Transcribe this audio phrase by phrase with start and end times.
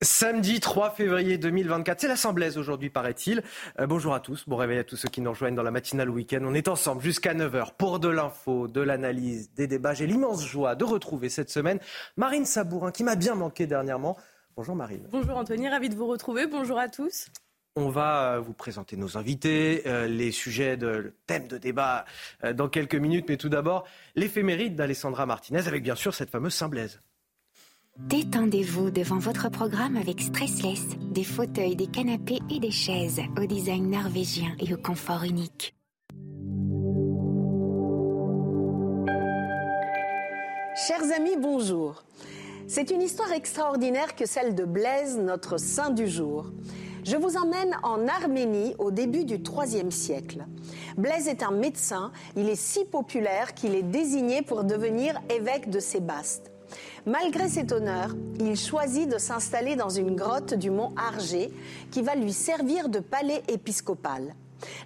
[0.00, 3.42] Samedi 3 février 2024, c'est l'Assemblée aujourd'hui, paraît-il.
[3.80, 6.08] Euh, bonjour à tous, bon réveil à tous ceux qui nous rejoignent dans la matinale
[6.08, 6.38] week-end.
[6.42, 9.94] On est ensemble jusqu'à 9h pour de l'info, de l'analyse, des débats.
[9.94, 11.80] J'ai l'immense joie de retrouver cette semaine
[12.16, 14.16] Marine Sabourin, qui m'a bien manqué dernièrement.
[14.54, 15.04] Bonjour Marine.
[15.10, 16.46] Bonjour Anthony, ravi de vous retrouver.
[16.46, 17.26] Bonjour à tous.
[17.74, 22.04] On va euh, vous présenter nos invités, euh, les sujets de le thème de débat
[22.44, 26.54] euh, dans quelques minutes, mais tout d'abord l'éphéméride d'Alessandra Martinez avec bien sûr cette fameuse
[26.54, 27.00] Saint-Blaise.
[28.06, 33.90] Détendez-vous devant votre programme avec Stressless, des fauteuils, des canapés et des chaises au design
[33.90, 35.74] norvégien et au confort unique.
[40.76, 42.04] Chers amis, bonjour.
[42.68, 46.52] C'est une histoire extraordinaire que celle de Blaise, notre saint du jour.
[47.04, 50.46] Je vous emmène en Arménie au début du IIIe siècle.
[50.96, 55.80] Blaise est un médecin, il est si populaire qu'il est désigné pour devenir évêque de
[55.80, 56.47] Sébaste.
[57.08, 61.50] Malgré cet honneur, il choisit de s'installer dans une grotte du mont Argé
[61.90, 64.34] qui va lui servir de palais épiscopal.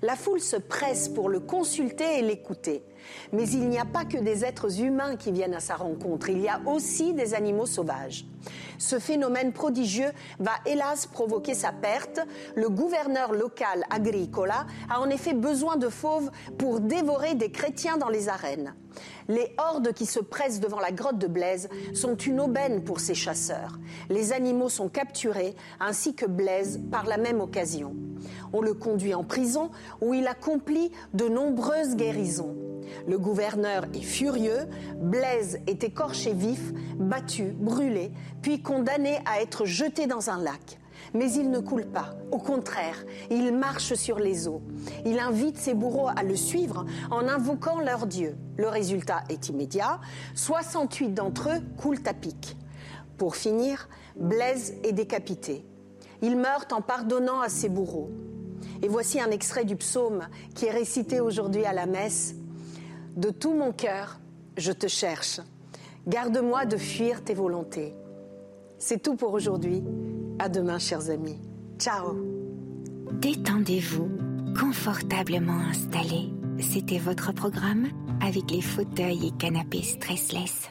[0.03, 2.85] La foule se presse pour le consulter et l'écouter.
[3.33, 6.41] Mais il n'y a pas que des êtres humains qui viennent à sa rencontre, il
[6.41, 8.25] y a aussi des animaux sauvages.
[8.79, 12.21] Ce phénomène prodigieux va hélas provoquer sa perte.
[12.55, 18.09] Le gouverneur local Agricola a en effet besoin de fauves pour dévorer des chrétiens dans
[18.09, 18.75] les arènes.
[19.29, 23.15] Les hordes qui se pressent devant la grotte de Blaise sont une aubaine pour ces
[23.15, 23.79] chasseurs.
[24.11, 27.95] Les animaux sont capturés, ainsi que Blaise par la même occasion.
[28.53, 29.71] On le conduit en prison
[30.01, 32.57] où il accomplit de nombreuses guérisons.
[33.07, 40.07] Le gouverneur est furieux, Blaise est écorché vif, battu, brûlé, puis condamné à être jeté
[40.07, 40.79] dans un lac.
[41.15, 42.15] Mais il ne coule pas.
[42.31, 44.63] Au contraire, il marche sur les eaux.
[45.05, 48.37] Il invite ses bourreaux à le suivre en invoquant leur Dieu.
[48.57, 50.01] Le résultat est immédiat.
[50.35, 52.57] 68 d'entre eux coulent à pic.
[53.19, 55.65] Pour finir, Blaise est décapité.
[56.23, 58.11] Il meurt en pardonnant à ses bourreaux.
[58.83, 62.35] Et voici un extrait du psaume qui est récité aujourd'hui à la messe.
[63.17, 64.19] De tout mon cœur,
[64.57, 65.41] je te cherche.
[66.07, 67.95] Garde-moi de fuir tes volontés.
[68.85, 69.81] C'est tout pour aujourd'hui.
[70.41, 71.39] À demain, chers amis.
[71.79, 72.17] Ciao.
[73.13, 74.11] Détendez-vous,
[74.59, 76.31] confortablement installé.
[76.59, 77.87] C'était votre programme
[78.21, 80.69] avec les fauteuils et canapés stressless.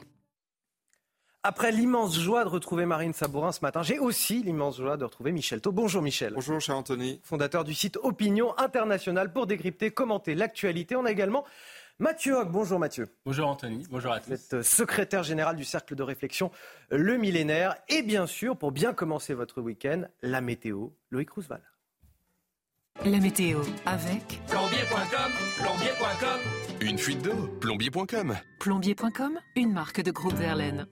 [1.43, 5.31] Après l'immense joie de retrouver Marine Sabourin ce matin, j'ai aussi l'immense joie de retrouver
[5.31, 5.71] Michel Thau.
[5.71, 6.33] Bonjour Michel.
[6.35, 7.21] Bonjour cher Anthony.
[7.23, 10.97] Fondateur du site Opinion International pour décrypter, commenter l'actualité.
[10.97, 11.45] On a également
[12.01, 12.51] Mathieu Hoc.
[12.51, 13.07] Bonjour Mathieu.
[13.25, 13.85] Bonjour Anthony.
[13.91, 14.29] Bonjour à tous.
[14.29, 16.49] Vous êtes secrétaire général du cercle de réflexion
[16.89, 17.75] Le Millénaire.
[17.89, 20.87] Et bien sûr, pour bien commencer votre week-end, la météo.
[21.11, 21.61] Loïc Roosevelt.
[23.05, 26.39] La météo avec plombier.com, plombier.com.
[26.81, 28.35] Une fuite d'eau, plombier.com.
[28.59, 30.87] Plombier.com, une marque de groupe Verlaine.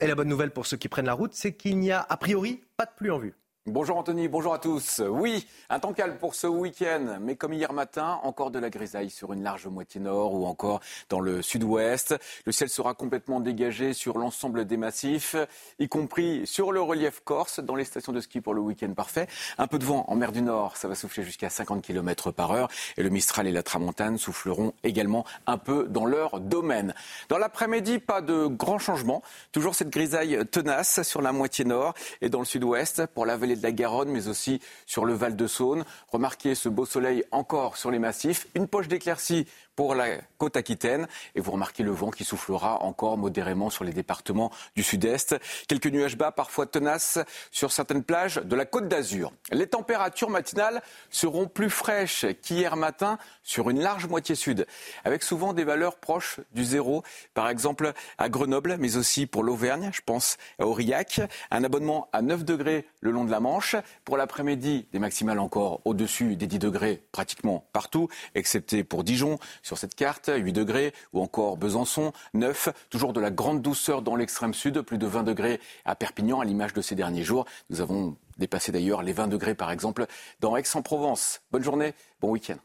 [0.00, 2.16] Et la bonne nouvelle pour ceux qui prennent la route, c'est qu'il n'y a a
[2.16, 3.34] priori pas de pluie en vue.
[3.66, 5.02] Bonjour Anthony, bonjour à tous.
[5.06, 9.10] Oui, un temps calme pour ce week-end, mais comme hier matin, encore de la grisaille
[9.10, 12.14] sur une large moitié nord ou encore dans le sud-ouest.
[12.46, 15.36] Le ciel sera complètement dégagé sur l'ensemble des massifs,
[15.78, 19.26] y compris sur le relief corse, dans les stations de ski pour le week-end parfait.
[19.58, 22.52] Un peu de vent en mer du Nord, ça va souffler jusqu'à 50 km par
[22.52, 26.94] heure et le Mistral et la Tramontane souffleront également un peu dans leur domaine.
[27.28, 29.22] Dans l'après-midi, pas de grands changements.
[29.52, 31.92] Toujours cette grisaille tenace sur la moitié nord
[32.22, 35.46] et dans le sud-ouest pour la de la Garonne, mais aussi sur le Val de
[35.46, 35.84] Saône.
[36.08, 38.46] Remarquez ce beau soleil encore sur les massifs.
[38.54, 39.46] Une poche d'éclaircie
[39.80, 41.08] pour la côte aquitaine.
[41.34, 45.36] Et vous remarquez le vent qui soufflera encore modérément sur les départements du sud-est.
[45.68, 47.18] Quelques nuages bas, parfois tenaces,
[47.50, 49.32] sur certaines plages de la côte d'Azur.
[49.52, 54.66] Les températures matinales seront plus fraîches qu'hier matin sur une large moitié sud,
[55.02, 57.02] avec souvent des valeurs proches du zéro.
[57.32, 61.22] Par exemple, à Grenoble, mais aussi pour l'Auvergne, je pense à Aurillac.
[61.50, 63.76] Un abonnement à 9 degrés le long de la Manche.
[64.04, 69.38] Pour l'après-midi, des maximales encore au-dessus des 10 degrés pratiquement partout, excepté pour Dijon
[69.70, 72.70] sur cette carte, 8 degrés, ou encore Besançon, 9.
[72.90, 76.44] Toujours de la grande douceur dans l'extrême sud, plus de 20 degrés à Perpignan, à
[76.44, 77.44] l'image de ces derniers jours.
[77.68, 80.06] Nous avons dépassé d'ailleurs les 20 degrés, par exemple,
[80.40, 81.42] dans Aix-en-Provence.
[81.52, 82.56] Bonne journée, bon week-end.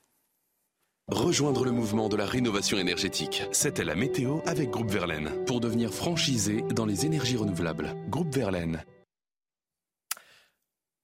[1.07, 3.43] Rejoindre le mouvement de la rénovation énergétique.
[3.51, 5.29] C'était la météo avec Groupe Verlaine.
[5.45, 7.95] Pour devenir franchisé dans les énergies renouvelables.
[8.09, 8.83] Groupe Verlaine.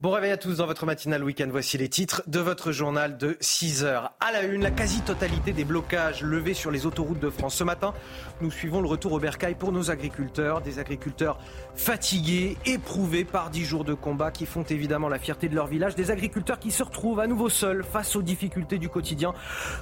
[0.01, 1.47] Bon réveil à tous dans votre matinale week-end.
[1.51, 4.13] Voici les titres de votre journal de 6 heures.
[4.19, 7.53] À la une, la quasi-totalité des blocages levés sur les autoroutes de France.
[7.53, 7.93] Ce matin,
[8.41, 10.61] nous suivons le retour au bercail pour nos agriculteurs.
[10.61, 11.37] Des agriculteurs
[11.75, 15.93] fatigués, éprouvés par 10 jours de combat qui font évidemment la fierté de leur village.
[15.93, 19.35] Des agriculteurs qui se retrouvent à nouveau seuls face aux difficultés du quotidien.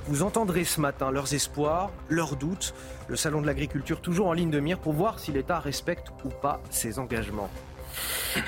[0.07, 2.73] Vous entendrez ce matin leurs espoirs, leurs doutes.
[3.07, 6.27] Le salon de l'agriculture toujours en ligne de mire pour voir si l'État respecte ou
[6.27, 7.49] pas ses engagements.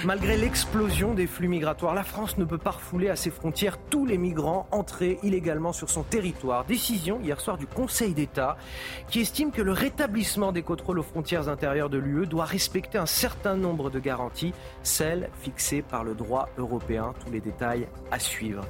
[0.05, 4.05] Malgré l'explosion des flux migratoires, la France ne peut pas refouler à ses frontières tous
[4.05, 6.65] les migrants entrés illégalement sur son territoire.
[6.65, 8.57] Décision hier soir du Conseil d'État
[9.07, 13.05] qui estime que le rétablissement des contrôles aux frontières intérieures de l'UE doit respecter un
[13.05, 14.53] certain nombre de garanties,
[14.83, 17.13] celles fixées par le droit européen.
[17.25, 18.63] Tous les détails à suivre.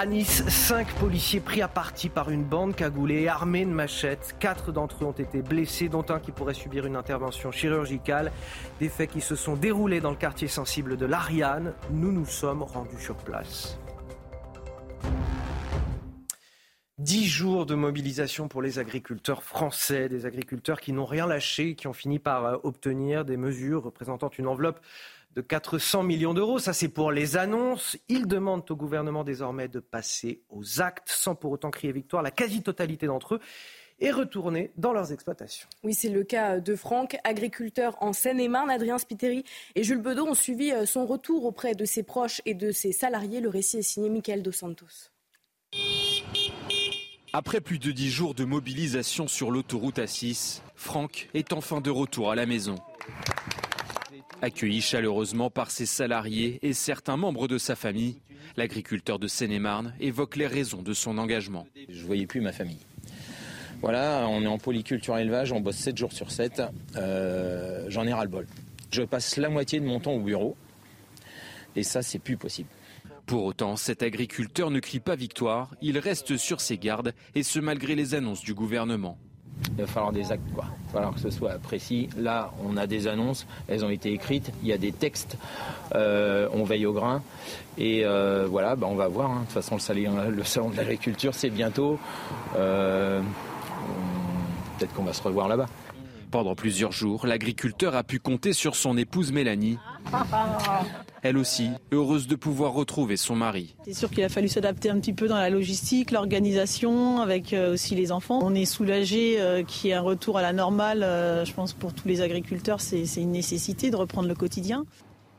[0.00, 4.36] À Nice, cinq policiers pris à partie par une bande cagoulée armée de machettes.
[4.38, 8.30] Quatre d'entre eux ont été blessés, dont un qui pourrait subir une intervention chirurgicale.
[8.78, 11.74] Des faits qui se sont déroulés dans le quartier sensible de l'Ariane.
[11.90, 13.76] Nous nous sommes rendus sur place.
[16.98, 21.88] Dix jours de mobilisation pour les agriculteurs français, des agriculteurs qui n'ont rien lâché, qui
[21.88, 24.80] ont fini par euh, obtenir des mesures représentant une enveloppe
[25.34, 26.58] de 400 millions d'euros.
[26.58, 27.96] Ça, c'est pour les annonces.
[28.08, 32.22] Ils demandent au gouvernement désormais de passer aux actes sans pour autant crier victoire.
[32.22, 33.40] La quasi-totalité d'entre eux
[34.00, 35.68] est retournée dans leurs exploitations.
[35.82, 38.70] Oui, c'est le cas de Franck, agriculteur en Seine-et-Marne.
[38.70, 39.44] Adrien Spiteri
[39.74, 42.92] et Jules Bedeau ont suivi euh, son retour auprès de ses proches et de ses
[42.92, 43.40] salariés.
[43.40, 45.10] Le récit est signé Michael Dos Santos.
[47.32, 52.30] Après plus de dix jours de mobilisation sur l'autoroute A6, Franck est enfin de retour
[52.30, 52.76] à la maison.
[54.40, 58.20] Accueilli chaleureusement par ses salariés et certains membres de sa famille,
[58.56, 61.66] l'agriculteur de Seine-et-Marne évoque les raisons de son engagement.
[61.88, 62.78] Je ne voyais plus ma famille.
[63.80, 66.62] Voilà, on est en polyculture élevage, on bosse 7 jours sur 7.
[66.96, 68.46] Euh, J'en ai ras-le-bol.
[68.92, 70.56] Je passe la moitié de mon temps au bureau
[71.76, 72.68] et ça, c'est plus possible.
[73.26, 77.58] Pour autant, cet agriculteur ne crie pas victoire, il reste sur ses gardes et ce
[77.58, 79.18] malgré les annonces du gouvernement.
[79.70, 80.64] Il va falloir des actes, quoi.
[80.68, 82.08] Il va falloir que ce soit précis.
[82.16, 85.36] Là, on a des annonces, elles ont été écrites, il y a des textes,
[85.94, 87.22] euh, on veille au grain.
[87.76, 89.30] Et euh, voilà, bah, on va voir.
[89.30, 89.40] hein.
[89.40, 91.98] De toute façon, le salon, le salon de l'agriculture, c'est bientôt.
[92.56, 93.20] Euh,
[94.78, 95.66] Peut-être qu'on va se revoir là-bas.
[96.30, 99.78] Pendant plusieurs jours, l'agriculteur a pu compter sur son épouse Mélanie.
[101.22, 103.74] Elle aussi, heureuse de pouvoir retrouver son mari.
[103.84, 107.72] C'est sûr qu'il a fallu s'adapter un petit peu dans la logistique, l'organisation, avec euh,
[107.72, 108.40] aussi les enfants.
[108.42, 111.02] On est soulagé euh, qu'il y ait un retour à la normale.
[111.02, 114.84] euh, je pense pour tous les agriculteurs, c'est c'est une nécessité de reprendre le quotidien.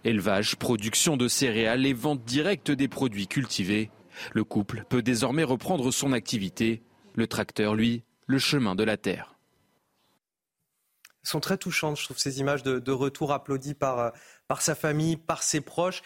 [0.03, 3.91] Élevage, production de céréales et vente directe des produits cultivés.
[4.33, 6.81] Le couple peut désormais reprendre son activité.
[7.15, 9.38] Le tracteur, lui, le chemin de la terre.
[11.29, 14.09] Sont très touchantes, je trouve, ces images de, retour applaudi par, euh,
[14.47, 16.01] par sa famille, par ses proches.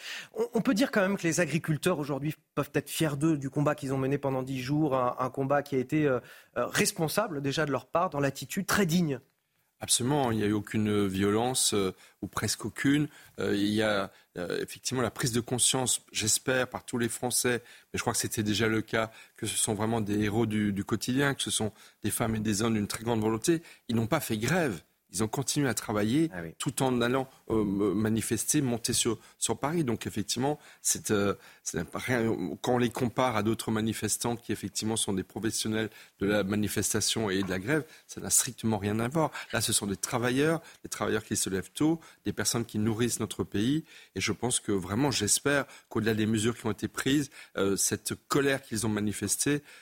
[0.54, 3.74] On, peut dire quand même que les agriculteurs aujourd'hui peuvent être fiers d'eux, du combat
[3.74, 6.20] qu'ils ont mené pendant dix jours, un, combat qui a été euh,
[6.58, 9.22] euh, responsable déjà de leur part, dans l'attitude très digne.
[9.80, 11.74] Absolument, il n'y a eu aucune violence,
[12.22, 13.08] ou presque aucune.
[13.38, 17.62] Il y a effectivement la prise de conscience, j'espère, par tous les Français,
[17.92, 20.84] mais je crois que c'était déjà le cas, que ce sont vraiment des héros du
[20.86, 23.62] quotidien, que ce sont des femmes et des hommes d'une très grande volonté.
[23.90, 24.82] Ils n'ont pas fait grève.
[25.14, 26.30] Ils ont continué à travailler
[26.60, 29.84] tout en allant euh, manifester, monter sur, sur Paris.
[29.84, 34.96] Donc effectivement, c'est, euh, c'est rien, quand on les compare à d'autres manifestants qui effectivement
[34.96, 39.08] sont des professionnels de la manifestation et de la grève, ça n'a strictement rien à
[39.08, 39.32] voir.
[39.54, 43.20] Là, ce sont des travailleurs, des travailleurs qui se lèvent tôt, des personnes qui nourrissent
[43.20, 43.86] notre pays.
[44.16, 48.16] Et je pense que vraiment, j'espère qu'au-delà des mesures qui ont été prises, euh, cette
[48.28, 49.14] colère qu'ils ont manifestée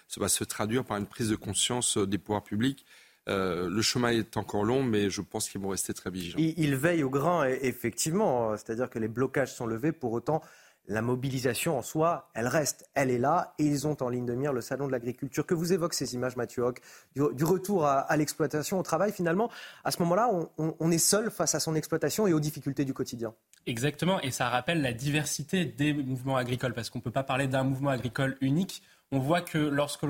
[0.08, 2.86] ça va se traduire par une prise de conscience euh, des pouvoirs publics.
[3.30, 6.38] Euh, le chemin est encore long, mais je pense qu'ils vont rester très vigilants.
[6.40, 8.56] Ils, ils veillent au grain, effectivement.
[8.58, 9.92] C'est-à-dire que les blocages sont levés.
[9.92, 10.42] Pour autant,
[10.88, 12.90] la mobilisation en soi, elle reste.
[12.96, 13.54] Elle est là.
[13.60, 15.46] Et ils ont en ligne de mire le salon de l'agriculture.
[15.46, 16.82] Que vous évoquent ces images, Mathieu Hoc,
[17.16, 19.12] du, du retour à, à l'exploitation, au travail.
[19.12, 19.52] Finalement,
[19.84, 22.86] à ce moment-là, on, on- on est seul face à son exploitation et aux difficultés
[22.86, 23.34] du quotidien.
[23.68, 27.48] Exactement, et ça rappelle la diversité des mouvements agricoles, parce qu'on ne peut pas parler
[27.48, 28.82] d'un mouvement agricole unique.
[29.12, 30.02] On voit que lorsque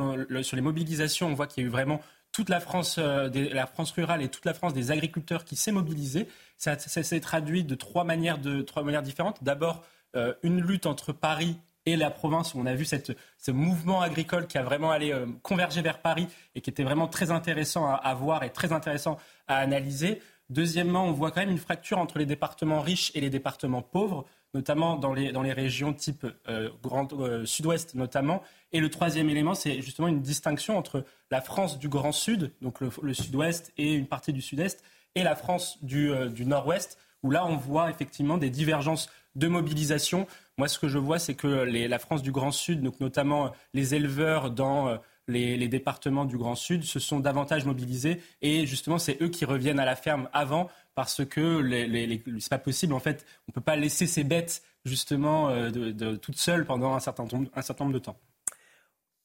[0.43, 1.99] sur les mobilisations, on voit qu'il y a eu vraiment
[2.31, 5.55] toute la France, euh, des- la France rurale et toute la France des agriculteurs qui
[5.55, 6.27] s'est mobilisée.
[6.57, 9.43] Ça, s'est traduit de trois manières, de, trois manières différentes.
[9.43, 9.83] D'abord,
[10.15, 14.01] euh, une lutte entre Paris et la province, où on a vu cette, ce mouvement
[14.01, 17.87] agricole qui a vraiment allé euh, converger vers Paris et qui était vraiment très intéressant
[17.87, 20.21] à, à voir et très intéressant à analyser.
[20.49, 24.25] Deuxièmement, on voit quand même une fracture entre les départements riches et les départements pauvres.
[24.53, 26.25] Notamment dans les, dans les régions type
[26.83, 27.07] Grand
[27.45, 28.43] Sud-Ouest notamment.
[28.73, 32.79] Et le troisième élément, c'est justement une distinction entre la France du Grand Sud, donc
[32.81, 34.83] le, Sud-Ouest et une partie du Sud-Est,
[35.15, 40.27] et la France du, du Nord-Ouest, où là on voit effectivement des divergences de mobilisation.
[40.57, 43.95] Moi, ce que je vois, c'est que la France du Grand Sud, donc notamment les
[43.95, 44.99] éleveurs dans
[45.31, 49.79] les, départements du Grand Sud se sont davantage mobilisés et justement c'est eux qui reviennent
[49.79, 51.61] à la ferme avant parce que
[52.39, 56.65] c'est pas possible en fait, on peut pas laisser ces bêtes justement euh, toutes seules
[56.65, 58.17] pendant un certain nombre de temps.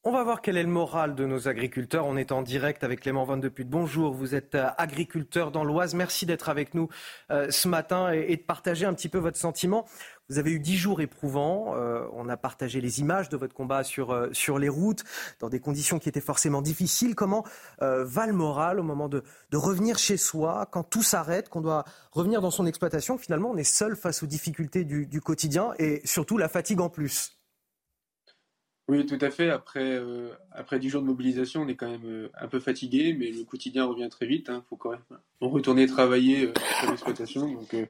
[0.08, 2.06] On va voir quel est le moral de nos agriculteurs.
[2.06, 3.50] On est en direct avec Clément Van de.
[3.64, 5.94] Bonjour, vous êtes euh, agriculteur dans l'Oise.
[5.94, 6.88] Merci d'être avec nous
[7.32, 9.84] euh, ce matin et, de partager un petit peu votre sentiment.
[10.28, 11.74] Vous avez eu dix jours éprouvants.
[11.74, 15.02] Euh, on a partagé les images de votre combat sur, sur les routes,
[15.40, 17.16] dans des conditions qui étaient forcément difficiles.
[17.16, 17.44] Comment
[17.80, 22.40] va le moral au moment de, revenir chez soi, quand tout s'arrête, qu'on doit revenir
[22.40, 23.18] dans son exploitation?
[23.18, 27.35] Finalement, on est seul face aux difficultés du quotidien et surtout la fatigue en plus.
[28.88, 29.50] Oui, tout à fait.
[29.50, 33.16] Après, euh, après 10 jours de mobilisation, on est quand même euh, un peu fatigué,
[33.18, 34.46] mais le quotidien revient très vite.
[34.48, 34.64] Il hein.
[34.68, 35.00] faut quand même
[35.40, 36.52] retourner travailler euh,
[36.88, 37.52] l'exploitation.
[37.52, 37.86] Donc, euh,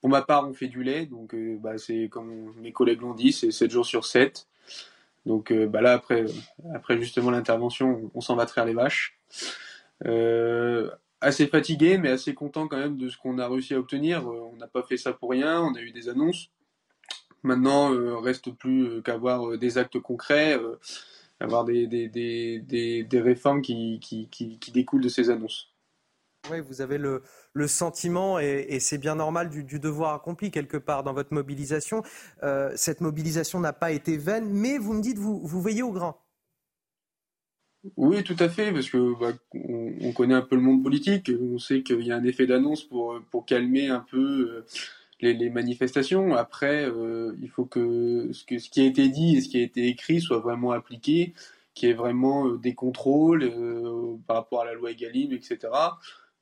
[0.00, 1.06] pour ma part, on fait du lait.
[1.06, 4.46] Donc, bah, c'est comme mes collègues l'ont dit, c'est 7 jours sur 7.
[5.26, 6.24] Donc, bah, là, après,
[6.72, 9.18] après justement l'intervention, on, s'en va traire les vaches.
[11.20, 14.24] assez fatigué, mais assez content quand même de ce qu'on a réussi à obtenir.
[14.28, 15.60] on n'a pas fait ça pour rien.
[15.60, 16.48] On a eu des annonces.
[17.42, 20.58] Maintenant, euh, reste plus euh, qu'avoir euh, des actes concrets,
[21.40, 25.72] avoir des, des, des, des, réformes qui, qui, qui, découlent de ces annonces.
[26.50, 31.04] Oui, vous avez le, le sentiment, et, c'est bien normal, du, devoir accompli quelque part
[31.04, 32.02] dans votre mobilisation.
[32.74, 36.16] cette mobilisation n'a pas été vaine, mais vous me dites, vous, vous veillez au grain.
[37.96, 41.58] Oui, tout à fait, parce que bah, on, connaît un peu le monde politique, on
[41.58, 44.64] sait qu'il y a un effet d'annonce pour, pour calmer un peu
[45.20, 46.34] les, manifestations.
[46.34, 49.62] Après, euh, il faut que ce, que qui a été dit et ce qui a
[49.62, 51.34] été écrit soit vraiment appliqué,
[51.74, 55.72] qu'il y ait vraiment euh, des contrôles euh, par rapport à la loi Egalim, etc.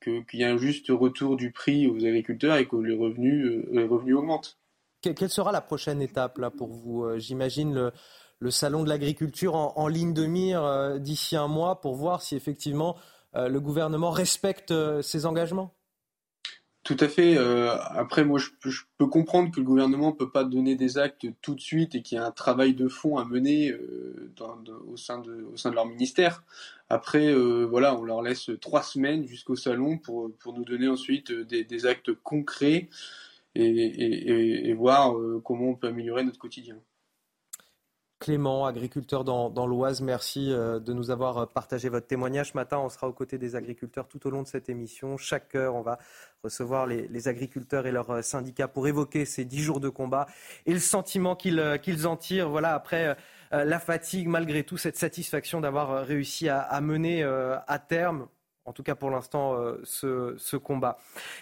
[0.00, 3.84] Qu'il y ait un juste retour du prix aux agriculteurs et que les revenus, les
[3.84, 4.58] revenus augmentent.
[5.00, 7.92] Quelle sera la prochaine étape là pour vous J'imagine le,
[8.38, 12.96] le, salon de l'agriculture en, ligne de mire d'ici un mois pour voir si effectivement
[13.34, 15.75] le gouvernement respecte ses engagements?
[16.86, 17.36] Tout à fait.
[17.36, 18.50] Euh, après, moi, je,
[18.96, 22.16] peux comprendre que le gouvernement peut pas donner des actes tout de suite et qu'il
[22.16, 24.32] y a un travail de fond à mener euh,
[24.86, 26.44] au, sein de, leur ministère.
[26.88, 31.86] Après, euh, voilà, on leur laisse trois semaines jusqu'au salon pour nous donner ensuite des,
[31.86, 32.88] actes concrets
[33.56, 36.76] et voir comment on peut améliorer notre quotidien.
[38.18, 42.52] Clément, agriculteur dans, l'Oise, merci euh, de nous avoir euh, partagé votre témoignage.
[42.52, 45.18] Ce matin, on sera aux côtés des agriculteurs tout au long de cette émission.
[45.18, 45.98] Chaque heure, on va
[46.42, 50.26] recevoir les, agriculteurs et leurs euh, syndicats pour évoquer ces dix jours de combat
[50.64, 52.48] et le sentiment qu'ils en tirent.
[52.48, 53.16] Voilà, après
[53.52, 58.28] la fatigue, malgré tout, cette satisfaction d'avoir réussi à mener à terme
[58.66, 60.98] en tout cas pour l'instant, euh, ce, combat.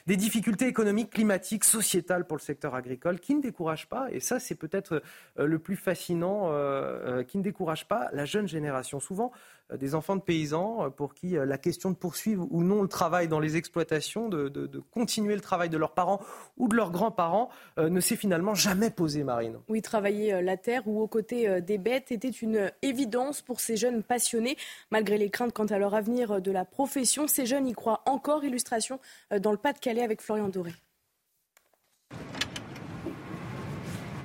[0.07, 4.39] Des difficultés économiques, climatiques, sociétales pour le secteur agricole qui ne découragent pas, et ça
[4.39, 5.03] c'est peut-être
[5.39, 9.01] euh, le plus fascinant, euh, qui ne décourage pas la jeune génération.
[9.01, 9.33] Souvent,
[9.73, 12.89] des enfants de paysans euh, pour qui euh, la question de poursuivre ou non le
[12.89, 16.21] travail dans les exploitations, de, continuer le travail de leurs parents
[16.57, 19.59] ou de leurs grands-parents, ne s'est finalement jamais posée, Marine.
[19.69, 24.03] Oui, travailler la terre ou aux côtés des bêtes était une évidence pour ces jeunes
[24.03, 24.57] passionnés.
[24.91, 28.45] Malgré les craintes quant à leur avenir de la profession, ces jeunes y croient encore.
[28.45, 29.01] Illustration
[29.41, 30.73] dans le Pas-de-Calais avec Florian Doré.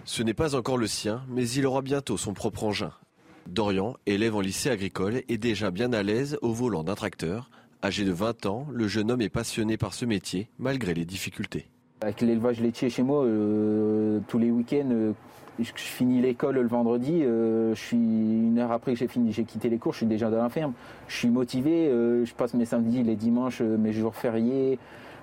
[0.05, 2.91] Ce n'est pas encore le sien, mais il aura bientôt son propre engin.
[3.49, 7.49] Dorian, élève en lycée agricole, est déjà bien à l'aise au volant d'un tracteur.
[7.83, 11.67] Âgé de 20 ans, le jeune homme est passionné par ce métier, malgré les difficultés.
[12.01, 15.13] Avec l'élevage laitier chez moi, euh, tous les week-ends, euh,
[15.59, 19.77] je, finis l'école le vendredi, euh, une heure après que j'ai fini, j'ai quitté les
[19.77, 20.73] cours, je suis déjà dans la ferme.
[21.07, 24.79] Je suis motivé, je passe mes samedis, les dimanches, mes jours fériés,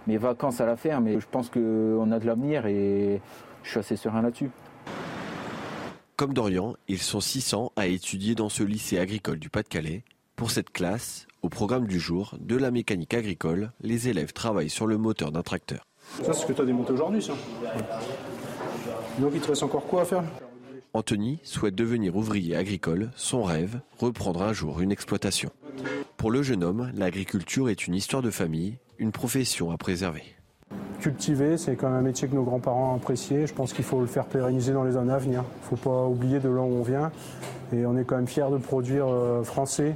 [0.07, 1.09] mes vacances à la ferme.
[1.09, 3.21] Et je pense qu'on a de l'avenir et
[3.63, 4.51] je suis assez serein là-dessus.
[6.17, 10.03] Comme Dorian, ils sont 600 à étudier dans ce lycée agricole du Pas-de-Calais.
[10.35, 14.87] Pour cette classe, au programme du jour, de la mécanique agricole, les élèves travaillent sur
[14.87, 15.87] le moteur d'un tracteur.
[16.23, 17.35] Ça, c'est ce que tu as démonté aujourd'hui, ça.
[19.19, 20.25] Donc, il te reste encore quoi à faire?
[20.95, 23.11] Anthony souhaite devenir ouvrier agricole.
[23.15, 25.51] Son rêve, reprendre un jour une exploitation.
[26.17, 30.36] Pour le jeune homme, l'agriculture est une histoire de famille, une profession à préserver
[31.01, 33.47] cultiver, c'est quand même un métier que nos grands-parents appréciaient.
[33.47, 35.45] Je pense qu'il faut le faire pérenniser dans les années à venir.
[35.45, 37.11] Il ne faut pas oublier de là où on vient.
[37.73, 39.95] Et on est quand même fiers de produire euh, français.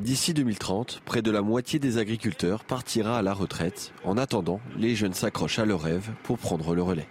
[0.00, 3.92] D'ici 2030, près de la moitié des agriculteurs partira à la retraite.
[4.04, 7.06] En attendant, les jeunes s'accrochent à leurs rêves pour prendre le relais.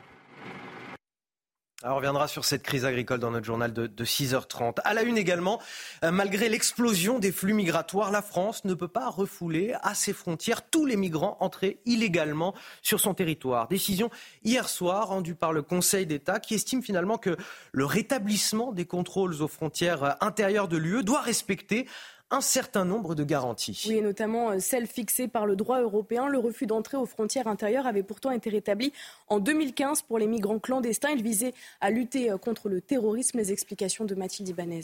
[1.83, 4.79] On reviendra sur cette crise agricole dans notre journal de, 6h30.
[4.83, 5.61] À la une également,
[6.03, 10.69] euh, malgré l'explosion des flux migratoires, la France ne peut pas refouler à ses frontières
[10.69, 13.69] tous les migrants entrés illégalement sur son territoire.
[13.69, 14.09] Décision
[14.43, 17.37] hier soir rendue par le Conseil d'État qui estime finalement que
[17.71, 21.87] le rétablissement des contrôles aux frontières intérieures de l'UE doit respecter
[22.31, 23.85] un certain nombre de garanties.
[23.87, 26.27] Oui, et notamment euh, celles fixées par le droit européen.
[26.27, 28.93] Le refus d'entrée aux frontières intérieures avait pourtant été rétabli
[29.27, 31.09] en 2015 pour les migrants clandestins.
[31.09, 33.37] Il visait à lutter euh, contre le terrorisme.
[33.37, 34.81] Les explications de Mathilde Ibanez.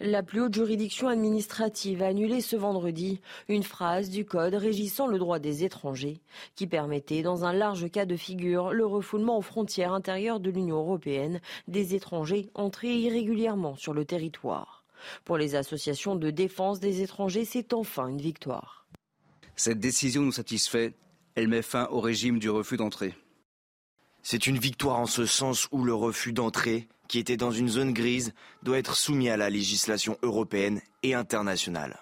[0.00, 5.18] La plus haute juridiction administrative a annulé ce vendredi une phrase du Code régissant le
[5.18, 6.20] droit des étrangers
[6.54, 10.78] qui permettait, dans un large cas de figure, le refoulement aux frontières intérieures de l'Union
[10.78, 14.75] européenne des étrangers entrés irrégulièrement sur le territoire.
[15.24, 18.86] Pour les associations de défense des étrangers, c'est enfin une victoire.
[19.54, 20.94] Cette décision nous satisfait.
[21.34, 23.14] Elle met fin au régime du refus d'entrée.
[24.22, 27.92] C'est une victoire en ce sens où le refus d'entrée, qui était dans une zone
[27.92, 31.98] grise, doit être soumis à la législation européenne et internationale.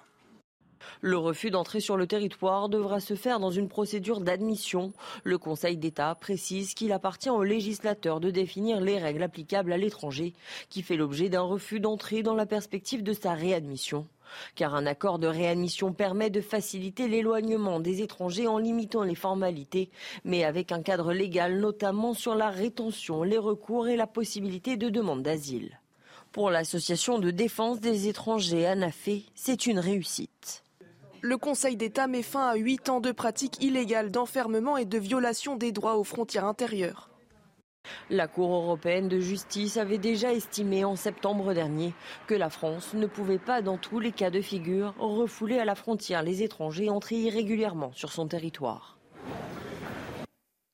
[1.01, 4.93] Le refus d'entrer sur le territoire devra se faire dans une procédure d'admission.
[5.23, 10.33] Le Conseil d'État précise qu'il appartient au législateur de définir les règles applicables à l'étranger
[10.69, 14.07] qui fait l'objet d'un refus d'entrée dans la perspective de sa réadmission.
[14.55, 19.91] Car un accord de réadmission permet de faciliter l'éloignement des étrangers en limitant les formalités,
[20.25, 24.89] mais avec un cadre légal notamment sur la rétention, les recours et la possibilité de
[24.89, 25.79] demande d'asile.
[26.33, 30.64] Pour l'association de défense des étrangers ANAFE, c'est une réussite
[31.25, 35.57] le Conseil d'État met fin à huit ans de pratiques illégales d'enfermement et de violation
[35.57, 37.09] des droits aux frontières intérieures.
[38.11, 41.95] La Cour européenne de justice avait déjà estimé en septembre dernier
[42.27, 45.75] que la France ne pouvait pas, dans tous les cas de figure, refouler à la
[45.75, 48.99] frontière les étrangers entrés irrégulièrement sur son territoire.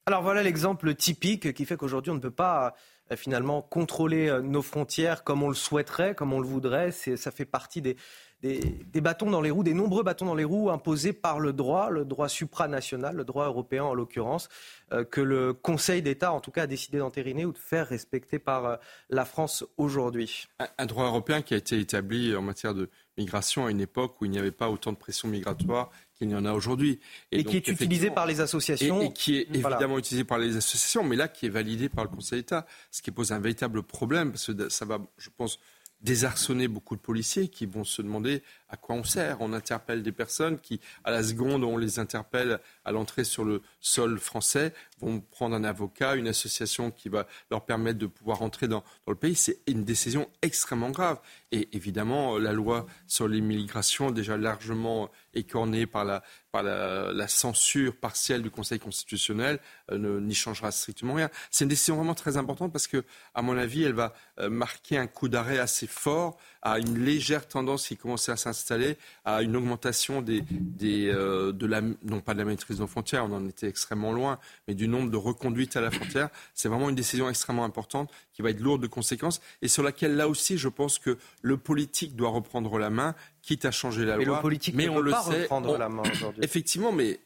[0.07, 2.75] Alors voilà l'exemple typique qui fait qu'aujourd'hui on ne peut pas
[3.13, 6.91] euh, finalement contrôler euh, nos frontières comme on le souhaiterait, comme on le voudrait.
[6.91, 7.97] Ça fait partie des,
[8.43, 11.91] des, bâtons dans les roues, des nombreux bâtons dans les roues imposés par le droit,
[11.91, 14.49] le droit supranational, le droit européen en l'occurrence,
[14.93, 18.39] euh, que le Conseil d'État en tout cas a décidé d'entériner ou de faire respecter
[18.39, 18.77] par euh,
[19.11, 20.49] la France aujourd'hui.
[20.79, 24.25] Un, droit européen qui a été établi en matière de migration à une époque où
[24.25, 26.99] il n'y avait pas autant de pression migratoire qu'il y en a aujourd'hui.
[27.33, 29.03] Et, qui est utilisé par les associations.
[29.03, 32.11] Et, qui est évidemment utilisé par les associations, mais là qui est validé par le
[32.11, 35.59] Conseil d'État, ce qui pose un véritable problème, parce que ça va, je pense,
[36.03, 39.39] désarçonner beaucoup de policiers qui vont se demander à quoi on sert.
[39.41, 43.63] On interpelle des personnes qui, à la seconde on les interpelle à l'entrée sur le
[43.81, 48.69] sol français, vont prendre un avocat, une association qui va leur permettre de pouvoir entrer
[48.69, 49.35] dans, dans le pays.
[49.35, 51.21] C'est une décision extrêmement grave.
[51.53, 58.43] Et évidemment, la loi sur l'immigration, déjà largement écornée par la, par la, censure partielle
[58.43, 59.61] du Conseil constitutionnel,
[59.93, 61.31] euh, n'y changera strictement rien.
[61.51, 64.99] C'est une décision vraiment très importante parce que, à mon avis, elle va euh, marquer
[64.99, 69.57] un coup d'arrêt assez fort à une légère tendance qui commençait à s'installer, à une
[69.57, 73.33] augmentation des, des, euh, de la, non pas de la maîtrise de nos frontières, on
[73.33, 74.39] en était extrêmement loin,
[74.69, 76.29] mais du nombre de reconduites à la frontière.
[76.55, 80.17] C'est vraiment une décision extrêmement importante qui va être lourde de conséquences et sur laquelle,
[80.17, 84.17] là aussi, je pense que le politique doit reprendre la main, quitte à changer la
[84.17, 84.41] loi.
[84.41, 86.43] Politique mais ne on peut le pas sait, reprendre la main aujourd'hui.
[86.45, 87.21] Effectivement, mais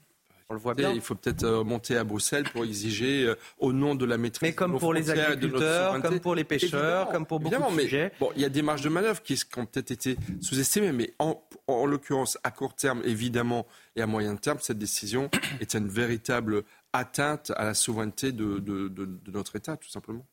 [0.50, 0.92] on le voit bien.
[0.92, 4.42] Il faut peut-être euh, monter à Bruxelles pour exiger, euh, au nom de la maîtrise
[4.48, 8.12] Mais comme pour les agriculteurs, comme pour les pêcheurs, comme pour beaucoup de sujets.
[8.20, 11.42] bon, il y a des marges de manœuvre qui, ont peut-être été sous-estimées, mais en,
[11.66, 16.62] en l'occurrence, à court terme, évidemment, et à moyen terme, cette décision est une véritable
[16.92, 20.26] atteinte à la souveraineté de, de, de, de notre État, tout simplement.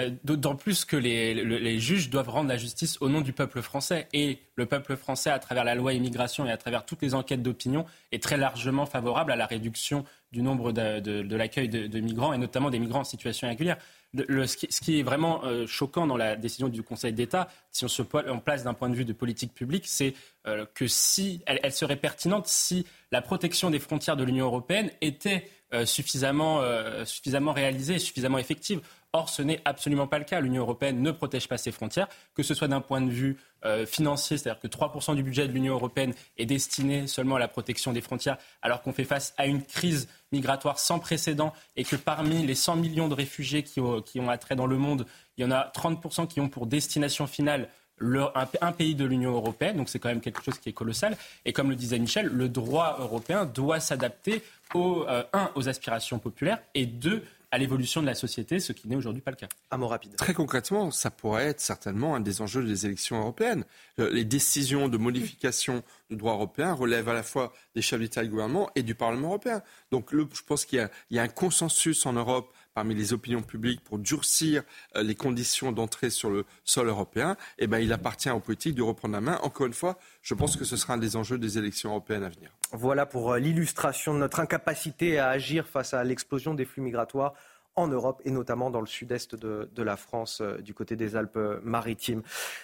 [0.00, 4.08] Ben, d'autant plus que les, juges doivent rendre la justice au nom du peuple français.
[4.14, 7.42] Et le peuple français, à travers la loi immigration et à travers toutes les enquêtes
[7.42, 12.38] d'opinion, est très largement favorable à la réduction du nombre de, l'accueil de, migrants, et
[12.38, 13.76] notamment des migrants en situation irrégulière.
[14.14, 18.02] ce, qui, est vraiment euh, choquant dans la décision du Conseil d'État, si on se
[18.02, 20.14] place d'un point de vue de politique publique, c'est
[20.46, 25.50] euh, que si elle, serait pertinente si la protection des frontières de l'Union européenne était
[25.84, 26.62] suffisamment,
[27.04, 28.80] suffisamment réalisée et suffisamment effective.
[29.12, 30.40] Or, ce n'est absolument pas le cas.
[30.40, 33.84] L'Union européenne ne protège pas ses frontières, que ce soit d'un point de vue euh,
[33.84, 37.92] financier, c'est-à-dire que 3% du budget de l'Union européenne est destiné seulement à la protection
[37.92, 42.46] des frontières, alors qu'on fait face à une crise migratoire sans précédent et que parmi
[42.46, 45.06] les 100 millions de réfugiés qui ont, qui ont attrait dans le monde,
[45.36, 47.68] il y en a 30% qui ont pour destination finale
[48.00, 51.16] un, pays de l'Union européenne, donc c'est quand même quelque chose qui est colossal.
[51.44, 54.42] Et comme le disait Michel, le droit européen doit s'adapter,
[54.74, 58.86] aux, euh, un, aux aspirations populaires et deux, à l'évolution de la société, ce qui
[58.88, 59.48] n'est aujourd'hui pas le cas.
[59.70, 60.14] Un mot rapide.
[60.16, 63.64] Très concrètement, ça pourrait être certainement un des enjeux des élections européennes.
[63.98, 68.22] Euh, les décisions de modification du droit européen relèvent à la fois des chefs d'État
[68.22, 69.62] et de gouvernement et du Parlement européen.
[69.90, 73.98] Donc je pense qu'il y, a un consensus en Europe parmi les opinions publiques pour
[73.98, 74.62] durcir
[74.96, 78.80] euh, les conditions d'entrée sur le sol européen, eh ben, il appartient aux politiques de
[78.80, 79.38] reprendre la main.
[79.42, 82.30] Encore une fois, je pense que ce sera un des enjeux des élections européennes à
[82.30, 82.50] venir.
[82.72, 87.34] Voilà pour euh, l'illustration de notre incapacité à agir face à l'explosion des flux migratoires
[87.76, 92.22] en Europe et notamment dans le sud-est de, la France, euh, du côté des Alpes-Maritimes.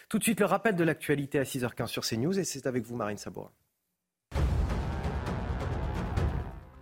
[0.09, 2.97] Tout de suite, le rappel de l'actualité à 6h15 sur CNews et c'est avec vous,
[2.97, 3.51] Marine Sabourin.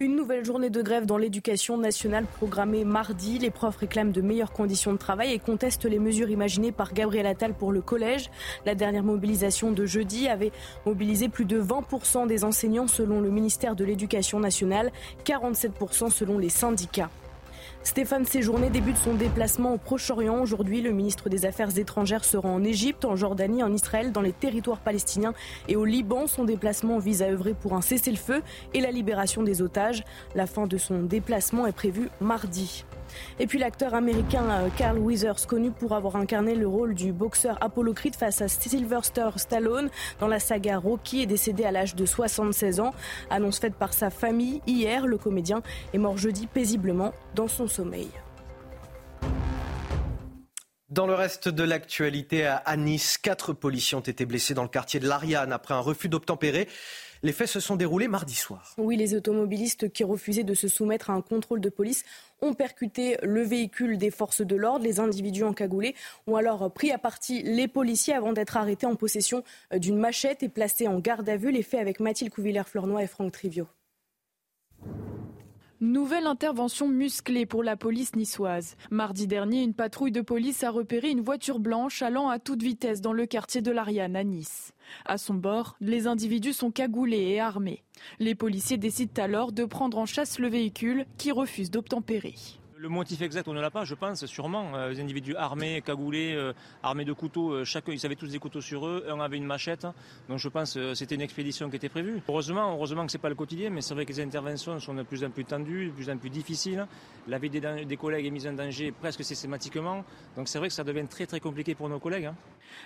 [0.00, 3.38] Une nouvelle journée de grève dans l'éducation nationale programmée mardi.
[3.38, 7.26] Les profs réclament de meilleures conditions de travail et contestent les mesures imaginées par Gabriel
[7.26, 8.28] Attal pour le collège.
[8.66, 10.50] La dernière mobilisation de jeudi avait
[10.84, 14.90] mobilisé plus de 20% des enseignants selon le ministère de l'Éducation nationale,
[15.24, 17.10] 47% selon les syndicats.
[17.84, 20.40] Stéphane Séjourné débute son déplacement au Proche-Orient.
[20.40, 24.22] Aujourd'hui, le ministre des Affaires étrangères se rend en Égypte, en Jordanie, en Israël, dans
[24.22, 25.34] les territoires palestiniens
[25.68, 26.26] et au Liban.
[26.26, 28.42] Son déplacement vise à œuvrer pour un cessez-le-feu
[28.72, 30.02] et la libération des otages.
[30.34, 32.86] La fin de son déplacement est prévue mardi.
[33.38, 37.58] Et puis l'acteur américain euh, Carl Weathers, connu pour avoir incarné le rôle du boxeur
[37.60, 42.06] Apollo Creed face à Sylvester Stallone dans la saga Rocky, est décédé à l'âge de
[42.06, 42.92] 76 ans.
[43.30, 48.08] Annonce faite par sa famille hier, le comédien est mort jeudi paisiblement dans son sommeil.
[50.90, 55.00] Dans le reste de l'actualité, à Nice, quatre policiers ont été blessés dans le quartier
[55.00, 56.68] de l'Ariane après un refus d'obtempérer.
[57.24, 58.74] Les faits se sont déroulés mardi soir.
[58.76, 62.04] Oui, les automobilistes qui refusaient de se soumettre à un contrôle de police
[62.42, 64.84] ont percuté le véhicule des forces de l'ordre.
[64.84, 65.94] Les individus encagoulés
[66.26, 69.42] ont alors pris à partie les policiers avant d'être arrêtés en possession
[69.74, 71.50] d'une machette et placés en garde à vue.
[71.50, 73.68] Les faits avec Mathilde Couvillère-Fleurnoy et Franck Trivio.
[75.80, 78.76] Nouvelle intervention musclée pour la police niçoise.
[78.90, 83.00] Mardi dernier, une patrouille de police a repéré une voiture blanche allant à toute vitesse
[83.00, 84.73] dans le quartier de l'Ariane à Nice.
[85.04, 87.82] À son bord, les individus sont cagoulés et armés.
[88.18, 92.34] Les policiers décident alors de prendre en chasse le véhicule qui refuse d'obtempérer.
[92.84, 94.76] Le motif exact, on ne l'a pas, je pense, sûrement.
[94.76, 98.38] Euh, les individus armés, cagoulés, euh, armés de couteaux, euh, chacun, ils avaient tous des
[98.38, 99.86] couteaux sur eux, un avait une machette.
[100.28, 102.20] Donc je pense que c'était une expédition qui était prévue.
[102.28, 104.92] Heureusement, heureusement que ce n'est pas le quotidien, mais c'est vrai que les interventions sont
[104.92, 106.86] de plus en plus tendues, de plus en plus difficiles.
[107.26, 110.04] La vie des, collègues est mise en danger presque systématiquement.
[110.36, 112.26] Donc c'est vrai que ça devient très très compliqué pour nos collègues.
[112.26, 112.36] Hein.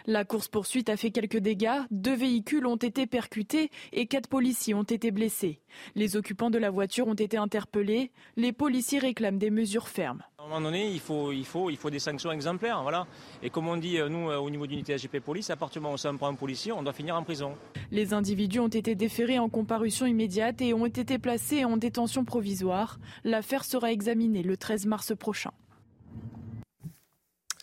[0.07, 1.81] La course-poursuite a fait quelques dégâts.
[1.91, 5.61] Deux véhicules ont été percutés et quatre policiers ont été blessés.
[5.97, 8.13] Les occupants de la voiture ont été interpellés.
[8.37, 10.23] Les policiers réclament des mesures fermes.
[10.39, 12.83] À un moment donné, il faut, il faut, il faut des sanctions exemplaires.
[12.83, 13.07] Voilà.
[13.43, 15.85] Et comme on dit, euh, nous, euh, au niveau d'unité SGP Police, à partir du
[15.85, 17.55] moment où on prend un policier, on doit finir en prison.
[17.91, 22.99] Les individus ont été déférés en comparution immédiate et ont été placés en détention provisoire.
[23.25, 25.51] L'affaire sera examinée le 13 mars prochain.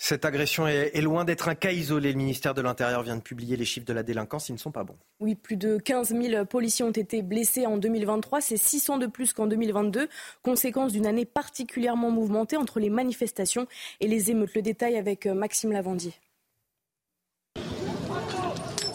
[0.07, 2.11] Cette agression est, loin d'être un cas isolé.
[2.11, 4.49] Le ministère de l'Intérieur vient de publier les chiffres de la délinquance.
[4.49, 4.99] Ils ne sont pas bons.
[5.19, 8.39] Oui, plus de 15 000 policiers ont été blessés en 2023.
[8.39, 10.07] C'est 600 de plus qu'en 2022.
[10.43, 13.65] Conséquence d'une année particulièrement mouvementée entre les manifestations
[13.99, 14.53] et les émeutes.
[14.53, 16.13] Le détail avec euh, Maxime Lavandier.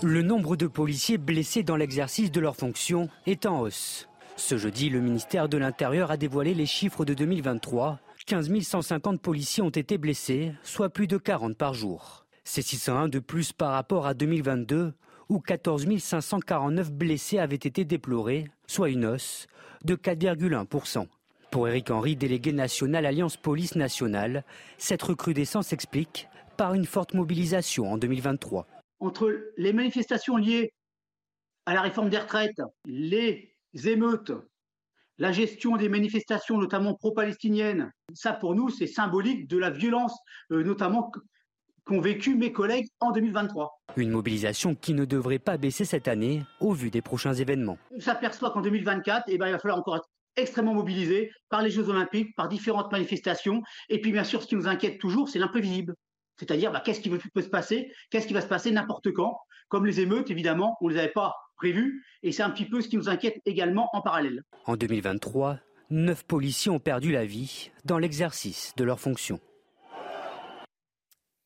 [0.05, 4.09] Le nombre de policiers blessés dans l'exercice de leurs fonctions est en hausse.
[4.37, 9.62] Ce jeudi, le ministère de l'Intérieur a dévoilé les chiffres de 2023 15 150 policiers
[9.62, 12.26] ont été blessés, soit plus de 40 par jour.
[12.44, 14.92] C'est 601 de plus par rapport à 2022,
[15.28, 19.46] où 14 549 blessés avaient été déplorés, soit une hausse
[19.85, 21.06] de 4,1%.
[21.50, 24.44] Pour Éric Henry, délégué national Alliance Police Nationale,
[24.78, 28.66] cette recrudescence s'explique par une forte mobilisation en 2023.
[29.00, 30.72] Entre les manifestations liées
[31.66, 34.33] à la réforme des retraites, les émeutes
[35.20, 40.18] la gestion des manifestations, notamment pro-palestiniennes, ça pour nous, c'est symbolique de la violence,
[40.50, 41.12] euh, notamment
[41.85, 43.70] qu'ont vécu mes collègues en 2023.
[43.96, 47.76] Une mobilisation qui ne devrait pas baisser cette année au vu des prochains événements.
[47.94, 51.70] On s'aperçoit qu'en 2024, eh ben, il va falloir encore être extrêmement mobilisé par les
[51.70, 53.62] Jeux Olympiques, par différentes manifestations.
[53.90, 55.94] Et puis bien sûr, ce qui nous inquiète toujours, c'est l'imprévisible.
[56.38, 57.92] C'est-à-dire, bah, qu'est-ce qui peut se passer?
[58.11, 59.37] Qu'est-ce qui va se passer n'importe quand?
[59.70, 62.04] Comme les émeutes, évidemment, on ne les avait pas prévues.
[62.24, 64.42] Et c'est un petit peu ce qui nous inquiète également en parallèle.
[64.66, 69.38] En 2023, neuf policiers ont perdu la vie dans l'exercice de leurs fonctions.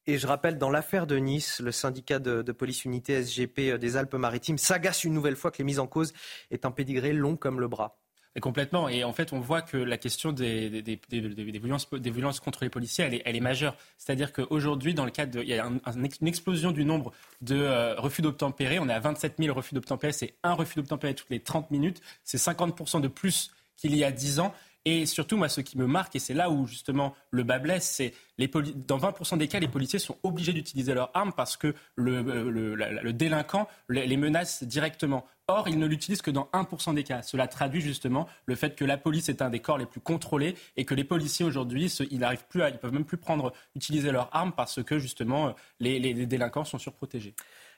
[0.07, 3.97] Et je rappelle, dans l'affaire de Nice, le syndicat de, de, police unité SGP des
[3.99, 6.15] Alpes-Maritimes s'agace une nouvelle fois que les mises en cause
[6.51, 7.99] est un pédigré long comme le bras.
[8.41, 8.89] Complètement.
[8.89, 13.41] Et en fait, on voit que la question des, violences, contre les policiers, elle est,
[13.41, 13.77] majeure.
[13.97, 17.95] C'est-à-dire qu'aujourd'hui, dans le cadre de, il y a une explosion du nombre de euh,
[17.95, 18.81] refus d'obtempérer.
[18.81, 20.13] On est à 27 000 refus d'obtempérer.
[20.13, 22.01] C'est un refus d'obtempérer toutes les 30 minutes.
[22.25, 24.53] C'est 50 de plus qu'il y a 10 ans.
[24.85, 27.89] Et surtout, moi, ce qui me marque, et c'est là où justement le bas blesse,
[27.89, 31.75] c'est les dans 20% des cas, les policiers sont obligés d'utiliser leurs armes parce que
[31.95, 35.25] le, euh, délinquant les menace directement.
[35.49, 37.21] Or, ils ne l'utilisent que dans 1% des cas.
[37.21, 40.57] Cela traduit justement le fait que la police est un des corps les plus contrôlés
[40.79, 44.11] et que les policiers aujourd'hui, ils n'arrivent plus à, ils peuvent même plus prendre, utiliser
[44.11, 47.35] leurs armes parce que justement les, les délinquants sont surprotégés.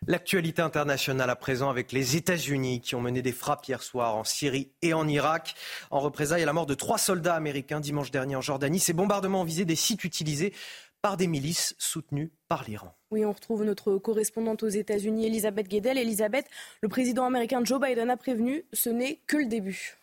[0.06, 4.22] L'actualité internationale à présent avec les États-Unis qui ont mené des frappes hier soir en
[4.22, 5.56] Syrie et en Irak
[5.90, 8.78] en représailles à la mort de trois soldats américains dimanche dernier en Jordanie.
[8.78, 10.54] Ces bombardements ont visé des sites utilisés
[11.02, 12.95] par des milices soutenues par l'Iran.
[13.12, 15.96] Oui, on retrouve notre correspondante aux États-Unis, Elisabeth Guedel.
[15.96, 16.46] Elisabeth,
[16.80, 19.96] le président américain Joe Biden a prévenu, ce n'est que le début.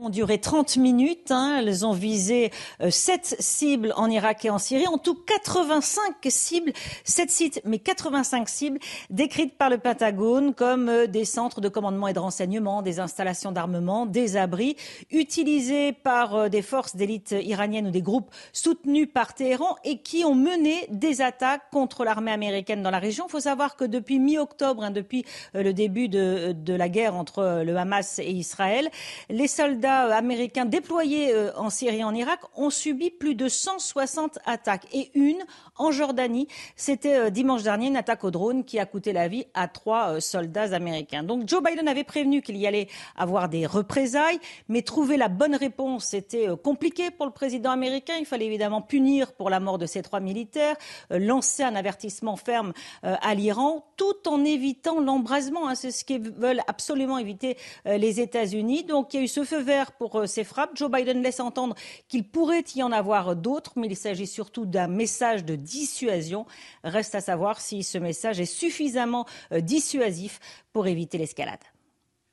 [0.00, 1.30] Ont duré 30 minutes.
[1.30, 1.56] Hein.
[1.58, 4.86] Elles ont visé euh, 7 cibles en Irak et en Syrie.
[4.88, 6.72] En tout, 85 cibles,
[7.04, 8.78] 7 sites, mais 85 cibles
[9.10, 13.52] décrites par le Pentagone comme euh, des centres de commandement et de renseignement, des installations
[13.52, 14.76] d'armement, des abris,
[15.10, 20.24] utilisés par euh, des forces d'élite iraniennes ou des groupes soutenus par Téhéran et qui
[20.24, 23.26] ont mené des attaques contre l'armée américaine dans la région.
[23.28, 27.62] Il faut savoir que depuis mi-octobre, hein, depuis euh, le début de, la guerre entre
[27.64, 28.90] le Hamas et Israël,
[29.28, 33.48] les soldats soldats américains déployés euh, en Syrie et en Irak ont subi plus de
[33.48, 35.42] 160 attaques et une
[35.76, 36.48] en Jordanie.
[36.76, 40.14] C'était euh, dimanche dernier une attaque au drone qui a coûté la vie à trois
[40.14, 41.22] euh, soldats américains.
[41.22, 45.54] Donc Joe Biden avait prévenu qu'il y allait avoir des représailles, mais trouver la bonne
[45.54, 48.14] réponse était compliqué pour le président américain.
[48.18, 50.76] Il fallait évidemment punir pour la mort de ces trois militaires,
[51.10, 55.68] lancer un avertissement ferme à l'Iran, tout en évitant l'embrasement.
[55.68, 55.74] Hein.
[55.74, 58.84] C'est ce que veulent absolument éviter les États-Unis.
[58.84, 60.76] Donc il y a eu ce feu vert pour euh, ces frappes.
[60.76, 61.74] Joe Biden laisse entendre
[62.08, 66.46] qu'il pourrait y en avoir d'autres, mais il s'agit surtout d'un message de dissuasion.
[66.84, 70.38] Reste à savoir si ce message est suffisamment euh, dissuasif
[70.72, 71.60] pour éviter l'escalade.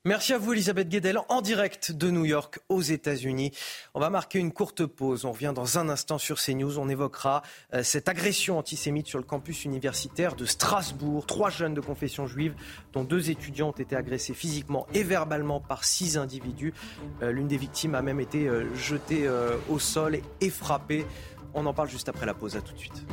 [0.04, 3.52] Merci à vous, Elisabeth Guedel, en direct de New York, aux États-Unis.
[3.94, 5.24] On va marquer une courte pause.
[5.24, 6.80] On revient dans un instant sur CNews.
[6.80, 7.42] On évoquera
[7.72, 11.24] euh, cette agression antisémite sur le campus universitaire de Strasbourg.
[11.24, 12.56] Trois jeunes de confession juive,
[12.92, 16.74] dont deux étudiants, ont été agressés physiquement et verbalement par six individus.
[17.22, 19.30] Euh, l'une des victimes a même été jetée
[19.68, 21.06] au sol et frappée.
[21.54, 22.56] On en parle juste après la pause.
[22.56, 23.04] À tout de suite.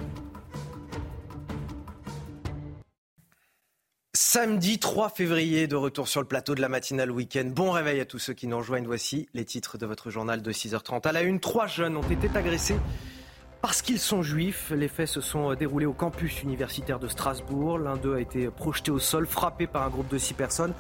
[4.32, 7.46] Samedi 3 février, de retour sur le plateau de la matinale week-end.
[7.48, 8.86] Bon réveil à tous ceux qui nous rejoignent.
[8.86, 11.08] Voici les titres de votre journal de 6h30.
[11.08, 12.78] À la une, trois jeunes ont été agressés
[13.64, 14.70] parce qu'ils sont juifs.
[14.70, 17.80] Les faits se sont déroulés au campus universitaire de Strasbourg.
[17.80, 20.76] L'un d'eux a été projeté au sol, frappé par un groupe de six personnes.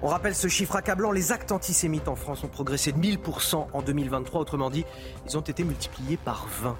[0.00, 3.82] On rappelle ce chiffre accablant, les actes antisémites en France ont progressé de 1000% en
[3.82, 4.40] 2023.
[4.40, 4.84] Autrement dit,
[5.28, 6.76] ils ont été multipliés par 20.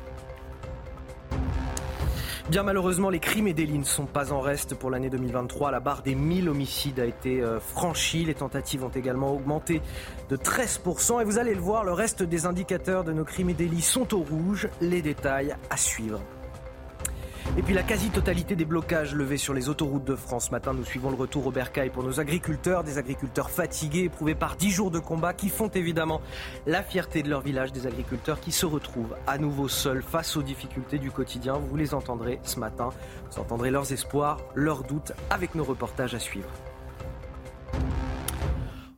[2.48, 5.72] Bien malheureusement, les crimes et délits ne sont pas en reste pour l'année 2023.
[5.72, 8.24] La barre des 1000 homicides a été euh, franchie.
[8.24, 9.82] Les tentatives ont également augmenté
[10.28, 11.20] de 13%.
[11.20, 14.14] Et vous allez le voir, le reste des indicateurs de nos crimes et délits sont
[14.14, 14.68] au rouge.
[14.80, 16.20] Les détails à suivre.
[17.58, 20.46] Et puis la quasi-totalité des blocages levés sur les autoroutes de France.
[20.46, 24.34] Ce matin, nous suivons le retour au bercail pour nos agriculteurs, des agriculteurs fatigués, éprouvés
[24.34, 26.20] par dix jours de combat, qui font évidemment
[26.66, 30.42] la fierté de leur village, des agriculteurs qui se retrouvent à nouveau seuls face aux
[30.42, 31.54] difficultés du quotidien.
[31.54, 32.90] Vous les entendrez ce matin,
[33.30, 36.50] vous entendrez leurs espoirs, leurs doutes avec nos reportages à suivre.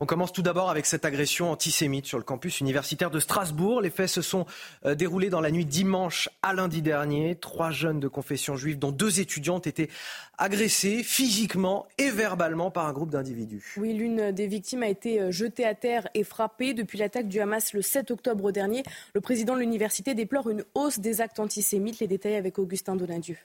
[0.01, 3.81] On commence tout d'abord avec cette agression antisémite sur le campus universitaire de Strasbourg.
[3.81, 4.47] Les faits se sont
[4.87, 7.35] euh, déroulés dans la nuit dimanche à lundi dernier.
[7.35, 9.91] Trois jeunes de confession juive, dont deux étudiants, ont été
[10.39, 13.75] agressés physiquement et verbalement par un groupe d'individus.
[13.77, 17.41] Oui, l'une des victimes a été euh, jetée à terre et frappée depuis l'attaque du
[17.41, 18.85] Hamas le 7 octobre dernier.
[19.15, 21.99] Le président de l'université déplore une hausse des actes antisémites.
[21.99, 23.37] Les détails avec Augustin Donadieu.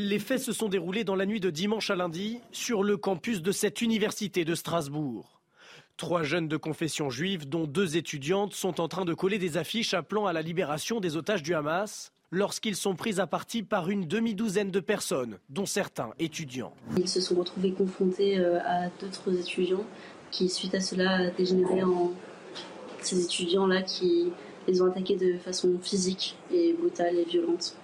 [0.00, 3.42] Les faits se sont déroulés dans la nuit de dimanche à lundi sur le campus
[3.42, 5.40] de cette université de Strasbourg.
[5.96, 9.94] Trois jeunes de confession juive, dont deux étudiantes, sont en train de coller des affiches
[9.94, 14.06] appelant à la libération des otages du Hamas lorsqu'ils sont pris à partie par une
[14.06, 16.74] demi-douzaine de personnes, dont certains étudiants.
[16.96, 19.84] Ils se sont retrouvés confrontés euh, à d'autres étudiants
[20.30, 22.12] qui, suite à cela, dégénéraient en
[23.00, 24.30] ces étudiants-là qui
[24.68, 27.74] les ont attaqués de façon physique et brutale et violente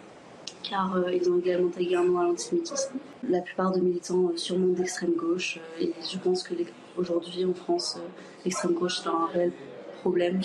[0.64, 1.70] car euh, ils ont également
[2.04, 2.98] nom à l'antisémitisme.
[3.28, 6.54] La plupart de militants euh, sûrement d'extrême gauche, euh, et je pense que
[6.96, 7.98] aujourd'hui en France,
[8.44, 9.52] l'extrême gauche est un réel
[10.00, 10.40] problème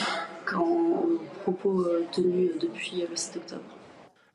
[0.46, 1.06] quand
[1.44, 3.78] propos tenus depuis le 7 octobre.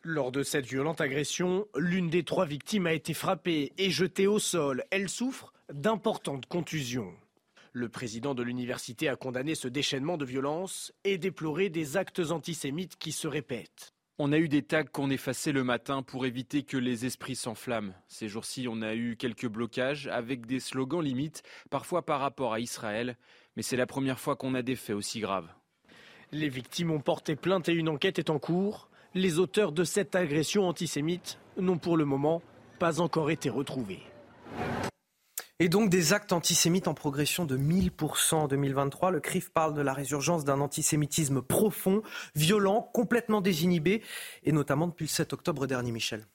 [0.03, 4.39] Lors de cette violente agression, l'une des trois victimes a été frappée et jetée au
[4.39, 4.85] sol.
[4.91, 7.15] Elle souffre d'importantes contusions.
[7.73, 12.97] Le président de l'université a condamné ce déchaînement de violence et déploré des actes antisémites
[12.99, 13.95] qui se répètent.
[14.17, 17.95] On a eu des tags qu'on effaçait le matin pour éviter que les esprits s'enflamment.
[18.07, 22.61] Ces jours-ci, on a eu quelques blocages avec des slogans limites, parfois par rapport à
[22.61, 23.17] Israël,
[23.57, 25.49] mais c'est la première fois qu'on a des faits aussi graves.
[26.31, 28.89] Les victimes ont porté plainte et une enquête est en cours.
[29.15, 32.41] Les auteurs de cette agression antisémite n'ont pour le moment
[32.79, 34.03] pas encore été retrouvés.
[35.65, 39.11] Et donc des actes antisémites en progression de 1000% en 2023.
[39.11, 42.03] Le CRIF parle de la résurgence d'un antisémitisme profond,
[42.35, 44.03] violent, complètement désinhibé,
[44.43, 46.27] et notamment depuis le 7 octobre dernier, Michel.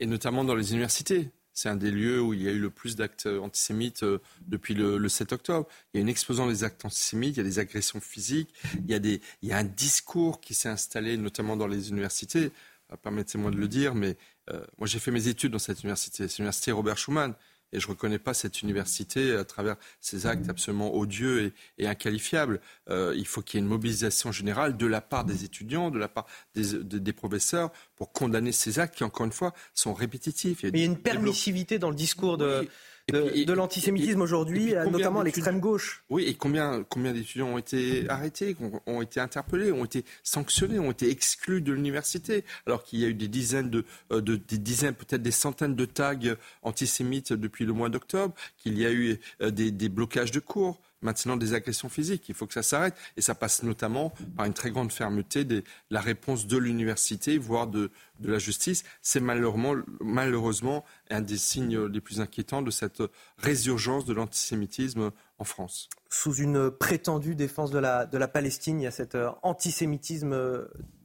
[0.00, 1.28] Et notamment dans les universités.
[1.52, 4.72] C'est un des lieux où il y a eu le plus d'actes antisémites euh, depuis
[4.72, 5.68] le, 7 octobre.
[5.92, 8.90] Il y a une explosion des actes antisémites, il y a des agressions physiques, il
[8.90, 9.20] y a, des,
[9.50, 12.52] un discours qui s'est installé notamment dans les universités.
[12.90, 14.16] Euh, permettez-moi de le dire, mais
[14.50, 17.34] euh, moi j'ai fait mes études dans cette université, c'est l'université Robert Schuman.
[17.72, 22.60] Et je ne reconnais pas cette université à travers ces actes absolument odieux et, inqualifiables.
[22.88, 25.98] Euh, il faut qu'il y ait une mobilisation générale de la part des étudiants, de
[25.98, 30.62] la part des, professeurs, pour condamner ces actes qui, encore une fois, sont répétitifs.
[30.62, 32.68] Il y a, une permissivité dans le discours de,
[33.12, 36.02] de, l'antisémitisme aujourd'hui, notamment à l'extrême gauche.
[36.10, 40.90] Oui, et combien, combien d'étudiants ont été arrêtés, ont, été interpellés, ont été sanctionnés, ont
[40.90, 44.94] été exclus de l'université, alors qu'il y a eu des dizaines, de, euh, des dizaines,
[44.94, 46.18] peut-être des centaines de tags
[46.62, 50.80] antisémites depuis le mois d'octobre, qu'il y a eu euh, des, des blocages de cours
[51.02, 52.28] maintenant des agressions physiques.
[52.28, 52.94] Il faut que ça s'arrête.
[53.16, 57.66] Et ça passe notamment par une très grande fermeté de la réponse de l'université, voire
[57.66, 58.84] de, de la justice.
[59.02, 63.02] C'est malheureusement, malheureusement un des signes les plus inquiétants de cette
[63.38, 65.88] résurgence de l'antisémitisme en France.
[66.10, 70.32] Sous une prétendue défense de la, de la Palestine, il y a cet euh, antisémitisme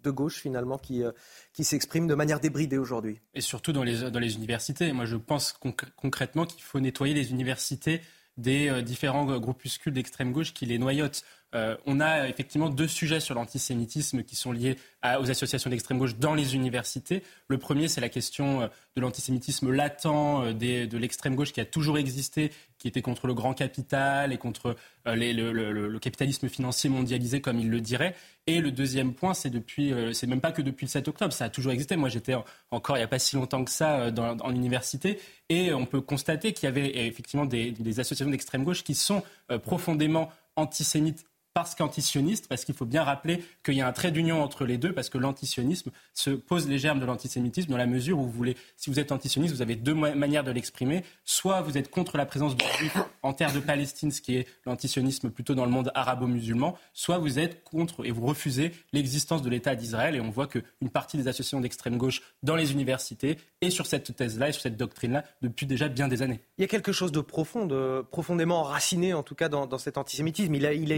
[0.04, 1.12] de gauche finalement qui, euh,
[1.54, 3.20] qui s'exprime de manière débridée aujourd'hui.
[3.34, 4.92] Et surtout dans les, dans les universités.
[4.92, 5.54] Moi je pense
[5.96, 8.02] concrètement qu'il faut nettoyer les universités
[8.38, 11.24] des euh, différents groupuscules d'extrême gauche qui les noyotent.
[11.56, 14.78] Euh, on a effectivement deux sujets sur l'antisémitisme qui sont liés
[15.20, 17.24] aux associations d'extrême gauche dans les universités.
[17.48, 21.66] Le premier, c'est la question euh, de l'antisémitisme latent euh, de l'extrême gauche qui a
[21.66, 27.60] toujours existé, qui était contre le grand capital et contre le, capitalisme financier mondialisé, comme
[27.60, 28.16] il le dirait.
[28.48, 31.46] Et le deuxième point, c'est depuis, c'est même pas que depuis le 7 octobre, ça
[31.46, 31.96] a toujours existé.
[31.96, 32.36] Moi, j'étais
[32.72, 36.02] encore il n'y a pas si longtemps que ça dans, en université, et on peut
[36.02, 39.24] constater qu'il y avait effectivement des, des associations d'extrême gauche qui sont
[39.64, 44.42] profondément antisémites parce qu'antisioniste, parce qu'il faut bien rappeler qu'il y a un trait d'union
[44.42, 48.18] entre les deux, parce que l'antisionisme se pose les germes de l'antisémitisme dans la mesure
[48.18, 51.04] où vous voulez, si vous êtes antisioniste, vous avez deux manières de l'exprimer.
[51.26, 54.48] Soit vous êtes contre la présence de juifs en terre de Palestine, ce qui est
[54.66, 59.50] l'antisionisme plutôt dans le monde arabo-musulman, soit vous êtes contre et vous refusez l'existence de
[59.50, 60.16] l'État d'Israël.
[60.16, 64.16] Et on voit qu'une partie des associations d'extrême gauche dans les universités est sur cette
[64.16, 66.42] thèse-là et sur cette doctrine-là depuis déjà bien des années.
[66.58, 67.68] Il y a quelque chose de profond,
[68.12, 70.56] profondément enraciné en tout cas dans, cet antisémitisme.
[70.56, 70.92] Il a, il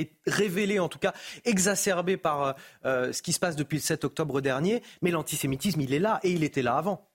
[0.45, 2.53] révélé, en tout cas exacerbé par euh,
[2.85, 4.81] euh, ce qui se passe depuis le 7 octobre dernier.
[5.01, 7.09] Mais l'antisémitisme, il est là et il était là avant.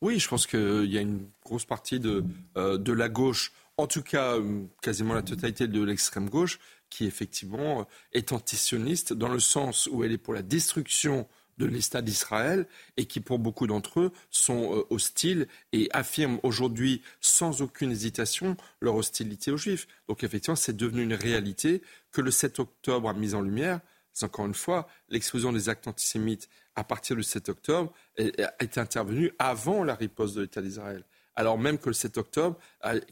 [0.00, 2.24] Oui, je pense qu'il y a une grosse partie de,
[2.56, 4.36] euh, de la gauche, en tout cas
[4.82, 6.58] quasiment la totalité de l'extrême gauche,
[6.90, 11.26] qui effectivement est antisioniste dans le sens où elle est pour la destruction
[11.58, 17.02] de l'État d'Israël et qui, pour beaucoup d'entre eux, sont euh, hostiles et affirment aujourd'hui,
[17.20, 19.86] sans aucune hésitation, leur hostilité aux Juifs.
[20.08, 23.80] Donc, effectivement, c'est devenu une réalité que le 7 octobre a mis en lumière.
[24.22, 29.82] Encore une fois l'explosion des actes antisémites à partir du 7 octobre est intervenue avant
[29.82, 31.04] la riposte de l'État d'Israël
[31.36, 32.58] alors même que le 7 octobre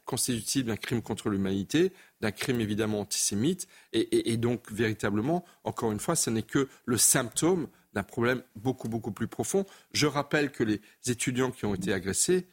[0.05, 6.17] constitue d'un crime contre l'humanité, d'un crime évidemment antisémite, et, donc véritablement, encore une fois,
[6.17, 9.67] ce n'est que le symptôme d'un problème beaucoup, beaucoup plus profond.
[9.93, 12.47] Je rappelle que les étudiants qui ont été agressés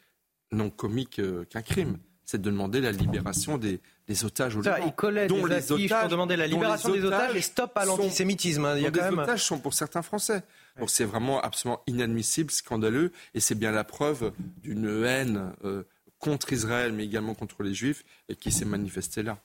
[0.52, 1.98] n'ont commis qu'un crime.
[2.24, 3.80] C'est de demander la libération des,
[4.24, 4.76] otages au Liban.
[4.86, 8.64] Ils des les otages, pour demander la libération des otages et stop à l'antisémitisme.
[8.64, 8.74] Hein.
[8.76, 10.42] Les otages sont pour certains Français.
[10.78, 15.82] Donc c'est vraiment absolument inadmissible, scandaleux, et c'est bien la preuve d'une haine euh,
[16.18, 18.04] contre Israël, mais également contre les Juifs,
[18.38, 19.38] qui s'est manifestée là.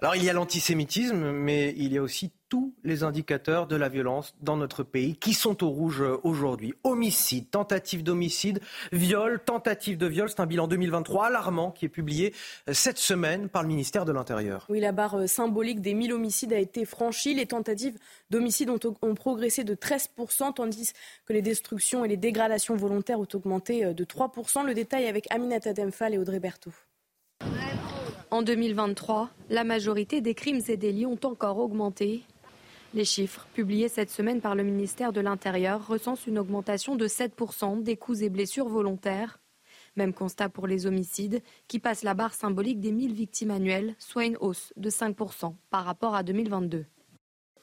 [0.00, 3.88] Alors il y a l'antisémitisme, mais il y a aussi tous les indicateurs de la
[3.88, 6.74] violence dans notre pays qui sont au rouge euh, aujourd'hui.
[6.84, 8.60] Homicide, tentative d'homicide,
[8.92, 10.28] viol, tentative de viol.
[10.28, 12.34] C'est un bilan 2023 alarmant qui est publié
[12.68, 14.66] euh, cette semaine par le ministère de l'Intérieur.
[14.68, 17.34] Oui, la barre euh, symbolique des 1000 homicides a été franchie.
[17.34, 17.98] Les tentatives
[18.30, 20.92] d'homicide ont, ont, progressé de 13%, tandis
[21.26, 24.64] que les destructions et les dégradations volontaires ont augmenté de 3%.
[24.64, 26.72] Le détail avec Aminata Demphal et Audrey Berthaud.
[28.30, 32.24] En 2023, la majorité des crimes et délits ont encore augmenté.
[32.94, 37.82] Les chiffres publiés cette semaine par le ministère de l'Intérieur recensent une augmentation de 7%
[37.82, 39.38] des coups et blessures volontaires.
[39.96, 44.26] Même constat pour les homicides, qui passent la barre symbolique des 1000 victimes annuelles, soit
[44.26, 46.84] une hausse de 5% par rapport à 2022.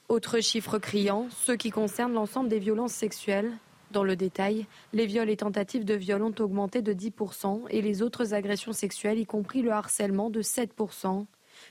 [0.08, 3.52] Autre chiffre criant, ceux qui concernent l'ensemble des violences sexuelles.
[3.90, 8.02] Dans le détail, les viols et tentatives de viol ont augmenté de 10% et les
[8.02, 11.26] autres agressions sexuelles, y compris le harcèlement, de 7%.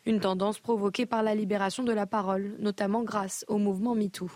[0.06, 4.30] Une tendance provoquée par la libération de la parole, notamment grâce au mouvement MeToo.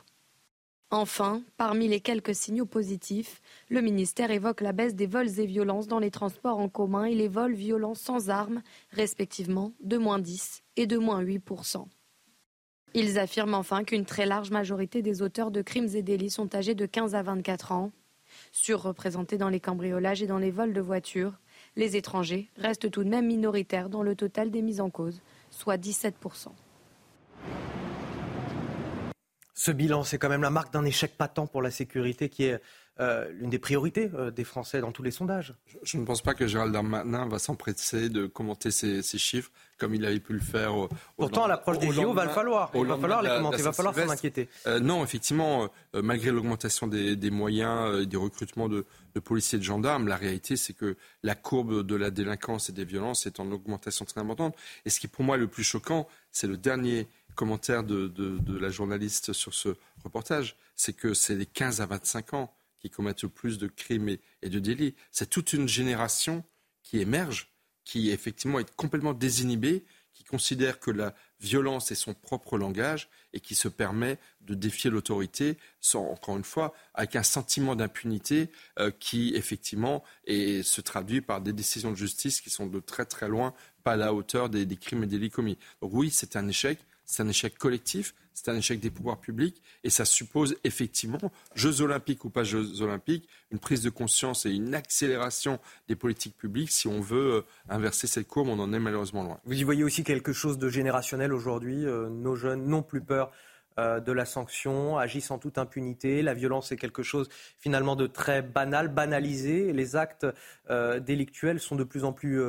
[0.89, 5.87] Enfin, parmi les quelques signaux positifs, le ministère évoque la baisse des vols et violences
[5.87, 10.63] dans les transports en commun et les vols violents sans armes, respectivement de moins 10
[10.77, 11.85] et de moins 8%
[12.93, 16.75] Ils affirment enfin qu'une très large majorité des auteurs de crimes et délits sont âgés
[16.75, 17.91] de 15 à 24 ans.
[18.53, 21.33] Surreprésentés dans les cambriolages et dans les vols de voitures,
[21.75, 25.19] les étrangers restent tout de même minoritaires dans le total des mises en cause,
[25.57, 26.49] soit 17%
[29.59, 32.61] ce bilan, c'est quand même la marque d'un échec patent pour la sécurité qui est
[32.99, 35.53] euh, l'une des priorités euh, des Français dans tous les sondages.
[35.83, 40.05] Je, ne pense pas que Gérald Darmanin va s'empresser de commenter ces, chiffres comme il
[40.05, 40.73] avait pu le faire.
[41.15, 42.71] Pourtant, à l'approche des JO, va le falloir.
[42.73, 44.49] Il va falloir les commenter, il va falloir s'en inquiéter.
[44.65, 49.65] Euh, non, effectivement, malgré l'augmentation des, moyens et des recrutements de, de, policiers et de
[49.65, 53.51] gendarmes, la réalité, c'est que la courbe de la délinquance et des violences est en
[53.51, 54.55] augmentation très importante.
[54.85, 58.11] Et ce qui, pour moi, est le plus choquant, c'est le dernier commentaire de,
[58.59, 59.69] la journaliste sur ce
[60.03, 64.09] reportage, c'est que c'est les 15 à 25 ans qui commettent le plus de crimes
[64.09, 64.95] et, de délits.
[65.11, 66.43] C'est toute une génération
[66.83, 67.51] qui émerge,
[67.83, 73.39] qui effectivement est complètement désinhibée, qui considère que la violence est son propre langage et
[73.39, 75.57] qui se permet de défier l'autorité,
[75.93, 78.49] encore une fois, avec un sentiment d'impunité
[78.79, 83.27] euh, qui, effectivement, se traduit par des décisions de justice qui sont de très très
[83.27, 83.53] loin
[83.83, 85.57] pas à la hauteur des, crimes et délits commis.
[85.81, 89.89] Oui, c'est un échec c'est un échec collectif, c'est un échec des pouvoirs publics, et
[89.89, 91.17] ça suppose effectivement,
[91.55, 96.37] Jeux olympiques ou pas Jeux olympiques, une prise de conscience et une accélération des politiques
[96.37, 96.71] publiques.
[96.71, 99.39] Si on veut euh, inverser cette courbe, on en est malheureusement loin.
[99.45, 101.83] Vous y voyez aussi quelque chose de générationnel aujourd'hui.
[101.87, 103.31] Euh, nos jeunes n'ont plus peur
[103.79, 106.21] euh, de la sanction, agissent en toute impunité.
[106.21, 109.73] La violence est quelque chose finalement de très banal, banalisé.
[109.73, 110.27] Les actes
[110.99, 112.39] délictuels sont de plus en plus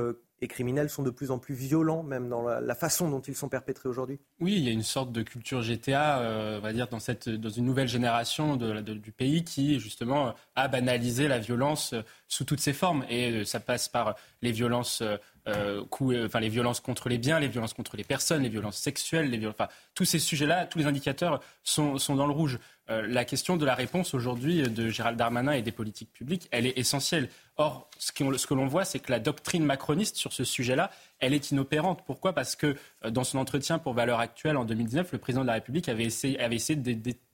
[0.40, 3.48] et criminels sont de plus en plus violents, même dans la, façon dont ils sont
[3.48, 6.86] perpétrés aujourd'hui Oui, il y a une sorte de culture GTA, euh, on va dire,
[6.88, 12.02] dans, cette, dans une nouvelle génération du pays qui, justement, a banalisé la violence euh,
[12.28, 13.04] sous toutes ses formes.
[13.08, 15.02] Et euh, ça passe par les violences,
[15.46, 19.44] enfin, les violences contre les biens, les violences contre les personnes, les violences sexuelles, les
[19.46, 22.58] enfin, tous ces sujets-là, tous les indicateurs sont, sont dans le rouge.
[22.88, 26.78] La question de la réponse aujourd'hui de Gérald Darmanin et des politiques publiques, elle est
[26.78, 27.28] essentielle.
[27.60, 31.50] Or, ce que l'on voit, c'est que la doctrine macroniste sur ce sujet-là, elle est
[31.50, 32.04] inopérante.
[32.06, 32.32] Pourquoi?
[32.32, 35.54] Parce que euh, dans son entretien pour Valeurs Actuelles en 2019, le président de la
[35.54, 36.78] République avait essayé, avait essayé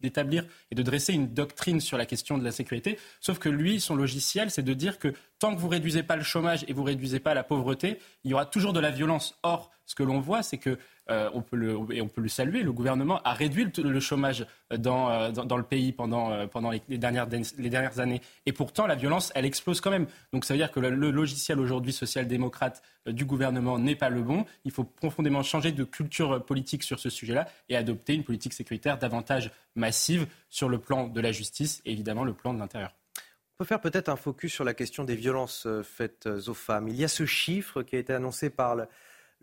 [0.01, 2.99] d'établir et de dresser une doctrine sur la question de la sécurité.
[3.21, 6.23] Sauf que lui, son logiciel, c'est de dire que tant que vous réduisez pas le
[6.23, 9.39] chômage et vous réduisez pas la pauvreté, il y aura toujours de la violence.
[9.43, 10.79] Or, ce que l'on voit, c'est que
[11.11, 14.47] euh, on peut le, et on peut le saluer, le gouvernement a réduit le, chômage
[14.75, 17.29] dans, euh, dans, le pays pendant, euh, pendant les, dernières,
[17.59, 18.23] les dernières années.
[18.47, 20.07] Et pourtant, la violence, elle explose quand même.
[20.33, 24.47] Donc ça veut dire que le, logiciel aujourd'hui social-démocrate du gouvernement n'est pas le bon.
[24.65, 28.97] Il faut profondément changer de culture politique sur ce sujet-là et adopter une politique sécuritaire
[28.99, 32.95] davantage massive sur le plan de la justice et évidemment le plan de l'intérieur.
[33.17, 36.89] On peut faire peut-être un focus sur la question des violences faites aux femmes.
[36.89, 38.87] Il y a ce chiffre qui a été annoncé par le,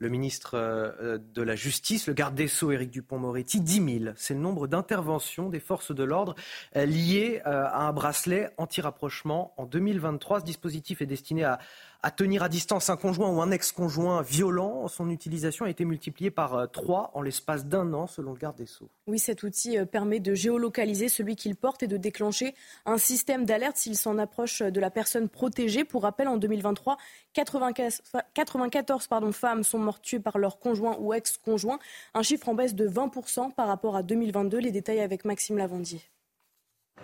[0.01, 4.13] le ministre euh, de la Justice, le garde des Sceaux, Éric Dupont-Moretti, 10 000.
[4.17, 6.33] C'est le nombre d'interventions des forces de l'ordre
[6.75, 10.39] euh, liées euh, à un bracelet anti-rapprochement en 2023.
[10.39, 11.59] Ce dispositif est destiné à
[12.03, 14.87] à tenir à distance un conjoint ou un ex-conjoint violent.
[14.87, 18.57] Son utilisation a été multipliée par 3 euh, en l'espace d'un an, selon le garde
[18.57, 18.89] des Sceaux.
[19.07, 23.45] Oui, cet outil euh, permet de géolocaliser celui qu'il porte et de déclencher un système
[23.45, 25.83] d'alerte s'il s'en approche de la personne protégée.
[25.83, 26.97] Pour rappel, en 2023,
[27.33, 31.79] 94, femmes sont mortes tuées par leur conjoint ou ex-conjoint,
[32.13, 34.57] un chiffre en baisse de 20% par rapport à 2022.
[34.57, 36.01] Les détails avec Maxime Lavandier.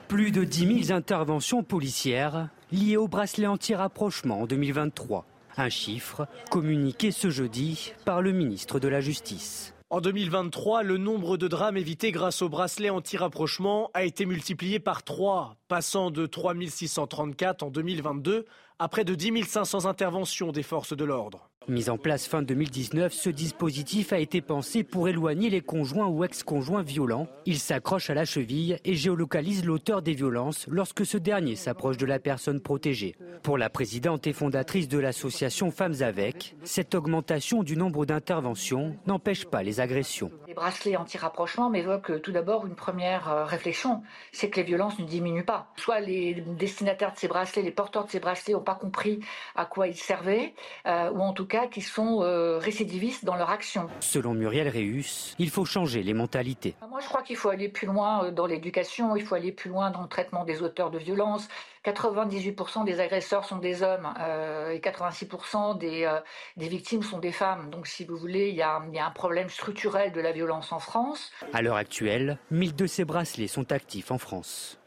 [0.07, 5.25] Plus de 10 000 interventions policières liées au bracelet anti-rapprochement en 2023.
[5.57, 9.73] Un chiffre communiqué ce jeudi par le ministre de la Justice.
[9.89, 15.03] En 2023, le nombre de drames évités grâce au bracelet anti-rapprochement a été multiplié par
[15.03, 18.45] 3, passant de 3 634 en 2022
[18.79, 21.49] à près de 10 500 interventions des forces de l'ordre.
[21.69, 26.23] Mis en place fin 2019, ce dispositif a été pensé pour éloigner les conjoints ou
[26.23, 27.27] ex-conjoints violents.
[27.45, 32.05] Il s'accroche à la cheville et géolocalise l'auteur des violences lorsque ce dernier s'approche de
[32.05, 33.17] la personne protégée.
[33.43, 39.43] Pour la présidente et fondatrice de l'association Femmes avec, cette augmentation du nombre d'interventions n'empêche
[39.43, 40.31] pas les agressions.
[40.47, 45.05] Les bracelets anti-rapprochement m'évoquent tout d'abord une première euh, réflexion, c'est que les violences ne
[45.05, 45.67] diminuent pas.
[45.75, 49.21] Soit les destinataires de ces bracelets, les porteurs de ces bracelets n'ont pas compris
[49.55, 50.53] à quoi ils servaient,
[50.87, 53.87] euh, ou en tout cas qui sont euh, récidivistes dans leur action.
[54.01, 56.75] Selon Muriel Réus, il faut changer les mentalités.
[56.89, 59.69] Moi, je crois qu'il faut aller plus loin euh, dans l'éducation, il faut aller plus
[59.69, 61.47] loin dans le traitement des auteurs de violences,
[61.85, 66.19] 98% des agresseurs sont des hommes euh, et 86% des, euh,
[66.57, 67.69] des victimes sont des femmes.
[67.69, 70.33] Donc, si vous voulez, il y, a, il y a un problème structurel de la
[70.33, 71.31] violence en France.
[71.53, 74.77] À l'heure actuelle, 1000 de ces bracelets sont actifs en France.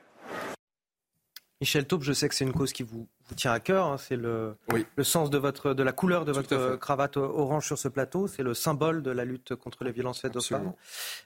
[1.61, 3.87] Michel Taupe, je sais que c'est une cause qui vous, vous tient à cœur.
[3.87, 3.97] hein.
[3.97, 4.55] C'est le,
[4.97, 8.27] le sens de, votre, de la couleur de votre cravate orange sur ce plateau.
[8.29, 10.73] C'est le symbole de la lutte contre les violences faites aux femmes.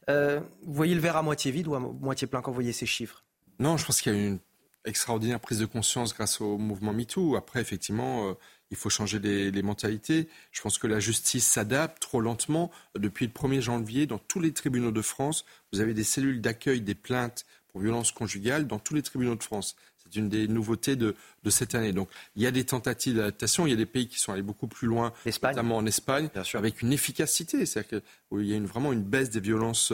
[0.09, 2.57] Euh, vous voyez le verre à moitié vide ou à mo- moitié plein quand vous
[2.57, 3.25] voyez ces chiffres?
[3.59, 4.39] Non, je pense qu'il y a une
[4.85, 7.37] extraordinaire prise de conscience grâce au mouvement MeToo.
[7.37, 8.35] Après, effectivement, euh,
[8.71, 10.29] il faut changer les, les mentalités.
[10.53, 12.71] Je pense que la justice s'adapte trop lentement.
[12.99, 16.81] Depuis le 1er janvier, dans tous les tribunaux de France, vous avez des cellules d'accueil
[16.83, 19.75] des plaintes pour violences conjugales dans tous les tribunaux de France.
[20.05, 21.93] C'est une des nouveautés de, de cette année.
[21.93, 23.67] Donc, il y a des tentatives d'adaptation.
[23.67, 26.83] Il y a des pays qui sont allés beaucoup plus loin, notamment en Espagne, avec
[26.83, 27.65] une efficacité.
[27.67, 29.93] C'est-à-dire qu'il y a une, vraiment une baisse des violences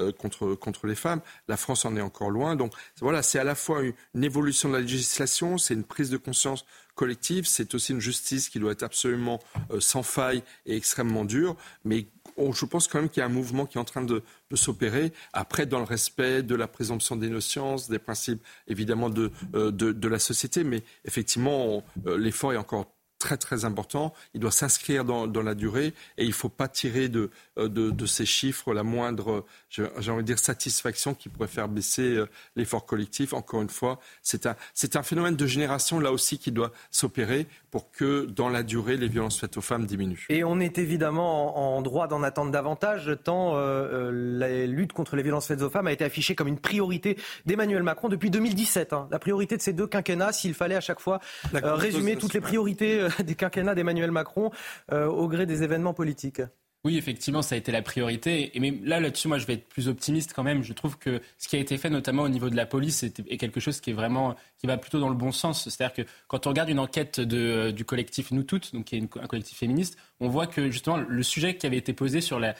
[0.00, 1.20] euh, contre, contre les femmes.
[1.48, 2.56] La France en est encore loin.
[2.56, 6.10] Donc, voilà, c'est à la fois une, une évolution de la législation, c'est une prise
[6.10, 9.40] de conscience collective, c'est aussi une justice qui doit être absolument
[9.70, 11.56] euh, sans faille et extrêmement dure.
[11.84, 12.06] Mais
[12.36, 14.22] je pense quand même qu'il y a un mouvement qui est en train de,
[14.54, 20.18] s'opérer, après dans le respect de la présomption d'innocence, des principes évidemment de, euh, la
[20.18, 22.86] société, mais effectivement, euh, l'effort est encore
[23.22, 24.12] très très important.
[24.34, 27.68] Il doit s'inscrire dans, dans la durée et il ne faut pas tirer de, euh,
[27.68, 32.02] de, de ces chiffres la moindre, j'ai envie de dire, satisfaction qui pourrait faire baisser
[32.16, 33.32] euh, l'effort collectif.
[33.32, 34.56] Encore une fois, c'est un,
[34.94, 39.08] un phénomène de génération là aussi qui doit s'opérer pour que dans la durée, les
[39.08, 40.26] violences faites aux femmes diminuent.
[40.28, 44.92] Et on est évidemment en, en droit d'en attendre davantage, tant euh, euh, la lutte
[44.92, 47.16] contre les violences faites aux femmes a été affichée comme une priorité
[47.46, 48.92] d'Emmanuel Macron depuis 2017.
[48.92, 49.08] hein.
[49.10, 51.20] La priorité de ces deux quinquennats, s'il fallait à chaque fois
[51.54, 54.50] euh, résumer toutes les priorités des quinquennats d'Emmanuel Macron
[54.92, 56.42] euh, au gré des événements politiques.
[56.84, 58.56] Oui, effectivement, ça a été la priorité.
[58.56, 60.64] Et mais là, là-dessus, moi, je vais être plus optimiste quand même.
[60.64, 63.36] Je trouve que ce qui a été fait, notamment au niveau de la police, est,
[63.36, 65.68] quelque chose qui est vraiment, qui va plutôt dans le bon sens.
[65.68, 69.26] C'est-à-dire que quand on regarde une enquête de, du collectif Nous Toutes, qui est un
[69.28, 72.54] collectif féministe, on voit que justement le sujet qui avait été posé sur la,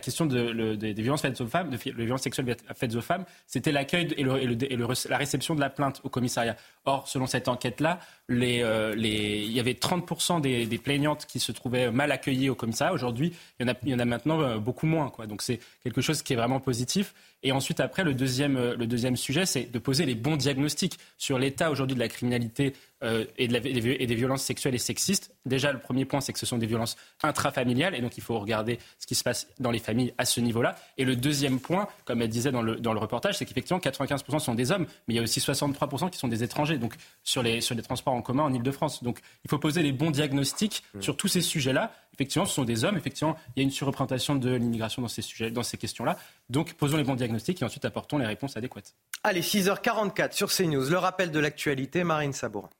[0.00, 5.16] question des, violences faites aux femmes, violences sexuelles faites aux femmes, c'était l'accueil et, la
[5.16, 6.56] réception de la plainte au commissariat.
[6.86, 8.00] Or, selon cette enquête-là,
[8.30, 12.92] euh, il y avait 30% des, plaignantes qui se trouvaient mal accueillies au commissariat.
[12.92, 15.12] Aujourd'hui, il y en a, maintenant euh, beaucoup moins.
[15.28, 17.14] Donc c'est quelque chose qui est vraiment positif.
[17.44, 21.70] Et ensuite, après, euh, le deuxième sujet, c'est de poser les bons diagnostics sur l'état
[21.70, 22.74] aujourd'hui de la criminalité
[23.04, 25.34] euh, et, de la- et des, violences sexuelles et sexistes.
[25.46, 28.38] Déjà, le premier point, c'est que ce sont des violences intrafamiliales, et donc il faut
[28.38, 30.74] regarder ce qui se passe dans les familles à ce niveau-là.
[30.98, 34.38] Et le deuxième point, comme elle disait dans le, dans le reportage, c'est qu'effectivement, 95%
[34.38, 37.42] sont des hommes, mais il y a aussi 63% qui sont des étrangers, donc sur
[37.42, 39.02] les, sur les transports en commun en Ile-de-France.
[39.02, 41.92] Donc il faut poser les bons diagnostics sur tous ces sujets-là.
[42.14, 42.96] Effectivement, ce sont des hommes.
[42.96, 46.16] Effectivement, il y a une surreprésentation de l'immigration dans ces sujets, dans ces questions-là.
[46.48, 48.94] Donc, posons les bons diagnostics et ensuite apportons les réponses adéquates.
[49.24, 52.70] Allez, 6h44 sur CNews, le rappel de l'actualité, Marine Sabourin.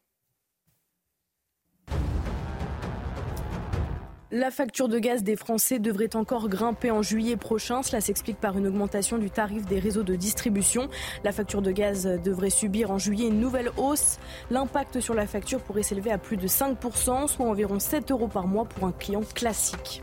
[4.37, 7.85] La facture de gaz des Français devrait encore grimper en juillet prochain.
[7.85, 10.89] Cela s'explique par une augmentation du tarif des réseaux de distribution.
[11.23, 14.19] La facture de gaz devrait subir en juillet une nouvelle hausse.
[14.51, 18.49] L'impact sur la facture pourrait s'élever à plus de 5%, soit environ 7 euros par
[18.49, 20.03] mois pour un client classique.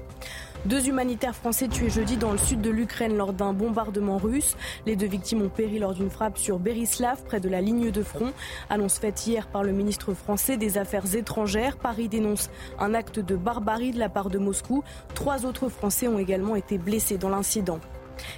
[0.66, 4.56] Deux humanitaires français tués jeudi dans le sud de l'Ukraine lors d'un bombardement russe.
[4.86, 8.04] Les deux victimes ont péri lors d'une frappe sur Berislav, près de la ligne de
[8.04, 8.32] front.
[8.70, 11.78] Annonce faite hier par le ministre français des Affaires étrangères.
[11.78, 14.84] Paris dénonce un acte de barbarie de la part de Moscou.
[15.16, 17.80] Trois autres Français ont également été blessés dans l'incident.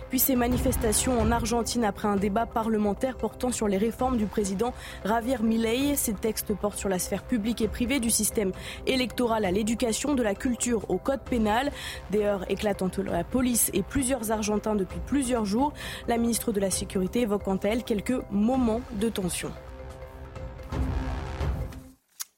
[0.10, 4.74] Puis ces manifestations en Argentine après un débat parlementaire portant sur les réformes du président
[5.06, 5.96] Javier Milei.
[5.96, 8.52] Ces textes portent sur la sphère publique et privée du système
[8.86, 11.72] électoral à l'éducation, de la culture au code pénal.
[12.12, 15.74] Des heures éclatent la police et plusieurs Argentins depuis plusieurs jours.
[16.08, 19.52] La ministre de la Sécurité évoque quant à elle quelques moments de tension.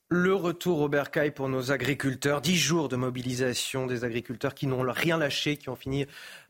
[0.09, 2.39] Le retour au bercail pour nos agriculteurs.
[2.39, 6.05] Dix jours de mobilisation des agriculteurs qui n'ont rien lâché, qui ont fini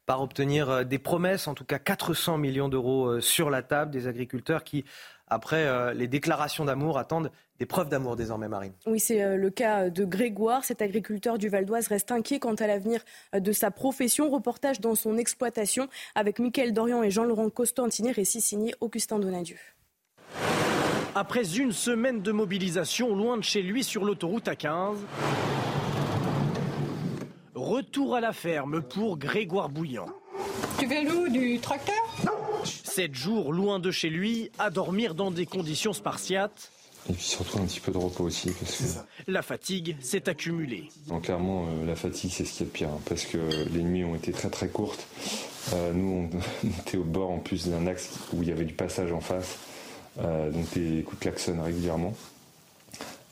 [0.05, 3.91] par obtenir euh, des promesses, en tout cas 400 millions d'euros euh, sur la table.
[3.91, 4.85] Des agriculteurs qui,
[5.27, 8.73] après euh, les déclarations d'amour, attendent des preuves d'amour désormais, Marine.
[8.85, 10.65] Oui, c'est le cas de Grégoire.
[10.65, 12.99] Cet agriculteur du Val d'Oise reste inquiet quant à l'avenir
[13.33, 14.29] de sa profession.
[14.29, 19.55] Reportage dans son exploitation avec Mickaël Dorian et Jean-Laurent Costantini, récit signé Augustin Donadieu.
[21.15, 24.97] Après une semaine de mobilisation loin de chez lui sur l'autoroute A15,
[27.55, 30.07] retour à la ferme pour Grégoire Bouillant.
[30.77, 31.95] Tu veux l'eau du tracteur?
[32.65, 36.71] Sept jours loin de chez lui, à dormir dans des conditions spartiates.
[37.09, 40.89] Et puis surtout un petit peu de repos aussi, parce que La fatigue s'est accumulée.
[41.07, 43.37] non, clairement euh, la fatigue c'est ce qui est de pire, hein, parce que
[43.71, 45.05] les nuits ont été très très courtes.
[45.73, 46.37] Euh, nous on,
[46.67, 49.21] on était au bord en plus d'un axe où il y avait du passage en
[49.21, 49.57] face.
[50.17, 52.13] donc des coups de klaxon régulièrement.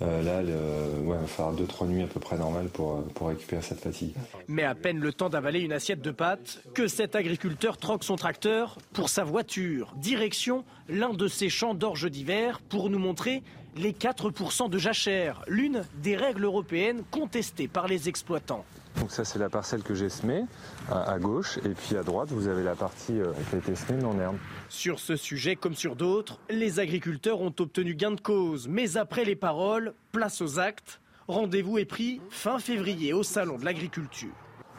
[0.01, 4.13] Là, il va falloir 2-3 nuits à peu près normales pour, pour récupérer cette fatigue.
[4.47, 8.15] Mais à peine le temps d'avaler une assiette de pâtes que cet agriculteur troque son
[8.15, 9.93] tracteur pour sa voiture.
[9.97, 13.43] Direction l'un de ces champs d'orge d'hiver pour nous montrer
[13.75, 18.65] les 4% de jachère, l'une des règles européennes contestées par les exploitants.
[18.99, 20.45] Donc ça c'est la parcelle que j'ai semée
[20.91, 24.03] à, gauche et puis à droite vous avez la partie euh, qui a été semée
[24.03, 24.37] en herbe.
[24.69, 28.67] Sur ce sujet comme sur d'autres, les agriculteurs ont obtenu gain de cause.
[28.67, 30.99] Mais après les paroles, place aux actes.
[31.27, 34.33] Rendez-vous est pris fin février au Salon de l'agriculture.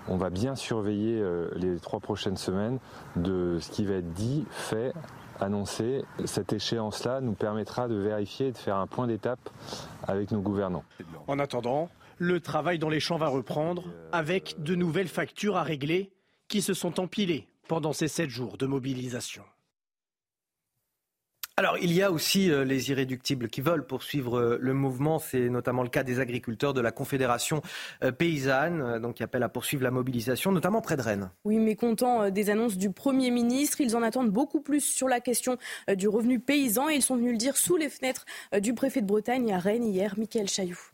[0.08, 2.78] On va bien surveiller euh, les trois prochaines semaines
[3.16, 4.92] de ce qui va être dit, fait
[5.40, 6.04] annoncé.
[6.26, 9.50] Cette échéance-là nous permettra de vérifier et de faire un point d'étape
[10.06, 10.84] avec nos gouvernants.
[11.26, 11.88] En attendant,
[12.18, 16.10] le travail dans les champs va reprendre avec de nouvelles factures à régler
[16.48, 19.42] qui se sont empilées pendant ces sept jours de mobilisation.
[21.56, 25.20] Alors, il y a aussi euh, les irréductibles qui veulent poursuivre euh, le mouvement.
[25.20, 27.62] C'est notamment le cas des agriculteurs de la Confédération
[28.02, 31.30] euh, paysanne, donc qui appellent à poursuivre la mobilisation, notamment près de Rennes.
[31.44, 35.20] Oui, mais content des annonces du Premier ministre, ils en attendent beaucoup plus sur la
[35.20, 35.56] question
[35.96, 38.26] du revenu paysan et ils sont venus le dire sous les fenêtres
[38.60, 40.93] du préfet de Bretagne à Rennes hier, Michael Chailloux.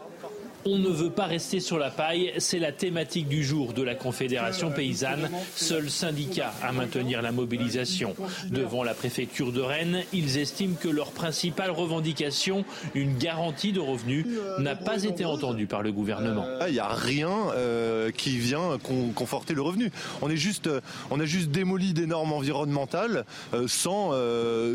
[0.00, 0.39] 감사합니다.
[0.66, 3.94] On ne veut pas rester sur la paille, c'est la thématique du jour de la
[3.94, 8.14] Confédération paysanne, seul syndicat à maintenir la mobilisation.
[8.50, 14.26] Devant la préfecture de Rennes, ils estiment que leur principale revendication, une garantie de revenus,
[14.58, 16.44] n'a pas été entendue par le gouvernement.
[16.66, 18.78] Il n'y a rien euh, qui vient
[19.14, 19.90] conforter le revenu.
[20.20, 20.80] On, est juste, euh,
[21.10, 24.12] on a juste démoli des normes environnementales euh, sans,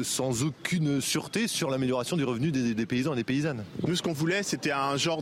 [0.03, 3.63] sans aucune sûreté sur l'amélioration du revenu des, paysans et des paysannes.
[3.87, 5.21] Nous, ce qu'on voulait, c'était un genre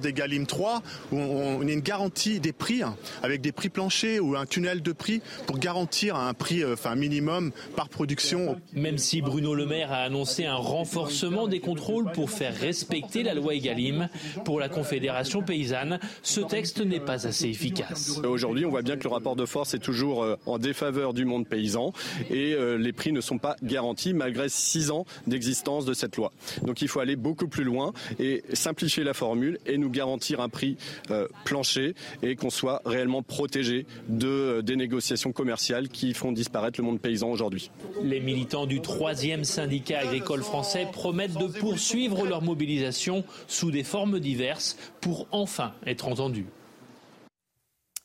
[0.59, 4.81] où on, a une garantie des prix, hein, avec des prix planchers ou un tunnel
[4.81, 8.57] de prix pour garantir un prix euh, enfin, minimum par production.
[8.73, 13.33] Même si Bruno Le Maire a annoncé un renforcement des contrôles pour faire respecter la
[13.33, 14.09] loi Egalim,
[14.45, 18.19] pour la Confédération paysanne, ce texte n'est pas assez efficace.
[18.23, 21.25] Aujourd'hui, on voit bien que le rapport de force est toujours euh, en défaveur du
[21.25, 21.93] monde paysan
[22.29, 26.31] et euh, les prix ne sont pas garantis malgré six ans d'existence de cette loi.
[26.61, 30.49] Donc il faut aller beaucoup plus loin et simplifier la formule et nous garantir un
[30.49, 30.77] prix
[31.09, 36.79] euh, plancher et qu'on soit réellement protégé de, euh, des négociations commerciales qui font disparaître
[36.79, 37.71] le monde paysan aujourd'hui.
[38.01, 44.19] Les militants du troisième syndicat agricole français promettent de poursuivre leur mobilisation sous des formes
[44.19, 46.45] diverses pour enfin être entendus.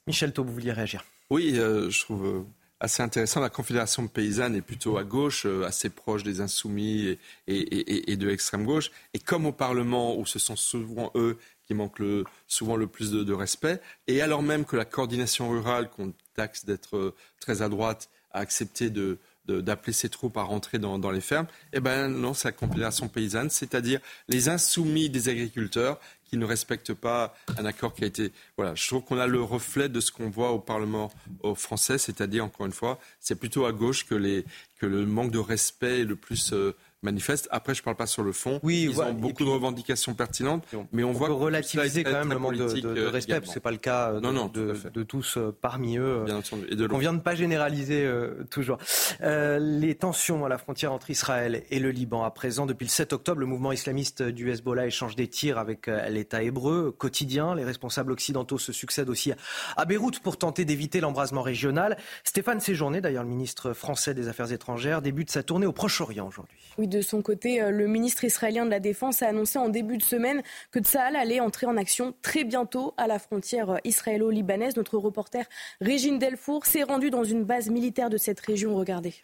[0.07, 2.45] Michel Taub, vous vouliez réagir Oui, euh, je trouve
[2.81, 3.41] assez intéressant.
[3.41, 8.65] La Confédération paysanne est plutôt à gauche, assez proche des insoumis et, et de l'extrême
[8.65, 8.91] gauche.
[9.15, 11.39] Et comme au Parlement, où ce sont souvent eux
[11.69, 12.01] qui manque
[12.47, 13.81] souvent le plus de, respect.
[14.07, 18.41] Et alors même que la coordination rurale, qu'on taxe d'être euh, très à droite, a
[18.41, 22.53] accepté de, d'appeler ses troupes à rentrer dans, les fermes, eh ben non, c'est la
[22.53, 28.07] Confédération paysanne, c'est-à-dire les insoumis des agriculteurs qui ne respectent pas un accord qui a
[28.07, 28.33] été.
[28.57, 31.11] Voilà, je trouve qu'on a le reflet de ce qu'on voit au Parlement
[31.55, 34.45] français, c'est-à-dire encore une fois, c'est plutôt à gauche que, les,
[34.79, 37.49] que le manque de respect est le plus euh, manifeste.
[37.51, 38.61] Après, je ne parle pas sur le fond.
[38.63, 42.39] Oui, Ils ont beaucoup de revendications pertinentes, mais on, voit peut relativiser quand même le
[42.39, 45.37] manque de, de, euh, respect, parce que c'est pas le cas euh, de, de, tous
[45.37, 46.23] euh, parmi eux.
[46.25, 46.67] Bien entendu.
[46.71, 48.09] Et de on vient de pas généraliser
[48.51, 48.79] toujours.
[49.21, 53.13] les tensions à la frontière entre Israël et le Liban à présent, depuis le 7
[53.13, 57.55] octobre, le mouvement islamiste du Hezbollah échange des tirs avec l'État hébreu quotidien.
[57.55, 59.33] Les responsables occidentaux se succèdent aussi
[59.77, 61.97] à Beyrouth pour tenter d'éviter l'embrasement régional.
[62.25, 66.59] Stéphane Séjourné, d'ailleurs le ministre français des Affaires étrangères, débute sa tournée au Proche-Orient aujourd'hui.
[66.79, 69.99] Oui, de son côté, euh, le ministre israélien de la Défense a annoncé en début
[69.99, 74.77] de semaine que Tsahal allait entrer en action très bientôt à la frontière euh, israélo-libanaise.
[74.77, 75.45] Notre reporter
[75.81, 78.75] Régine Delfour s'est rendue dans une base militaire de cette région.
[78.75, 79.15] Regardez.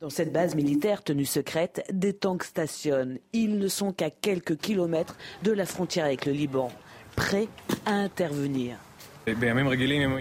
[0.00, 3.18] Dans cette base militaire tenue secrète, des tanks stationnent.
[3.32, 6.70] Ils ne sont qu'à quelques kilomètres de la frontière avec le Liban,
[7.14, 7.48] prêts
[7.86, 8.76] à intervenir.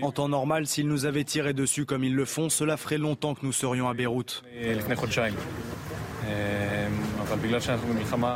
[0.02, 3.36] En temps normal, s'ils nous avaient tiré dessus comme ils le font, cela ferait longtemps
[3.36, 4.44] que nous serions à Beyrouth.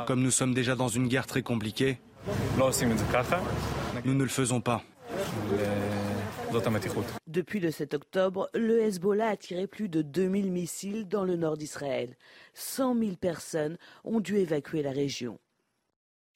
[0.07, 1.99] Comme nous sommes déjà dans une guerre très compliquée,
[4.05, 4.83] nous ne le faisons pas.
[7.27, 11.57] Depuis le 7 octobre, le Hezbollah a tiré plus de 2000 missiles dans le nord
[11.57, 12.15] d'Israël.
[12.55, 15.37] 100 000 personnes ont dû évacuer la région.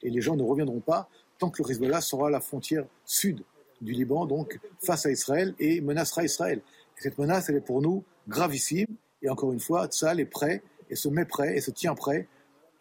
[0.02, 3.44] Et les gens ne reviendront pas tant que le Hezbollah sera à la frontière sud
[3.82, 6.62] du Liban, donc face à Israël, et menacera Israël.
[6.96, 8.88] cette menace, elle est pour nous gravissime.
[9.22, 10.62] Et encore une fois, Tzal est prêt
[10.94, 12.28] et se met prêt et se tient prêt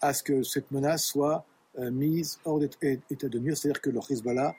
[0.03, 1.47] à ce que cette menace soit
[1.79, 4.55] euh, mise hors d'état de nuire, c'est-à-dire que le Hezbollah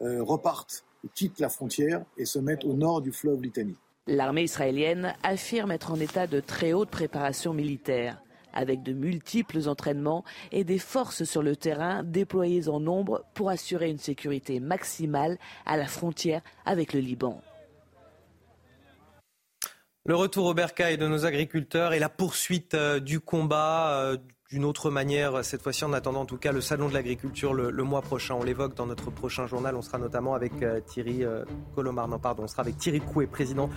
[0.00, 0.84] euh, reparte,
[1.14, 3.76] quitte la frontière et se mette au nord du fleuve Litanie.
[4.06, 8.22] L'armée israélienne affirme être en état de très haute préparation militaire.
[8.58, 13.90] avec de multiples entraînements et des forces sur le terrain déployées en nombre pour assurer
[13.90, 15.36] une sécurité maximale
[15.66, 17.42] à la frontière avec le Liban.
[20.08, 24.16] Le retour au bercail de nos agriculteurs et la poursuite euh, du combat euh,
[24.50, 27.82] d'une autre manière, cette fois-ci en attendant en tout cas le salon de l'agriculture le,
[27.82, 28.34] mois prochain.
[28.34, 29.74] On l'évoque dans notre prochain journal.
[29.74, 31.44] On sera notamment avec euh, Thierry euh,
[31.74, 33.68] Colomar, non pardon, on sera avec Thierry Coué, président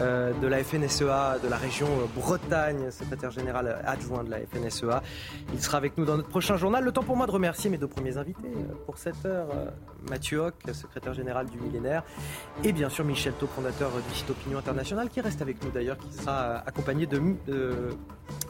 [0.00, 5.00] euh, de la FNSEA de la région Bretagne, secrétaire général adjoint de la FNSEA.
[5.52, 6.82] Il sera avec nous dans notre prochain journal.
[6.82, 8.50] Le temps pour moi de remercier mes deux premiers invités
[8.84, 9.48] pour cette heure.
[10.10, 12.04] Mathieu Hoc, secrétaire général du millénaire,
[12.62, 15.98] et bien sûr Michel Taub, fondateur du site Opinion International, qui reste avec nous d'ailleurs,
[15.98, 17.20] qui sera accompagné de,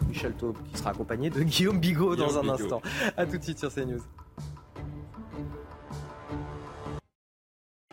[0.08, 0.34] Michel
[0.70, 2.80] qui sera accompagné de Guillaume Guillaume Bigot dans un instant.
[3.16, 4.00] A tout de suite sur CNews.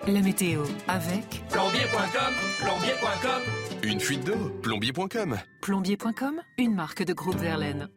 [0.06, 3.42] La météo avec plombier.com, plombier.com.
[3.82, 5.40] Une fuite d'eau, plombier.com.
[5.64, 7.90] Plombier.com, une marque de groupe Verlaine.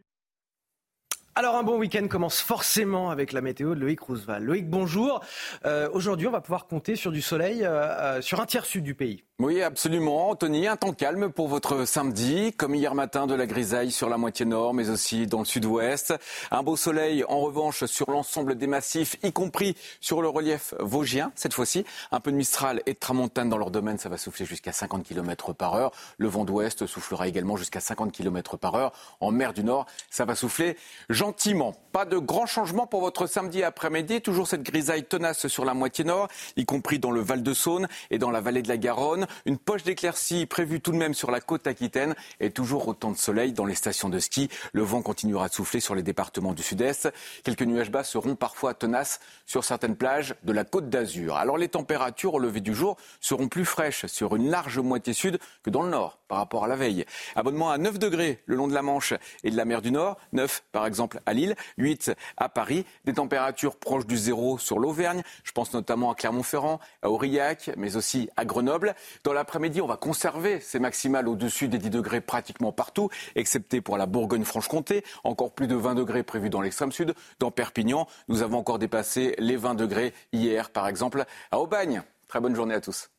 [1.35, 4.43] Alors un bon week-end commence forcément avec la météo de Loïc Roosevelt.
[4.43, 5.23] Loïc, bonjour.
[5.65, 7.69] Euh, aujourd'hui, on va pouvoir compter sur du soleil euh,
[8.17, 9.26] euh, sur un tiers sud du pays.
[9.39, 10.31] Oui, absolument.
[10.31, 14.17] Anthony, un temps calme pour votre samedi, comme hier matin de la grisaille sur la
[14.17, 16.15] moitié nord, mais aussi dans le sud-ouest.
[16.49, 21.31] Un beau soleil, en revanche, sur l'ensemble des massifs, y compris sur le relief vosgien,
[21.35, 21.85] cette fois-ci.
[22.11, 25.03] Un peu de Mistral et de Tramontane dans leur domaine, ça va souffler jusqu'à 50
[25.03, 25.91] km par heure.
[26.17, 28.91] Le vent d'ouest soufflera également jusqu'à 50 km par heure.
[29.19, 30.77] En mer du Nord, ça va souffler
[31.11, 31.75] gentiment.
[31.91, 34.19] Pas de grands changements pour votre samedi après-midi.
[34.19, 38.31] Toujours cette grisaille tenace sur la moitié nord, y compris dans le Val-de-Saône et dans
[38.31, 39.26] la vallée de la Garonne.
[39.45, 43.17] Une poche d'éclaircie prévue tout de même sur la côte aquitaine et toujours autant de
[43.17, 44.49] soleil dans les stations de ski.
[44.73, 47.11] Le vent continuera de souffler sur les départements du sud-est.
[47.43, 51.37] Quelques nuages bas seront parfois tenaces sur certaines plages de la côte d'Azur.
[51.37, 55.39] Alors les températures au lever du jour seront plus fraîches sur une large moitié sud
[55.63, 57.05] que dans le nord par rapport à la veille.
[57.35, 59.13] Abonnement à 9 degrés le long de la Manche
[59.43, 63.13] et de la mer du Nord, 9 par exemple à Lille, 8 à Paris, des
[63.13, 68.29] températures proches du zéro sur l'Auvergne, je pense notamment à Clermont-Ferrand, à Aurillac, mais aussi
[68.35, 68.95] à Grenoble.
[69.23, 73.97] Dans l'après-midi, on va conserver ces maximales au-dessus des 10 degrés pratiquement partout, excepté pour
[73.97, 77.13] la Bourgogne-Franche-Comté, encore plus de 20 degrés prévus dans l'extrême sud.
[77.39, 82.03] Dans Perpignan, nous avons encore dépassé les 20 degrés hier, par exemple, à Aubagne.
[82.27, 83.09] Très bonne journée à tous.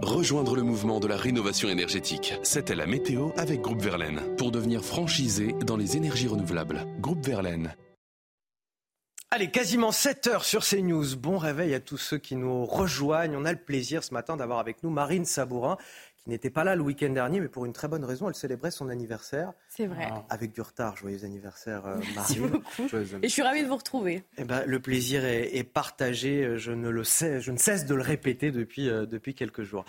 [0.00, 2.34] Rejoindre le mouvement de la rénovation énergétique.
[2.42, 4.20] C'était la météo avec Groupe Verlaine.
[4.36, 6.84] Pour devenir franchisé dans les énergies renouvelables.
[6.98, 7.76] Groupe Verlaine.
[9.36, 11.16] Allez, quasiment 7 heures sur CNews.
[11.16, 13.34] Bon réveil à tous ceux qui nous rejoignent.
[13.34, 15.76] On a le plaisir ce matin d'avoir avec nous Marine Sabourin,
[16.18, 18.70] qui n'était pas là le week-end dernier, mais pour une très bonne raison, elle célébrait
[18.70, 19.52] son anniversaire.
[19.76, 20.08] C'est vrai.
[20.08, 20.24] Ah.
[20.30, 20.96] Avec du retard.
[20.96, 22.52] Joyeux anniversaire, euh, Merci Marine.
[22.52, 22.96] beaucoup.
[23.22, 24.22] Et je suis ravie de vous retrouver.
[24.38, 26.58] Eh ben, le plaisir est, partagé.
[26.58, 29.84] Je ne le sais, je ne cesse de le répéter depuis, euh, depuis quelques jours.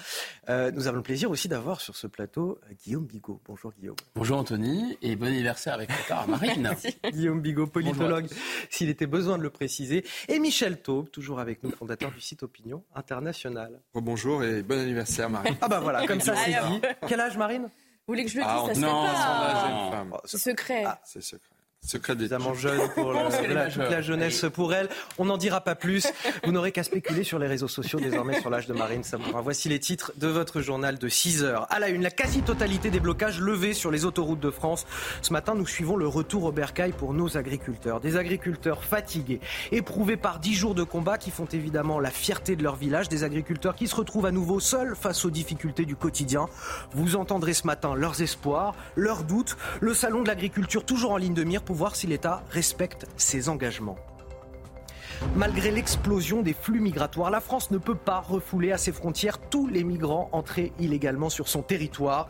[0.49, 3.39] Euh, nous avons le plaisir aussi d'avoir sur ce plateau Guillaume Bigot.
[3.45, 3.95] Bonjour Guillaume.
[4.15, 6.71] Bonjour Anthony et bon anniversaire avec retard Marine.
[7.11, 8.27] Guillaume Bigot, politologue,
[8.71, 10.03] s'il était besoin de le préciser.
[10.29, 13.79] Et Michel Taube, toujours avec nous, fondateur du site Opinion International.
[13.93, 15.55] bonjour et bon anniversaire Marine.
[15.61, 16.81] Ah bah voilà, comme ça c'est dit.
[17.07, 17.69] Quel âge Marine?
[18.07, 19.91] Vous voulez que je le ah, dise Ça Non, se fait pas.
[19.91, 20.17] femme.
[20.25, 20.83] C'est secret.
[20.85, 21.54] Ah, c'est secret.
[21.85, 23.13] Secret des Évidemment jeune pour
[23.53, 24.89] la, toute la jeunesse pour elle.
[25.19, 26.07] On n'en dira pas plus.
[26.43, 29.41] Vous n'aurez qu'à spéculer sur les réseaux sociaux désormais sur l'âge de Marine Sabourin.
[29.41, 31.67] Voici les titres de votre journal de 6 heures.
[31.71, 34.87] À la une, la quasi-totalité des blocages levés sur les autoroutes de France.
[35.21, 37.99] Ce matin, nous suivons le retour au bercail pour nos agriculteurs.
[37.99, 39.39] Des agriculteurs fatigués,
[39.71, 43.07] éprouvés par 10 jours de combat qui font évidemment la fierté de leur village.
[43.07, 46.47] Des agriculteurs qui se retrouvent à nouveau seuls face aux difficultés du quotidien.
[46.91, 49.57] Vous entendrez ce matin leurs espoirs, leurs doutes.
[49.79, 53.49] Le salon de l'agriculture toujours en ligne de mire pour voir si l'État respecte ses
[53.49, 53.97] engagements.
[55.35, 59.67] Malgré l'explosion des flux migratoires, la France ne peut pas refouler à ses frontières tous
[59.67, 62.27] les migrants entrés illégalement sur son territoire.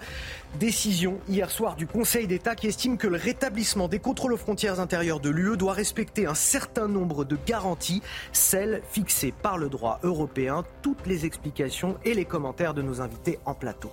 [0.60, 4.80] Décision hier soir du Conseil d'État qui estime que le rétablissement des contrôles aux frontières
[4.80, 10.00] intérieures de l'UE doit respecter un certain nombre de garanties, celles fixées par le droit
[10.04, 10.64] européen.
[10.82, 13.92] Toutes les explications et les commentaires de nos invités en plateau.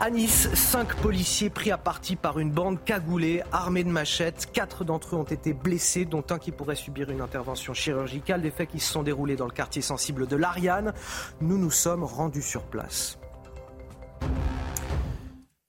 [0.00, 4.50] À Nice, cinq policiers pris à partie par une bande cagoulée, armée de machettes.
[4.52, 8.42] Quatre d'entre eux ont été blessés, dont un qui pourrait subir une intervention chirurgicale.
[8.42, 10.94] Des faits qui se sont déroulés dans le quartier sensible de l'Ariane.
[11.40, 13.18] Nous nous sommes rendus sur place.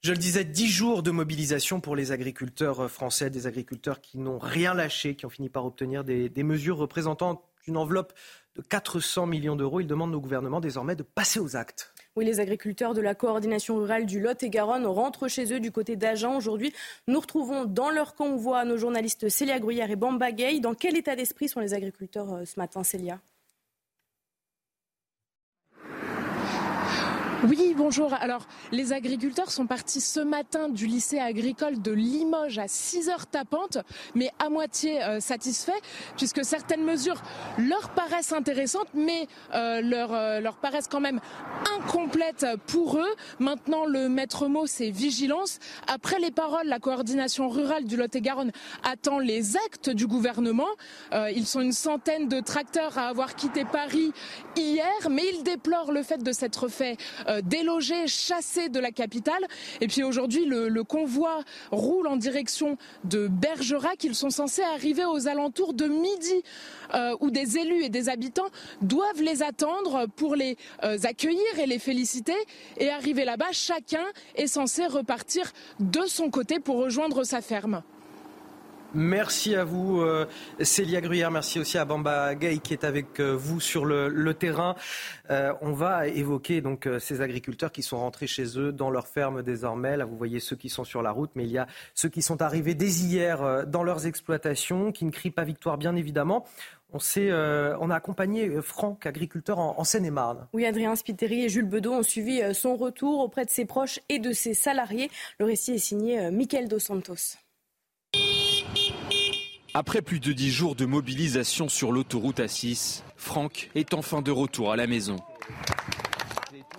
[0.02, 4.40] Je le disais, dix jours de mobilisation pour les agriculteurs français, des agriculteurs qui n'ont
[4.40, 8.14] rien lâché, qui ont fini par obtenir des, des mesures représentant une enveloppe
[8.56, 9.82] de 400 millions d'euros.
[9.82, 11.95] Ils demandent au gouvernement désormais de passer aux actes.
[12.18, 15.74] Oui, les agriculteurs de la coordination rurale du Lot et Garonne rentrent chez eux du
[15.74, 16.38] côté d'Agen.
[16.38, 16.72] Aujourd'hui,
[17.10, 20.62] nous retrouvons dans leur convoi nos journalistes Célia Gruyère et Bamba Gay.
[20.62, 23.20] Dans quel état d'esprit sont les agriculteurs euh, ce matin, Célia?
[27.48, 28.12] Oui, bonjour.
[28.14, 33.28] Alors, les agriculteurs sont partis ce matin du lycée agricole de Limoges à 6 heures
[33.28, 33.78] tapantes,
[34.16, 35.72] mais à moitié euh, satisfaits,
[36.18, 37.22] puisque certaines mesures
[37.60, 41.20] leur paraissent intéressantes, mais euh, leur, euh, leur paraissent quand même
[41.78, 43.16] incomplètes pour eux.
[43.38, 45.60] Maintenant, le maître mot, c'est vigilance.
[45.88, 50.70] Après les paroles, la coordination rurale du Lot-et-Garonne attend les actes du gouvernement.
[51.14, 54.12] ils sont une centaine de tracteurs à avoir quitté Paris
[54.56, 56.98] hier, mais ils déplorent le fait de s'être fait
[57.42, 59.46] délogés, chassés de la capitale.
[59.82, 64.04] Et puis aujourd'hui, le, convoi roule en direction de Bergerac.
[64.04, 66.44] Ils sont censés arriver aux alentours de midi,
[66.94, 68.50] euh, où des élus et des habitants
[68.82, 72.36] doivent les attendre pour les euh, accueillir et les féliciter.
[72.78, 74.06] Et arriver là-bas, chacun
[74.36, 77.82] est censé repartir de son côté pour rejoindre sa ferme.
[78.96, 80.26] Merci à vous, euh,
[80.62, 81.30] Célia Gruyère.
[81.30, 84.76] Merci aussi à Bamba Gay qui est avec euh, vous sur le, terrain.
[85.30, 89.44] Euh, on va évoquer donc ces agriculteurs qui sont rentrés chez eux dans leur ferme
[89.44, 89.98] désormais.
[89.98, 92.22] Là, vous voyez ceux qui sont sur la route, mais il y a ceux qui
[92.22, 96.46] sont arrivés dès hier dans leurs exploitations, qui ne crient pas victoire, bien évidemment.
[96.94, 100.48] On, a accompagné Franck, agriculteur en, Seine-et-Marne.
[100.54, 104.20] Oui, Adrien Spiteri et Jules Bedeau ont suivi son retour auprès de ses proches et
[104.20, 105.12] de ses salariés.
[105.38, 107.36] Le récit est signé Michael Dos Santos.
[109.78, 114.72] Après plus de dix jours de mobilisation sur l'autoroute A6, Franck est enfin de retour
[114.72, 115.18] à la maison.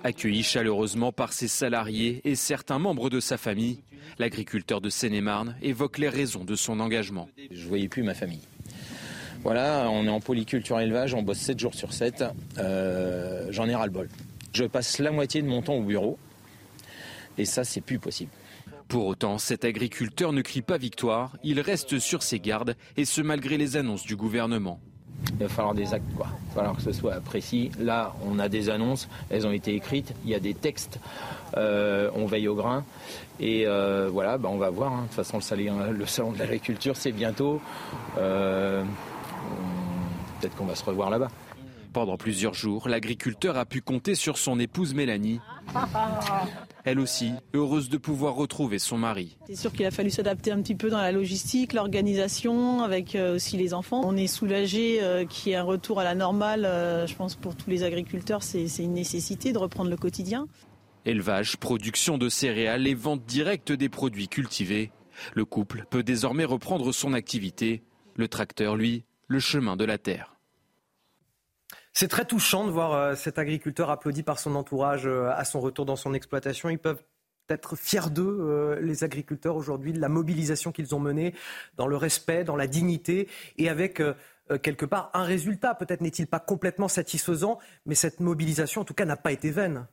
[0.02, 3.82] Accueilli chaleureusement par ses salariés et certains membres de sa famille,
[4.18, 7.28] l'agriculteur de Seine-et-Marne évoque les raisons de son engagement.
[7.50, 8.48] Je ne voyais plus ma famille.
[9.42, 12.24] Voilà, on est en polyculture élevage, on bosse 7 jours sur 7.
[12.56, 14.08] Euh, j'en ai ras-le-bol.
[14.54, 16.18] Je passe la moitié de mon temps au bureau
[17.36, 18.30] et ça, c'est plus possible.
[18.88, 23.20] Pour autant, cet agriculteur ne crie pas victoire, il reste sur ses gardes, et ce
[23.20, 24.80] malgré les annonces du gouvernement.
[25.32, 26.28] Il va falloir des actes, quoi.
[26.30, 27.70] Il va falloir que ce soit précis.
[27.80, 31.00] Là, on a des annonces, elles ont été écrites, il y a des textes,
[31.56, 32.84] euh, on veille au grain.
[33.40, 34.92] Et euh, voilà, bah, on va voir.
[34.92, 35.02] Hein.
[35.02, 37.60] De toute façon, le salon, de l'agriculture, c'est bientôt.
[38.18, 38.84] Euh,
[40.40, 41.28] peut-être qu'on va se revoir là-bas.
[41.92, 45.40] Pendant plusieurs jours, l'agriculteur a pu compter sur son épouse Mélanie.
[46.86, 49.36] Elle aussi, heureuse de pouvoir retrouver son mari.
[49.48, 53.34] C'est sûr qu'il a fallu s'adapter un petit peu dans la logistique, l'organisation, avec euh,
[53.34, 54.02] aussi les enfants.
[54.04, 56.64] On est soulagé euh, qu'il y ait un retour à la normale.
[56.64, 60.46] Euh, je pense pour tous les agriculteurs, c'est une nécessité de reprendre le quotidien.
[61.04, 64.92] Élevage, production de céréales et vente directe des produits cultivés.
[65.34, 67.82] Le couple peut désormais reprendre son activité.
[68.14, 70.35] Le tracteur, lui, le chemin de la terre.
[71.98, 75.60] C'est très touchant de voir euh, cet agriculteur applaudi par son entourage euh, à son
[75.60, 76.68] retour dans son exploitation.
[76.68, 77.02] Ils peuvent
[77.48, 81.32] être fiers d'eux, euh, les agriculteurs aujourd'hui, de la mobilisation qu'ils ont menée,
[81.78, 84.02] dans le respect, dans la dignité et avec
[84.62, 85.74] quelque part un résultat.
[85.74, 89.86] Peut-être n'est-il pas complètement satisfaisant, mais cette mobilisation, en tout cas, n'a pas été vaine.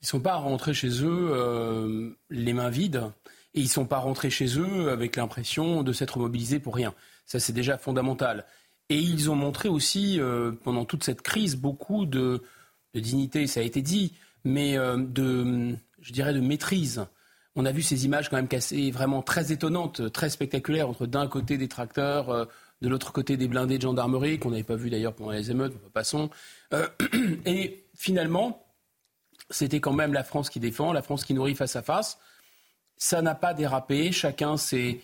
[0.00, 3.02] Ils ne sont pas rentrés chez eux les mains vides
[3.52, 6.94] et ils ne sont pas rentrés chez eux avec l'impression de s'être mobilisés pour rien.
[7.26, 8.46] Ça, c'est déjà fondamental.
[8.88, 12.42] Et ils ont montré aussi, euh, pendant toute cette crise, beaucoup de,
[12.94, 14.12] dignité, ça a été dit,
[14.44, 17.06] mais euh, de, je dirais, de maîtrise.
[17.54, 21.26] On a vu ces images quand même cassées, vraiment très étonnantes, très spectaculaires, entre d'un
[21.26, 22.44] côté des tracteurs, euh,
[22.82, 25.74] de l'autre côté des blindés de gendarmerie, qu'on n'avait pas vu d'ailleurs pendant les émeutes,
[25.92, 26.30] passons.
[27.46, 28.66] et finalement,
[29.50, 32.18] c'était quand même la France qui défend, la France qui nourrit face à face.
[32.96, 35.00] Ça n'a pas dérapé, chacun s'est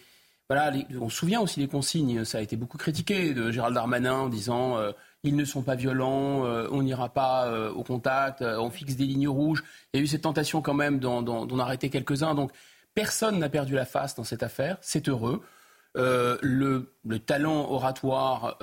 [0.49, 4.28] voilà, on souvient aussi des consignes, ça a été beaucoup critiqué de Gérald Darmanin en
[4.30, 4.92] disant euh,
[5.22, 9.05] ils ne sont pas violents, euh, on n'ira pas euh, au contact, on fixe des
[9.05, 9.62] lignes rouges.
[9.92, 12.34] Il y a eu cette tentation quand même d'en arrêter quelques-uns.
[12.34, 12.51] Donc
[12.94, 15.42] personne n'a perdu la face dans cette affaire, c'est heureux.
[15.94, 18.57] Le, le, talent oratoire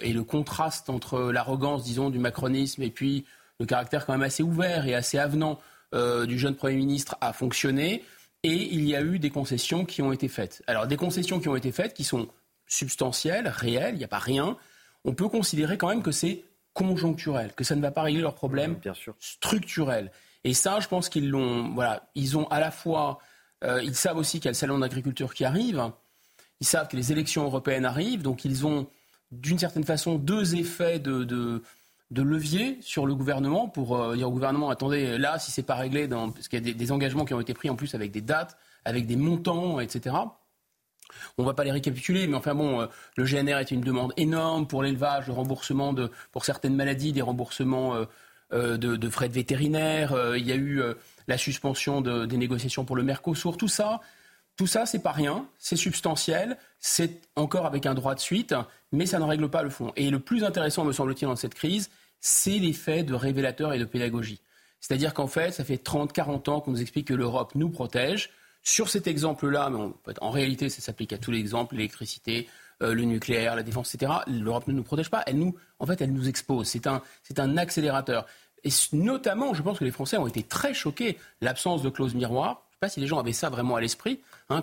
[0.00, 3.26] et le contraste entre l'arrogance, disons, du macronisme et puis
[3.60, 5.60] le caractère quand même assez ouvert et assez avenant
[5.92, 8.02] du jeune Premier ministre a fonctionné.
[8.44, 10.62] Et il y a eu des concessions qui ont été faites.
[10.66, 12.28] Alors des concessions qui ont été faites qui sont
[12.66, 14.56] substantielles, réelles, il n'y a pas rien.
[15.04, 18.34] On peut considérer quand même que c'est conjoncturel, que ça ne va pas régler leurs
[18.34, 19.14] problèmes Bien sûr.
[19.20, 20.10] structurels.
[20.44, 21.72] Et ça, je pense qu'ils l'ont.
[21.74, 23.18] Voilà, ils ont à la fois.
[23.62, 25.92] Euh, ils savent aussi qu'il y a le salon d'agriculture qui arrive.
[26.60, 28.22] Ils savent que les élections européennes arrivent.
[28.22, 28.88] Donc ils ont,
[29.30, 31.62] d'une certaine façon, deux effets de, de
[32.12, 35.74] de levier sur le gouvernement pour euh, dire au gouvernement attendez là si c'est pas
[35.74, 38.20] réglé parce qu'il y a des, engagements qui ont été pris en plus avec des
[38.20, 40.14] dates avec des montants etc
[41.38, 42.86] on va pas les récapituler mais enfin bon euh,
[43.16, 47.22] le GNR est une demande énorme pour l'élevage le remboursement de pour certaines maladies des
[47.22, 47.96] remboursements
[48.52, 50.82] euh, de, frais de vétérinaire il y a eu
[51.26, 54.02] la suspension des négociations pour le Mercosur tout ça
[54.56, 58.54] tout ça, c'est pas rien, c'est substantiel, c'est encore avec un droit de suite,
[58.92, 59.92] mais ça ne règle pas le fond.
[59.96, 61.90] Et le plus intéressant, me semble-t-il, dans cette crise,
[62.22, 64.40] c'est l'effet de révélateur et de pédagogie.
[64.80, 68.30] C'est-à-dire qu'en fait, ça fait 30, 40 ans qu'on nous explique que l'Europe nous protège.
[68.62, 72.48] Sur cet exemple-là, mais en réalité, ça s'applique à tous les exemples, l'électricité,
[72.80, 74.12] euh, le nucléaire, la défense, etc.
[74.28, 75.24] L'Europe ne nous protège pas.
[75.26, 76.68] Elle nous, en fait, elle nous expose.
[76.68, 78.24] C'est un, c'est un accélérateur.
[78.62, 81.18] Et notamment, je pense que les Français ont été très choqués.
[81.40, 82.62] L'absence de clause miroir.
[82.70, 84.20] Je ne sais pas si les gens avaient ça vraiment à l'esprit.
[84.48, 84.62] Hein,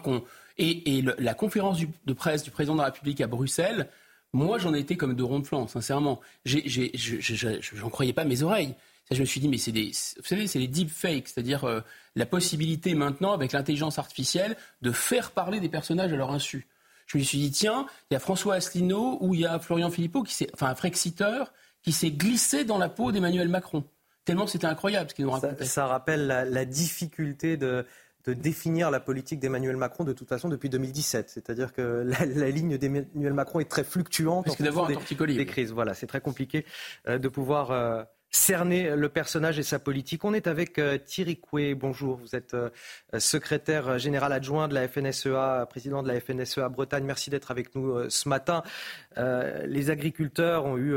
[0.58, 3.90] et, la conférence de presse du président de la République à Bruxelles,
[4.34, 6.20] moi, j'en ai été comme de ronde flanc, sincèrement.
[6.46, 8.76] J'en croyais pas mes oreilles.
[9.12, 11.82] je me suis dit, mais c'est des, vous savez, c'est les deepfakes, c'est-à-dire euh,
[12.16, 16.68] la possibilité maintenant, avec l'intelligence artificielle, de faire parler des personnages à leur insu
[17.10, 19.90] je me suis dit, tiens, il y a François Asselineau ou il y a Florian
[19.90, 21.52] Philippot, qui enfin un Frexiteur,
[21.82, 23.84] qui s'est glissé dans la peau d'Emmanuel Macron.
[24.26, 25.66] Tellement c'était incroyable ce qu'il nous racontait.
[25.66, 27.86] Ça, rappelle la, difficulté de,
[28.28, 31.30] définir la politique d'Emmanuel Macron de toute façon depuis 2017.
[31.30, 34.46] C'est-à-dire que la, ligne d'Emmanuel Macron est très fluctuante.
[34.46, 35.72] Parce d'avoir un des, des crises.
[35.72, 36.66] Voilà, c'est très compliqué
[37.08, 40.24] euh, de pouvoir euh, cerner le personnage et sa politique.
[40.24, 41.74] On est avec euh, Thierry Coué.
[41.74, 42.70] Bonjour, vous êtes euh,
[43.18, 47.06] secrétaire général adjoint de la FNSEA, président de la FNSEA Bretagne.
[47.06, 48.64] Merci d'être avec nous ce matin.
[49.18, 50.96] Les agriculteurs ont eu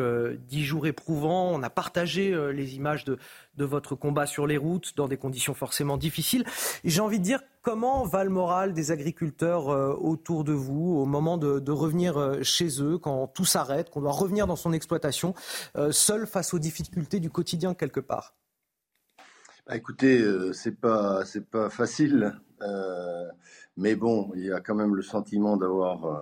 [0.49, 1.51] dix jours éprouvants.
[1.53, 3.19] On a partagé les images de,
[3.59, 6.45] votre combat sur les routes dans des conditions forcément difficiles.
[6.85, 11.07] J'ai envie de dire comment va le moral des agriculteurs euh, autour de vous au
[11.07, 15.35] moment de, revenir euh, chez eux, quand tout s'arrête, qu'on doit revenir dans son exploitation,
[15.77, 18.35] euh, seul face aux difficultés du quotidien quelque part?
[19.67, 22.33] Bah, Écoutez, c'est pas c'est pas facile,
[23.77, 26.21] mais bon, il y a quand même le sentiment d'avoir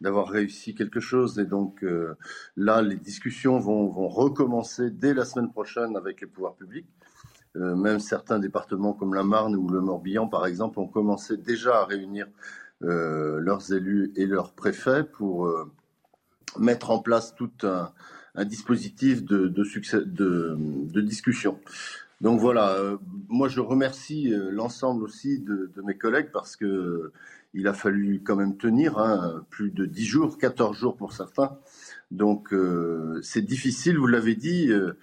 [0.00, 1.38] d'avoir réussi quelque chose.
[1.38, 2.16] Et donc euh,
[2.56, 6.86] là, les discussions vont, vont, recommencer dès la semaine prochaine avec les pouvoirs publics.
[7.56, 11.80] Euh, même certains départements comme la Marne ou le Morbihan, par exemple, ont commencé déjà
[11.80, 12.26] à réunir
[12.82, 15.50] euh, leurs élus et leurs préfets pour
[16.58, 17.92] mettre en place tout un,
[18.44, 21.58] dispositif de, de, succès, de, discussion.
[22.20, 22.76] Donc voilà,
[23.28, 27.12] moi je remercie l'ensemble aussi de, mes collègues parce que
[27.54, 31.58] il a fallu quand même tenir hein, plus de 10 jours, 14 jours pour certains.
[32.10, 34.98] Donc euh, c'est difficile, vous l'avez dit, euh,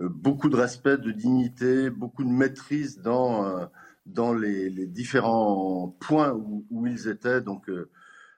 [0.00, 3.68] euh, beaucoup de respect, de dignité, beaucoup de maîtrise dans,
[4.06, 7.40] dans les, différents points où, ils étaient.
[7.40, 7.70] Donc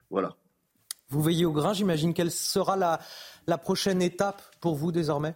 [0.09, 0.35] voilà.
[1.09, 2.13] Vous veillez au grain, j'imagine.
[2.13, 2.99] Quelle sera la,
[3.47, 5.35] la prochaine étape pour vous désormais?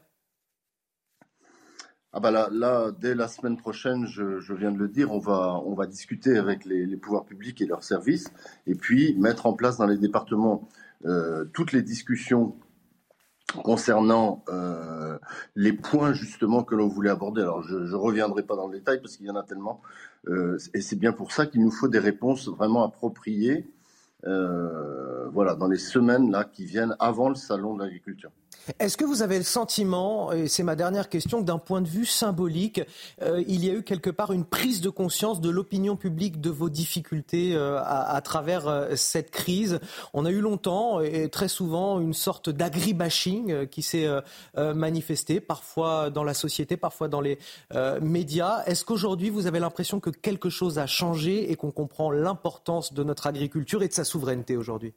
[2.14, 5.62] Ah bah là, là, dès la semaine prochaine, je, viens de le dire, on va,
[5.66, 8.34] on va discuter avec les, pouvoirs publics et leurs services,
[8.68, 10.68] et puis mettre en place dans les départements
[11.06, 12.58] euh, toutes les discussions
[13.64, 15.18] concernant euh,
[15.56, 17.42] les points justement que l'on voulait aborder.
[17.42, 19.82] Alors je ne reviendrai pas dans le détail parce qu'il y en a tellement,
[20.28, 23.68] euh, et c'est bien pour ça qu'il nous faut des réponses vraiment appropriées,
[24.24, 28.32] voilà, dans les semaines là qui viennent avant le salon de l'agriculture.
[28.80, 31.88] Est-ce que vous avez le sentiment, et c'est ma dernière question, que d'un point de
[31.88, 32.82] vue symbolique,
[33.22, 36.50] euh, il y a eu quelque part une prise de conscience de l'opinion publique de
[36.50, 39.80] vos difficultés euh, à, travers euh, cette crise?
[40.14, 44.08] On a eu longtemps et très souvent une sorte d'agribashing qui s'est
[44.56, 47.38] manifesté, parfois dans la société, parfois dans les
[48.02, 48.64] médias.
[48.66, 53.04] Est-ce qu'aujourd'hui vous avez l'impression que quelque chose a changé et qu'on comprend l'importance de
[53.04, 54.94] notre agriculture et de sa souveraineté aujourd'hui?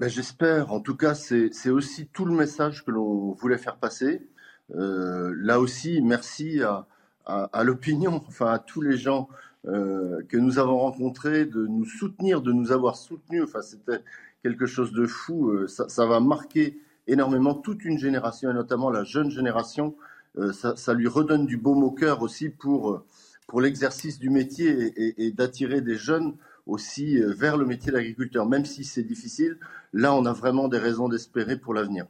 [0.00, 0.72] Ben, J'espère.
[0.72, 4.26] En tout cas, c'est aussi tout le message que l'on voulait faire passer.
[4.74, 9.28] Euh, là aussi, merci à, l'opinion, enfin à tous les gens
[9.66, 13.42] euh, que nous avons rencontrés, de nous soutenir, de nous avoir soutenus.
[13.44, 14.02] Enfin, c'était
[14.42, 15.50] quelque chose de fou.
[15.50, 19.94] Euh, ça, va marquer énormément toute une génération, et notamment la jeune génération.
[20.52, 23.02] Ça, lui redonne du baume au cœur aussi pour,
[23.48, 26.36] pour l'exercice du métier et d'attirer des jeunes
[26.66, 29.58] aussi euh, vers le métier d'agriculteur, même si c'est difficile.
[29.92, 32.06] Là, on a vraiment des raisons d'espérer pour l'avenir.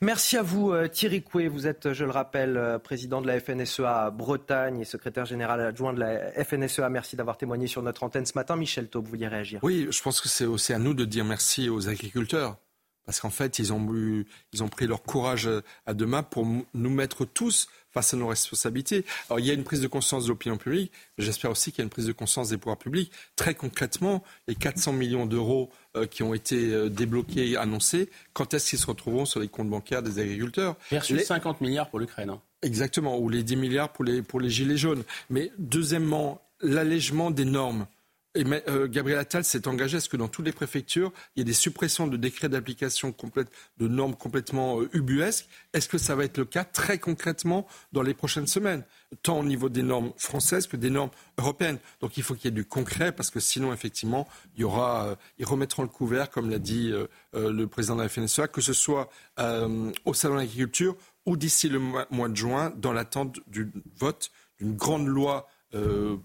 [0.00, 1.48] Merci à vous euh, Thierry Coué.
[1.48, 5.92] Vous êtes, je le rappelle, euh, président de la FNSEA Bretagne et secrétaire général adjoint
[5.92, 6.88] de la FNSEA.
[6.88, 8.56] Merci d'avoir témoigné sur notre antenne ce matin.
[8.56, 11.24] Michel Taube, vous vouliez réagir Oui, je pense que c'est aussi à nous de dire
[11.24, 12.56] merci aux agriculteurs.
[13.04, 15.48] Parce qu'en fait, ils ont, ils ont pris leur courage
[15.86, 19.04] à deux mains pour nous mettre tous face à nos responsabilités.
[19.28, 21.80] Alors il y a une prise de conscience de l'opinion publique, mais j'espère aussi qu'il
[21.80, 23.12] y a une prise de conscience des pouvoirs publics.
[23.36, 28.70] Très concrètement, les 400 millions d'euros euh, qui ont été euh, débloqués, annoncés, quand est-ce
[28.70, 30.76] qu'ils se retrouveront sur les comptes bancaires des agriculteurs?
[30.90, 32.30] Versus 50 milliards pour l'Ukraine.
[32.30, 32.40] Hein.
[32.62, 35.02] Exactement, ou les 10 milliards pour les, pour les gilets jaunes.
[35.30, 37.86] Mais deuxièmement, l'allègement des normes.
[38.34, 41.42] Et euh, Gabriel Attal s'est engagé à ce que dans toutes les préfectures, il y
[41.42, 45.48] ait des suppressions de décrets d'application complète, de normes complètement euh, ubuesques.
[45.74, 48.84] Est-ce que ça va être le cas très concrètement dans les prochaines semaines,
[49.22, 51.78] tant au niveau des normes françaises que des normes européennes?
[52.00, 55.08] Donc il faut qu'il y ait du concret parce que sinon, effectivement, il y aura,
[55.08, 56.90] euh, ils remettront le couvert, comme l'a dit
[57.34, 61.78] le président de la FNSEA, que ce soit au salon de l'agriculture ou d'ici le
[61.78, 65.48] mois de juin, dans l'attente du vote d'une grande loi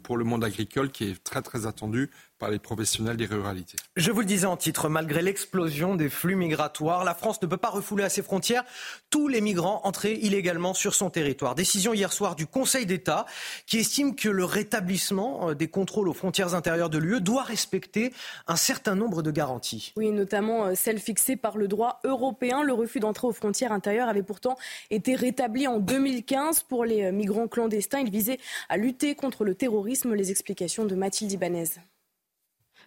[0.04, 3.78] pour le monde agricole qui est très très attendu par les professionnels des ruralités.
[3.96, 7.58] Je vous le disais en titre, malgré l'explosion des flux migratoires, la France ne peut
[7.58, 8.64] pas refouler à ses frontières
[9.10, 11.56] tous les migrants entrés illégalement sur son territoire.
[11.56, 13.26] Décision hier soir du Conseil d'État
[13.66, 18.14] qui estime que le rétablissement euh, des contrôles aux frontières intérieures de l'UE doit respecter
[18.48, 19.94] un certain nombre de garanties.
[19.96, 22.62] Oui, notamment euh, celles fixées par le droit européen.
[22.64, 24.58] Le refus d'entrée aux frontières intérieures avait pourtant
[24.90, 28.00] été rétabli en 2015 pour les euh, migrants clandestins.
[28.00, 30.14] Il visait à lutter contre le terrorisme.
[30.14, 31.66] Les explications de Mathilde Ibanez.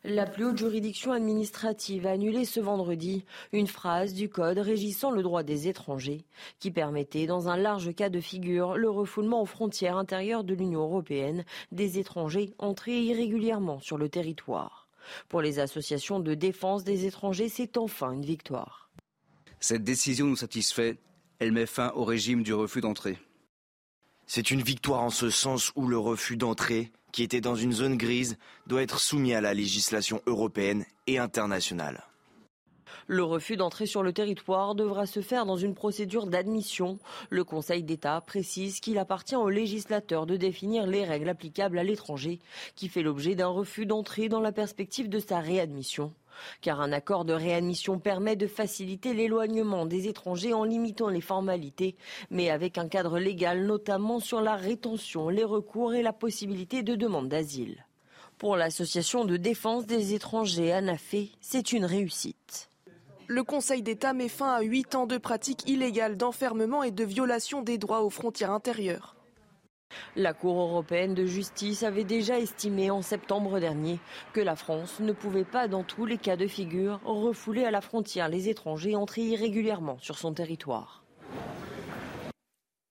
[0.05, 5.22] La plus haute juridiction administrative a annulé ce vendredi une phrase du Code régissant le
[5.22, 6.24] droit des étrangers
[6.59, 10.80] qui permettait, dans un large cas de figure, le refoulement aux frontières intérieures de l'Union
[10.80, 14.88] européenne des étrangers entrés irrégulièrement sur le territoire.
[15.28, 18.90] Pour les associations de défense des étrangers, c'est enfin une victoire.
[19.59, 20.96] Cette décision nous satisfait.
[21.40, 23.18] Elle met fin au régime du refus d'entrée.
[24.26, 27.96] C'est une victoire en ce sens où le refus d'entrée qui était dans une zone
[27.96, 32.04] grise, doit être soumis à la législation européenne et internationale.
[33.06, 37.00] Le refus d'entrer sur le territoire devra se faire dans une procédure d'admission.
[37.28, 42.38] Le Conseil d'État précise qu'il appartient au législateur de définir les règles applicables à l'étranger
[42.76, 46.12] qui fait l'objet d'un refus d'entrée dans la perspective de sa réadmission
[46.61, 51.97] car un accord de réadmission permet de faciliter l'éloignement des étrangers en limitant les formalités,
[52.31, 56.95] mais avec un cadre légal notamment sur la rétention, les recours et la possibilité de
[56.95, 57.85] demande d'asile.
[58.39, 62.70] Pour l'association de défense des étrangers ANAFE, c'est une réussite.
[63.26, 67.62] Le Conseil d'État met fin à huit ans de pratiques illégales d'enfermement et de violation
[67.62, 69.14] des droits aux frontières intérieures.
[70.16, 74.01] La Cour européenne de justice avait déjà estimé en septembre dernier
[74.32, 77.80] que la France ne pouvait pas, dans tous les cas de figure, refouler à la
[77.80, 81.05] frontière les étrangers entrés irrégulièrement sur son territoire.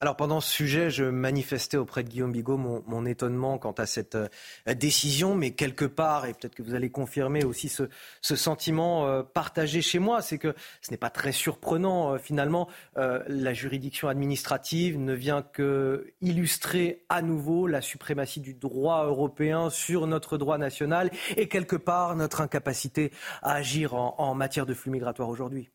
[0.01, 4.15] Alors pendant ce sujet, je manifestais auprès de Guillaume Bigot mon, étonnement quant à cette
[4.15, 4.29] euh,
[4.73, 7.89] décision, mais quelque part, et peut-être que vous allez confirmer aussi ce,
[8.21, 12.69] sentiment euh, partagé chez moi, c'est que ce n'est pas très surprenant euh, finalement.
[12.95, 20.07] la juridiction administrative ne vient que illustrer à nouveau la suprématie du droit européen sur
[20.07, 25.29] notre droit national et quelque part notre incapacité à agir en matière de flux migratoires
[25.29, 25.69] aujourd'hui.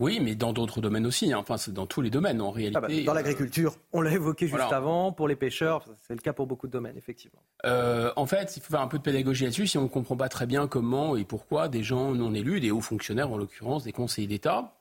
[0.00, 1.32] Oui, mais dans d'autres domaines aussi.
[1.32, 1.38] Hein.
[1.38, 2.78] Enfin, c'est dans tous les domaines en réalité.
[2.82, 5.10] Ah bah, dans l'agriculture, on l'a évoqué juste avant.
[5.10, 7.40] Pour les pêcheurs, c'est le cas pour beaucoup de domaines, effectivement.
[7.64, 9.66] Euh, en fait, il faut faire un peu de pédagogie là-dessus.
[9.66, 12.70] Si on ne comprend pas très bien comment et pourquoi des gens non élus, des
[12.70, 14.76] hauts fonctionnaires en l'occurrence, des conseillers d'État,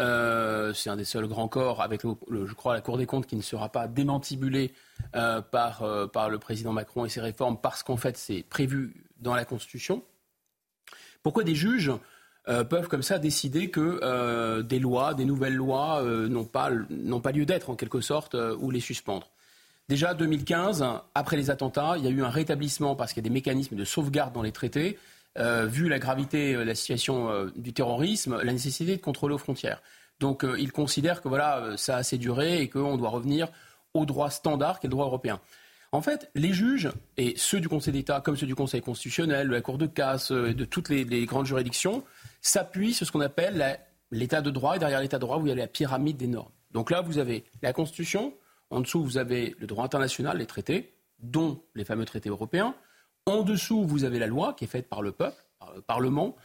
[0.00, 3.36] euh, c'est un des seuls grands corps avec, je crois, la Cour des comptes qui
[3.36, 4.72] ne sera pas démantibulé
[5.14, 9.36] euh, par, par le président Macron et ses réformes parce qu'en fait, c'est prévu dans
[9.36, 10.02] la Constitution.
[11.22, 11.92] Pourquoi des juges?
[12.48, 16.70] Euh, peuvent comme ça décider que euh, des lois, des nouvelles lois euh, n'ont pas,
[17.22, 19.28] pas lieu d'être en quelque sorte ou les suspendre.
[19.90, 20.84] Déjà 2015,
[21.14, 23.76] après les attentats, il y a eu un rétablissement parce qu'il y a des mécanismes
[23.76, 24.98] de sauvegarde dans les traités.
[25.36, 29.80] vu la gravité de la situation du terrorisme, la nécessité de contrôler aux frontières.
[30.20, 33.48] Donc ils considèrent que voilà, ça a assez duré et qu'on doit revenir
[33.94, 35.40] au droit standard qui est le droit européen.
[35.90, 39.54] En fait, les juges, et ceux du Conseil d'État comme ceux du Conseil constitutionnel, de
[39.54, 42.04] la Cour de casse, de toutes les grandes juridictions,
[42.40, 43.78] s'appuie sur ce qu'on appelle
[44.10, 44.76] l'état de droit.
[44.76, 46.52] Et derrière l'état de droit, vous avez la pyramide des normes.
[46.72, 48.34] Donc là, vous avez la Constitution.
[48.70, 52.74] En dessous, vous avez le droit international, les traités, dont les fameux traités européens.
[53.26, 56.36] En dessous, vous avez la loi qui est faite par le peuple, par le Parlement.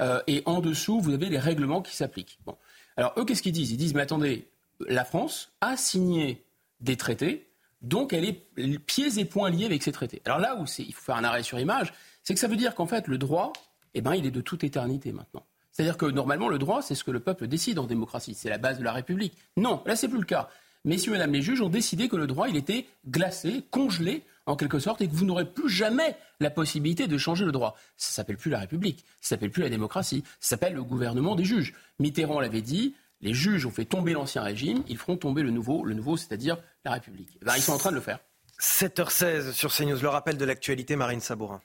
[0.00, 2.38] Euh, et en dessous, vous avez les règlements qui s'appliquent.
[2.44, 2.56] Bon.
[2.96, 3.70] Alors, eux, qu'est-ce qu'ils disent?
[3.70, 4.48] Ils disent, mais attendez,
[4.88, 6.44] la France a signé
[6.80, 7.50] des traités,
[7.82, 10.22] donc elle est pieds et poings liés avec ces traités.
[10.24, 11.92] Alors là où il faut faire un arrêt sur image,
[12.22, 13.52] c'est que ça veut dire qu'en fait, le droit,
[13.94, 15.44] eh ben, il est de toute éternité maintenant.
[15.72, 18.34] C'est-à-dire que normalement, le droit, c'est ce que le peuple décide en démocratie.
[18.34, 19.36] C'est la base de la République.
[19.56, 20.48] Non, là, c'est plus le cas.
[20.84, 24.78] Messieurs, mesdames les juges ont décidé que le droit, il était glacé, congelé, en quelque
[24.78, 27.76] sorte, et que vous n'aurez plus jamais la possibilité de changer le droit.
[27.96, 31.44] Ça s'appelle plus la République, ça s'appelle plus la démocratie, ça s'appelle le gouvernement des
[31.44, 31.74] juges.
[31.98, 35.84] Mitterrand l'avait dit, les juges ont fait tomber l'ancien régime, ils feront tomber le nouveau,
[35.84, 37.38] le nouveau, c'est-à-dire la République.
[37.42, 38.20] Eh ben, ils sont en train de le faire.
[38.58, 41.60] 7h16 sur CNews, le rappel de l'actualité, Marine Sabourin.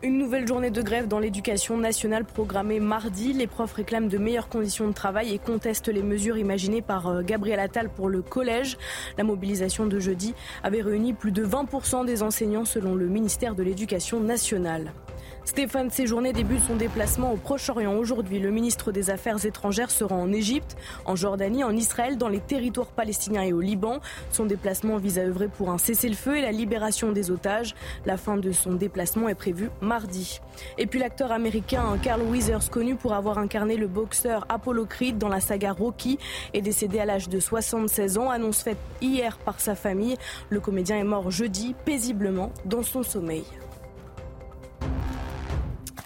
[0.00, 3.32] Une nouvelle journée de grève dans l'éducation nationale programmée mardi.
[3.32, 7.22] Les profs réclament de meilleures conditions de travail et contestent les mesures imaginées par euh,
[7.22, 8.78] Gabriel Attal pour le collège.
[9.16, 13.64] La mobilisation de jeudi avait réuni plus de 20% des enseignants selon le ministère de
[13.64, 14.92] l'Éducation nationale.
[15.48, 18.38] Stéphane Séjourné débute son déplacement au Proche-Orient aujourd'hui.
[18.38, 20.76] Le ministre des Affaires étrangères se rend en Égypte,
[21.06, 24.00] en Jordanie, en Israël, dans les territoires palestiniens et au Liban.
[24.30, 27.74] Son déplacement vise à œuvrer pour un cessez-le-feu et la libération des otages.
[28.04, 30.38] La fin de son déplacement est prévue mardi.
[30.76, 35.28] Et puis l'acteur américain Carl Weathers, connu pour avoir incarné le boxeur Apollo Creed dans
[35.28, 36.18] la saga Rocky,
[36.52, 40.18] est décédé à l'âge de 76 ans, annonce faite hier par sa famille.
[40.50, 43.44] Le comédien est mort jeudi, paisiblement, dans son sommeil.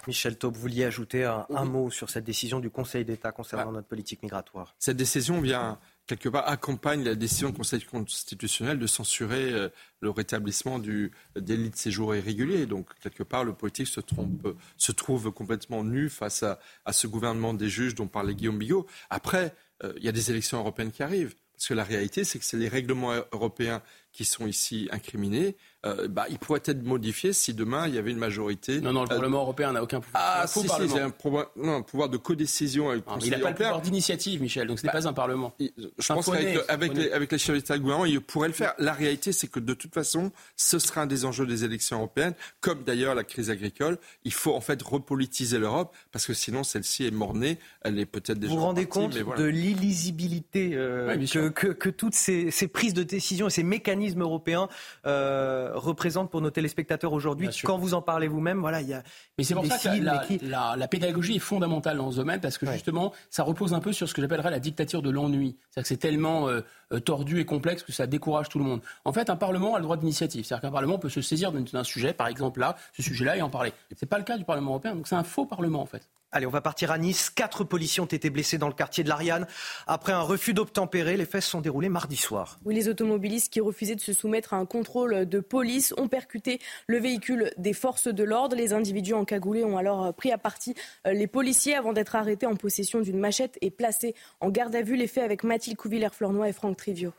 [0.07, 3.87] Michel Taub, vous vouliez ajouter un, mot sur cette décision du Conseil d'État concernant notre
[3.87, 4.75] politique migratoire.
[4.79, 9.69] Cette décision vient quelque part accompagne la décision du Conseil constitutionnel de censurer euh,
[10.01, 12.65] le rétablissement du délit de séjour irrégulier.
[12.65, 14.47] Donc, quelque part, le politique se, trompe,
[14.77, 16.59] se trouve complètement nu face à,
[16.91, 18.85] ce gouvernement des juges dont parlait Guillaume Bigot.
[19.09, 21.35] Après, euh, il y a des élections européennes qui arrivent.
[21.53, 23.81] Parce que la réalité, c'est que c'est les règlements européens
[24.11, 25.55] qui sont ici incriminés.
[25.85, 28.79] Euh, bah, il pourrait être modifié si demain il y avait une majorité.
[28.79, 30.23] Non, non, le Parlement européen n'a aucun pouvoir.
[30.23, 33.55] Ah, si, si, un, pouvoir, non, un pouvoir de codécision avec Il n'a pas le
[33.55, 35.53] pouvoir d'initiative, Michel, donc ce n'est bah, pas un Parlement.
[35.59, 38.53] je pense qu'avec avec, les, avec les chefs d'État et de gouvernement, il pourrait le
[38.53, 38.73] faire.
[38.79, 42.33] La réalité, c'est que de toute façon, ce sera un des enjeux des élections européennes,
[42.61, 43.97] comme d'ailleurs la crise agricole.
[44.23, 47.59] Il faut en fait repolitiser l'Europe, parce que sinon, celle-ci est mornée.
[47.81, 48.53] Elle est peut-être déjà.
[48.53, 53.03] Vous vous rendez compte de l'illisibilité euh, que, que, que, toutes ces, ces, prises de
[53.03, 54.69] décision et ces mécanismes européens
[55.05, 57.49] euh, représentent pour nos téléspectateurs aujourd'hui.
[57.63, 59.03] Quand vous en parlez vous-même, voilà, il y a.
[59.37, 62.57] Mais c'est pour ça que la, la, la, pédagogie est fondamentale dans ce domaine parce
[62.57, 65.57] que justement, ça repose un peu sur ce que j'appellerais la dictature de l'ennui.
[65.69, 66.61] C'est-à-dire que c'est tellement euh,
[66.93, 68.81] euh, tordu et complexe que ça décourage tout le monde.
[69.05, 70.45] En fait, un Parlement a le droit d'initiative.
[70.45, 73.49] C'est-à-dire qu'un Parlement peut se saisir d'un sujet, par exemple là, ce sujet-là, et en
[73.49, 73.73] parler.
[73.95, 76.07] C'est pas le cas du Parlement européen, donc c'est un faux Parlement en fait.
[76.35, 77.29] Allez, on va partir à Nice.
[77.29, 79.45] Quatre policiers ont été blessés dans le quartier de l'Ariane
[79.85, 81.15] après un refus d'obtempérer.
[81.15, 82.57] Les se sont déroulés mardi soir.
[82.65, 86.59] Oui, les automobilistes qui refusaient de se soumettre à un contrôle de police ont percuté
[86.87, 88.55] le véhicule des forces de l'ordre.
[88.55, 90.73] Les individus encagoulés ont alors pris à partie
[91.05, 94.81] euh, les policiers avant d'être arrêtés en possession d'une machette et placés en garde à
[94.81, 94.95] vue.
[94.95, 97.13] Les faits avec Mathilde Couvillère-Flornois et Franck Trivio.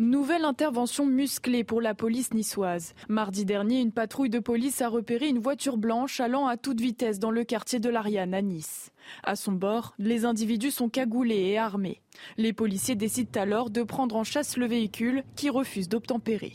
[0.00, 2.94] Nouvelle intervention musclée pour la police niçoise.
[3.08, 7.20] Mardi dernier, une patrouille de police a repéré une voiture blanche allant à toute vitesse
[7.20, 8.90] dans le quartier de l'Ariane à Nice.
[9.22, 12.02] À son bord, les individus sont cagoulés et armés.
[12.38, 16.54] Les policiers décident alors de prendre en chasse le véhicule qui refuse d'obtempérer.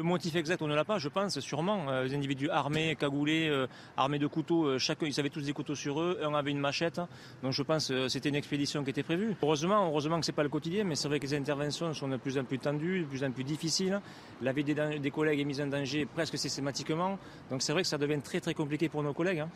[0.00, 1.90] Le motif exact, on ne l'a pas, je pense, sûrement.
[1.90, 3.66] Euh, les individus armés, cagoulés, euh,
[3.98, 6.58] armés de couteaux, euh, chacun, ils avaient tous des couteaux sur eux, un avait une
[6.58, 7.02] machette.
[7.42, 9.36] Donc je pense que c'était une expédition qui était prévue.
[9.42, 12.08] Heureusement, heureusement que ce n'est pas le quotidien, mais c'est vrai que les interventions sont
[12.08, 14.00] de plus en plus tendues, de plus en plus difficiles.
[14.40, 17.18] La vie des, collègues est mise en danger presque systématiquement.
[17.50, 19.40] Donc c'est vrai que ça devient très très compliqué pour nos collègues.
[19.40, 19.50] Hein.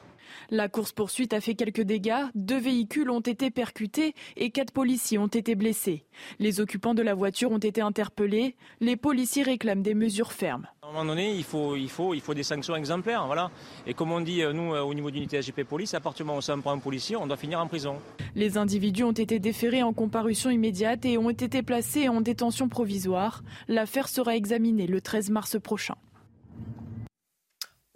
[0.51, 2.27] La course-poursuite a fait quelques dégâts.
[2.35, 6.05] Deux véhicules ont été percutés et quatre policiers ont été blessés.
[6.39, 8.57] Les occupants de la voiture ont été interpellés.
[8.81, 10.67] Les policiers réclament des mesures fermes.
[10.83, 13.27] À un moment donné, il faut, il faut, il faut des sanctions exemplaires.
[13.27, 13.51] Voilà.
[13.87, 16.29] Et comme on dit, euh, nous, euh, au niveau d'unité SGP Police, à partir du
[16.29, 17.99] moment où on prend un policier, on doit finir en prison.
[18.35, 23.43] Les individus ont été déférés en comparution immédiate et ont été placés en détention provisoire.
[23.69, 25.95] L'affaire sera examinée le 13 mars prochain.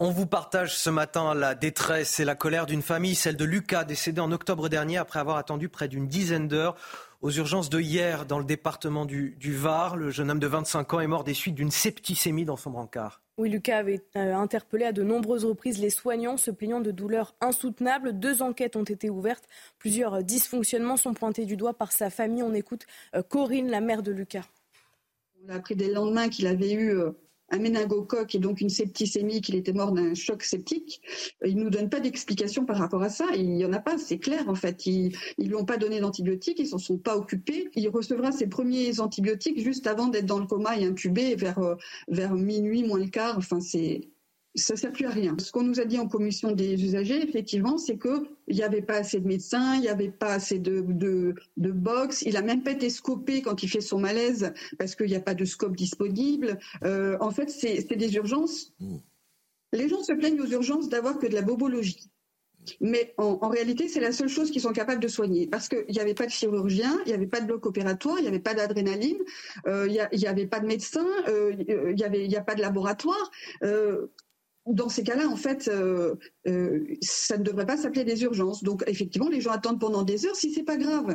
[0.01, 3.83] On vous partage ce matin la détresse et la colère d'une famille, celle de Lucas,
[3.83, 6.77] décédé en octobre dernier après avoir attendu près d'une dizaine d'heures
[7.21, 9.97] aux urgences de hier dans le département du, Var.
[9.97, 13.23] Le jeune homme de 25 ans est mort des suites d'une septicémie dans son brancard.
[13.39, 17.37] Oui, Lucas avait euh, interpellé à de nombreuses reprises les soignants se plaignant de douleurs
[17.41, 18.19] insoutenables.
[18.19, 19.45] Deux enquêtes ont été ouvertes.
[19.79, 22.43] Plusieurs dysfonctionnements sont pointés du doigt par sa famille.
[22.43, 24.47] On écoute euh, Corinne, la mère de Lucas.
[25.45, 27.13] On a appris dès le lendemain qu'il avait eu euh,
[27.51, 31.01] un méningocoque et donc une septicémie, qu'il était mort d'un choc septique.
[31.45, 33.27] Il nous donne pas d'explication par rapport à ça.
[33.35, 34.87] Il y en a pas, c'est clair en fait.
[34.87, 37.71] Ils, ils lui ont pas donné d'antibiotiques, ils s'en sont pas occupés.
[37.75, 41.75] Il recevra ses premiers antibiotiques juste avant d'être dans le coma et intubé vers euh,
[42.09, 43.37] vers minuit moins le quart.
[43.39, 44.09] Enfin c'est
[44.55, 45.37] ça ne sert plus à rien.
[45.39, 48.97] Ce qu'on nous a dit en commission des usagers, effectivement, c'est qu'il n'y avait pas
[48.97, 52.23] assez de médecins, il n'y avait pas assez de, de, de box.
[52.23, 55.21] Il a même pas été scopé quand il fait son malaise parce qu'il n'y a
[55.21, 56.59] pas de scope disponible.
[56.85, 58.73] Euh, en fait, c'est des urgences.
[59.73, 62.11] Les gens se plaignent aux urgences d'avoir que de la bobologie.
[62.81, 65.47] Mais en, réalité, c'est la seule chose qu'ils sont capables de soigner.
[65.47, 68.23] Parce qu'il n'y avait pas de chirurgien, il n'y avait pas de bloc opératoire, il
[68.23, 69.17] n'y avait pas d'adrénaline,
[69.67, 73.31] euh, il n'y avait pas de médecin, euh, il n'y a pas de laboratoire
[74.73, 76.15] dans ces cas-là, en fait, euh,
[76.47, 78.63] euh, ça ne devrait pas s'appeler des urgences.
[78.63, 81.15] Donc, effectivement, les gens attendent pendant des heures si c'est pas grave.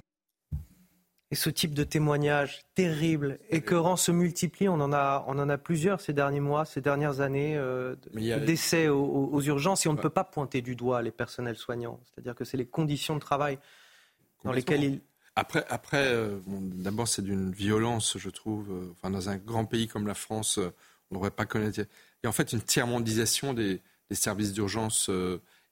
[1.32, 4.70] Et ce type de témoignage terrible, écœurant, se multiplie.
[4.70, 8.46] On en a, on en a plusieurs ces derniers mois, ces dernières années, euh, de
[8.46, 9.86] décès aux, urgences.
[9.86, 12.00] Et on ne peut pas pointer du doigt les personnels soignants.
[12.04, 13.58] C'est-à-dire que c'est les conditions de travail
[14.44, 15.02] dans lesquelles ils.
[15.36, 16.16] Après, après
[16.48, 18.68] d'abord, c'est d'une violence, je trouve.
[18.92, 20.60] enfin, dans un grand pays comme la France,
[21.10, 21.82] on n'aurait pas connaître.
[22.24, 23.82] A en fait une tiers-mondisation des,
[24.12, 25.10] services d'urgence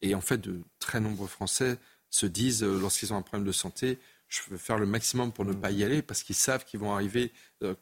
[0.01, 1.77] et en fait de très nombreux Français
[2.09, 5.53] se disent lorsqu'ils ont un problème de santé, je veux faire le maximum pour ne
[5.53, 7.31] pas y aller parce qu'ils savent qu'ils vont arriver,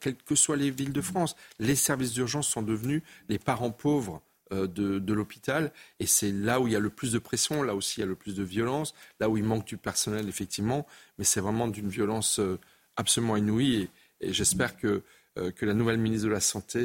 [0.00, 1.34] quelles que soient les villes de France.
[1.58, 4.20] Les services d'urgence sont devenus les parents pauvres
[4.52, 5.72] euh, de, l'hôpital.
[6.00, 8.02] Et c'est là où il y a le plus de pression, là aussi il y
[8.02, 10.86] a le plus de violence, là où il manque du personnel, effectivement.
[11.18, 12.58] Mais c'est vraiment d'une violence euh,
[12.96, 13.88] absolument inouïe.
[14.20, 15.02] Et, j'espère que,
[15.38, 16.80] euh, que la nouvelle ministre de la Santé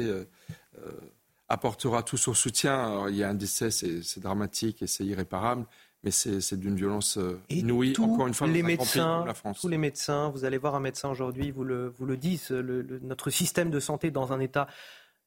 [1.48, 3.08] apportera tout son soutien.
[3.08, 5.66] il y a un décès, c'est dramatique et c'est irréparable.
[6.04, 7.18] Mais c'est d'une violence
[7.48, 9.60] inouïe, encore une fois, les médecins, la France.
[9.60, 13.30] Tous les médecins, vous allez voir un médecin aujourd'hui, vous le, vous le disent, notre
[13.30, 14.68] système de santé dans un état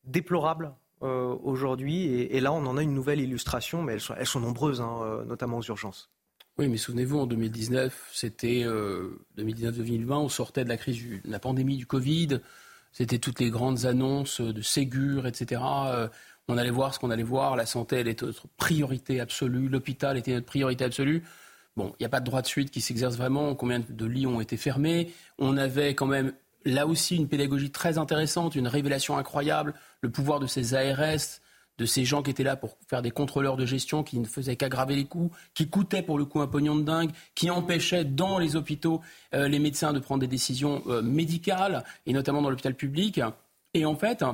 [0.05, 0.73] déplorable.
[1.01, 2.07] Euh, aujourd'hui.
[2.07, 5.59] Et, là, on en a une nouvelle illustration, mais elles sont, nombreuses, hein, euh, notamment
[5.59, 6.09] aux urgences.
[6.57, 8.65] Oui, mais souvenez-vous, en 2019, c'était
[9.37, 12.41] 2019-2020, euh, on sortait de la crise de la pandémie du Covid.
[12.91, 15.61] C'était toutes les grandes annonces de Ségur, etc.
[16.47, 17.55] on allait voir ce qu'on allait voir.
[17.55, 19.69] La santé, elle était notre priorité absolue.
[19.69, 21.23] L'hôpital était notre priorité absolue.
[21.77, 23.55] Bon, il n'y a pas de droit de suite qui s'exerce vraiment.
[23.55, 25.13] Combien de lits ont été fermés?
[25.37, 26.33] On avait quand même
[26.65, 31.39] là aussi une pédagogie très intéressante, une révélation incroyable, le pouvoir de ces ARS,
[31.79, 34.57] de ces gens qui étaient là pour faire des contrôleurs de gestion, qui ne faisaient
[34.57, 38.37] qu'aggraver les coûts, qui coûtaient pour le coup un pognon de dingue, qui empêchaient dans
[38.37, 39.01] les hôpitaux
[39.33, 43.21] euh, les médecins de prendre des décisions euh, médicales, et notamment dans l'hôpital public.
[43.73, 44.25] Et en fait,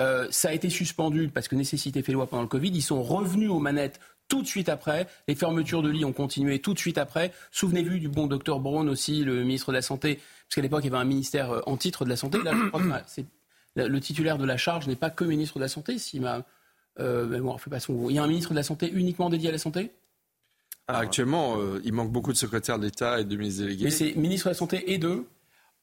[0.00, 2.70] euh, ça a été suspendu parce que nécessité fait loi pendant le Covid.
[2.70, 5.06] Ils sont revenus aux manettes tout de suite après.
[5.28, 7.32] Les fermetures de lits ont continué tout de suite après.
[7.52, 10.90] Souvenez-vous du bon docteur Braun aussi, le ministre de la Santé, parce qu'à l'époque, il
[10.90, 12.38] y avait un ministère en titre de la Santé.
[12.42, 13.22] Là, je crois que
[13.76, 15.98] le titulaire de la charge n'est pas que ministre de la Santé.
[15.98, 16.20] Si
[17.00, 18.08] euh, bon, fait pas son...
[18.08, 19.92] Il y a un ministre de la Santé uniquement dédié à la santé?
[20.88, 23.84] Actuellement, euh, il manque beaucoup de secrétaires d'État et de ministres délégués.
[23.84, 25.24] Mais c'est ministre de la Santé et de?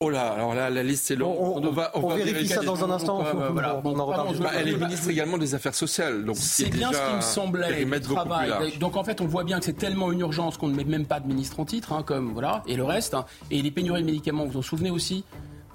[0.02, 1.38] Oh là, alors là, la liste est longue.
[1.40, 3.24] On, va, on, vérifie ça dans un instant.
[3.52, 3.82] voilà.
[3.82, 6.26] on en bah, elle est ministre également des Affaires sociales.
[6.34, 7.86] C'est bien ce qui me semblait.
[8.02, 8.78] Travail.
[8.78, 11.06] Donc en fait, on voit bien que c'est tellement une urgence qu'on ne met même
[11.06, 13.14] pas de ministre en titre, hein, comme voilà, et le reste.
[13.14, 13.26] Hein.
[13.52, 15.24] Et les pénuries de médicaments, vous vous en souvenez aussi?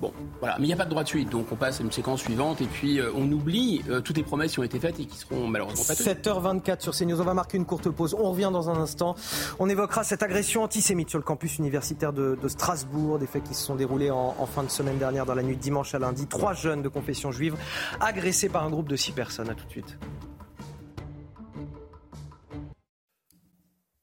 [0.01, 1.83] Bon, voilà, mais il n'y a pas de droit de suite, donc on passe à
[1.83, 4.81] une séquence suivante et puis euh, on oublie euh, toutes les promesses qui ont été
[4.81, 8.15] faites et qui seront malheureusement pas 7h24 sur CNews, on va marquer une courte pause,
[8.19, 9.15] on revient dans un instant.
[9.59, 13.63] On évoquera cette agression antisémite sur le campus universitaire de, Strasbourg, des faits qui se
[13.63, 16.27] sont déroulés en, en, fin de semaine dernière dans la nuit de dimanche à lundi.
[16.27, 17.57] Trois jeunes de confession juive
[18.01, 19.51] agressés par un groupe de six personnes.
[19.51, 19.99] À tout de suite.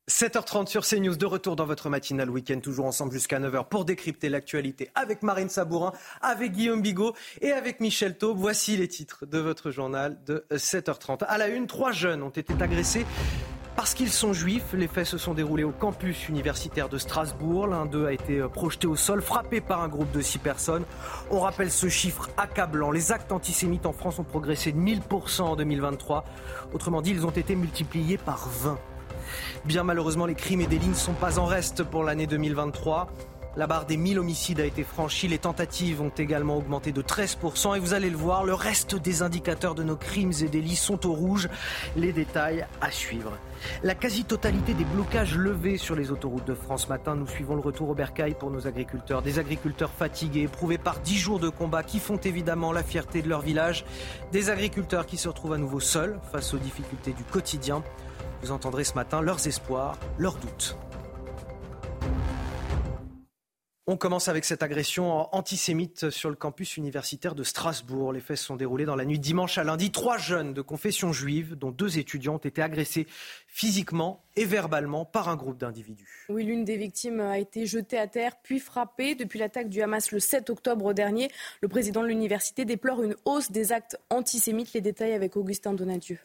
[0.10, 4.30] 7h30 sur CNews, de retour dans votre matinale week-end, toujours ensemble jusqu'à 9h pour décrypter
[4.30, 8.38] l'actualité avec Marine Sabourin, avec Guillaume Bigot et avec Michel Taube.
[8.38, 11.26] Voici les titres de votre journal de 7h30.
[11.26, 13.06] À la une, trois jeunes ont été agressés
[13.76, 14.72] parce qu'ils sont juifs.
[14.72, 17.68] Les faits se sont déroulés au campus universitaire de Strasbourg.
[17.68, 20.86] L'un d'eux a été projeté au sol, frappé par un groupe de six personnes.
[21.32, 22.92] On rappelle ce chiffre accablant.
[22.92, 26.24] Les actes antisémites en France ont progressé de 1000% en 2023.
[26.74, 28.80] Autrement dit, ils ont été multipliés par 20.
[29.66, 33.10] Bien malheureusement, les crimes et délits ne sont pas en reste pour l'année 2023.
[33.58, 37.76] La barre des 1000 homicides a été franchie, les tentatives ont également augmenté de 13%
[37.76, 41.08] et vous allez le voir, le reste des indicateurs de nos crimes et délits sont
[41.08, 41.50] au rouge.
[41.96, 43.32] Les détails à suivre.
[43.82, 47.90] La quasi-totalité des blocages levés sur les autoroutes de France matin, nous suivons le retour
[47.90, 49.24] au bercail pour nos agriculteurs.
[49.24, 53.28] Des agriculteurs fatigués, éprouvés par 10 jours de combat qui font évidemment la fierté de
[53.28, 53.86] leur village.
[54.32, 57.82] Des agriculteurs qui se retrouvent à nouveau seuls face aux difficultés du quotidien.
[58.42, 60.78] Vous entendrez ce matin leurs espoirs, leurs doutes.
[63.90, 68.12] On commence avec cette agression antisémite sur le campus universitaire de Strasbourg.
[68.12, 69.92] Les faits se sont déroulés dans la nuit dimanche à lundi.
[69.92, 73.08] Trois jeunes de confession juive, dont deux étudiants, ont été agressés
[73.48, 76.26] physiquement et verbalement par un groupe d'individus.
[76.28, 79.16] Oui, l'une des victimes a été jetée à terre puis frappée.
[79.16, 81.32] Depuis l'attaque du Hamas le 7 octobre dernier,
[81.62, 84.74] le président de l'université déplore une hausse des actes antisémites.
[84.74, 86.20] Les détails avec Augustin Donadieu.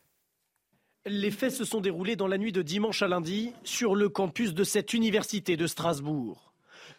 [1.07, 4.55] Les faits se sont déroulés dans la nuit de dimanche à lundi sur le campus
[4.55, 6.53] de cette université de Strasbourg.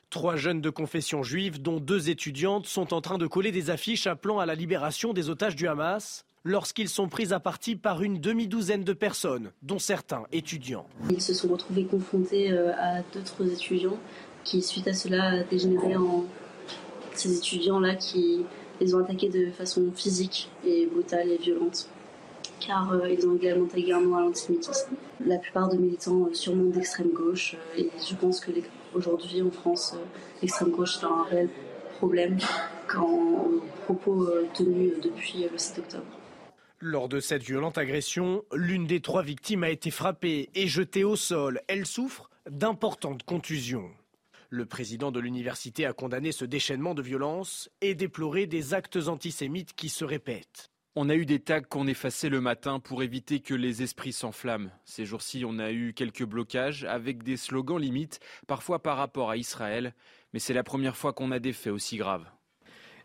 [0.09, 4.05] Trois jeunes de confession juive, dont deux étudiantes, sont en train de coller des affiches
[4.05, 8.19] appelant à la libération des otages du Hamas lorsqu'ils sont pris à partie par une
[8.19, 10.85] demi-douzaine de personnes, dont certains étudiants.
[11.09, 13.97] Ils se sont retrouvés confrontés euh, à d'autres étudiants
[14.43, 16.25] qui, suite à cela, dégénéraient en
[17.13, 18.41] ces étudiants-là qui
[18.81, 21.88] les ont attaqués de façon physique et brutale et violente
[22.65, 24.95] car euh, ils ont également tagué un à l'antisémitisme.
[25.26, 28.52] La plupart de militants euh, sûrement d'extrême gauche, euh, et je pense que
[28.94, 29.95] aujourd'hui en France,
[30.41, 31.49] l'extrême gauche est un réel
[31.98, 32.38] problème
[32.88, 33.48] quand
[33.85, 36.19] propos tenus depuis le 7 octobre.
[36.80, 41.15] Lors de cette violente agression, l'une des trois victimes a été frappée et jetée au
[41.15, 41.61] sol.
[41.68, 43.90] Elle souffre d'importantes contusions.
[44.49, 49.73] Le président de l'université a condamné ce déchaînement de violence et déploré des actes antisémites
[49.73, 50.73] qui se répètent.
[50.95, 54.70] On a eu des tags qu'on effaçait le matin pour éviter que les esprits s'enflamment.
[54.86, 59.38] Ces jours-ci, on a eu quelques blocages avec des slogans limites, parfois par rapport à
[59.38, 59.95] Israël,
[60.34, 62.30] mais c'est la première fois qu'on a des faits aussi graves.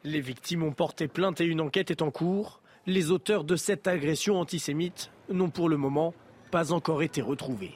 [0.05, 2.61] Les victimes ont porté plainte et une enquête est en cours.
[2.85, 6.13] Les auteurs de cette agression antisémite n'ont pour le moment
[6.51, 7.73] pas encore été retrouvés.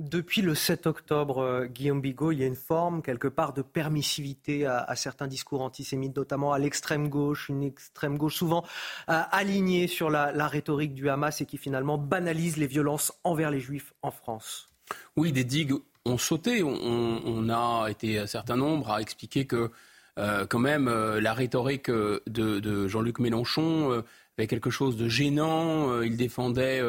[0.00, 3.60] Depuis le 7 octobre, euh, Guillaume Bigot, il y a une forme, quelque part, de
[3.60, 8.64] permissivité à, certains discours antisémites, notamment à l'extrême gauche, une extrême gauche souvent
[9.10, 13.60] euh, alignée sur la, rhétorique du Hamas et qui finalement banalise les violences envers les
[13.60, 14.70] juifs en France.
[15.16, 15.74] Oui, des digues
[16.06, 16.62] ont sauté.
[16.62, 19.70] On, a été un certain nombre à expliquer que,
[20.18, 24.02] euh, quand même, la rhétorique de, de Jean-Luc Mélenchon
[24.38, 26.00] avait quelque chose de gênant.
[26.00, 26.80] il défendait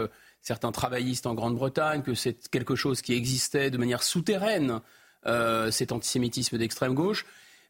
[0.42, 4.82] certains travaillistes en Grande-Bretagne, que c'est quelque chose qui existait de manière souterraine,
[5.28, 7.26] euh, cet antisémitisme d'extrême gauche.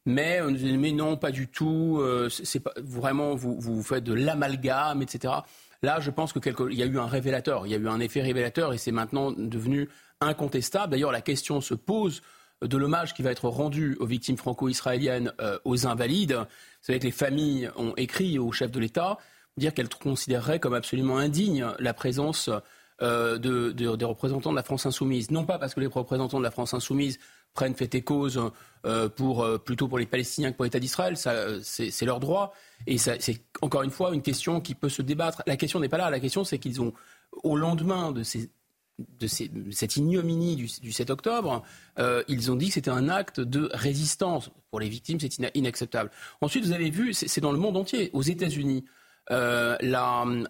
[0.05, 1.99] Mais, mais non, pas du tout.
[1.99, 5.33] Euh, c'est pas, vraiment, vous, faites de l'amalgame, etc.
[5.83, 8.21] Là, je pense qu'il y a eu un révélateur, il y a eu un effet
[8.21, 9.89] révélateur et c'est maintenant devenu
[10.21, 10.91] incontestable.
[10.91, 12.21] D'ailleurs, la question se pose
[12.61, 16.33] de l'hommage qui va être rendu aux victimes franco-israéliennes, euh, aux invalides.
[16.33, 16.45] Vous
[16.81, 19.17] savez que les familles ont écrit au chef de l'État
[19.61, 22.49] dire qu'elle considérerait comme absolument indigne la présence
[23.01, 25.31] euh, de, des représentants de la France insoumise.
[25.31, 27.17] Non pas parce que les représentants de la France insoumise
[27.55, 28.39] prennent fait et cause
[28.85, 32.53] euh, pour, euh, plutôt pour les Palestiniens que pour l'État d'Israël, c'est leur droit.
[32.85, 35.41] Et c'est encore une fois une question qui peut se débattre.
[35.47, 36.11] La question n'est pas là.
[36.11, 36.93] La question, c'est qu'ils ont,
[37.41, 41.63] au lendemain de, cette ignominie du, 7 octobre,
[42.27, 44.51] ils ont dit que c'était un acte de résistance.
[44.69, 46.11] Pour les victimes, c'est inacceptable.
[46.39, 48.85] Ensuite, vous avez vu, c'est dans le monde entier, aux États-Unis.
[49.29, 49.77] Euh,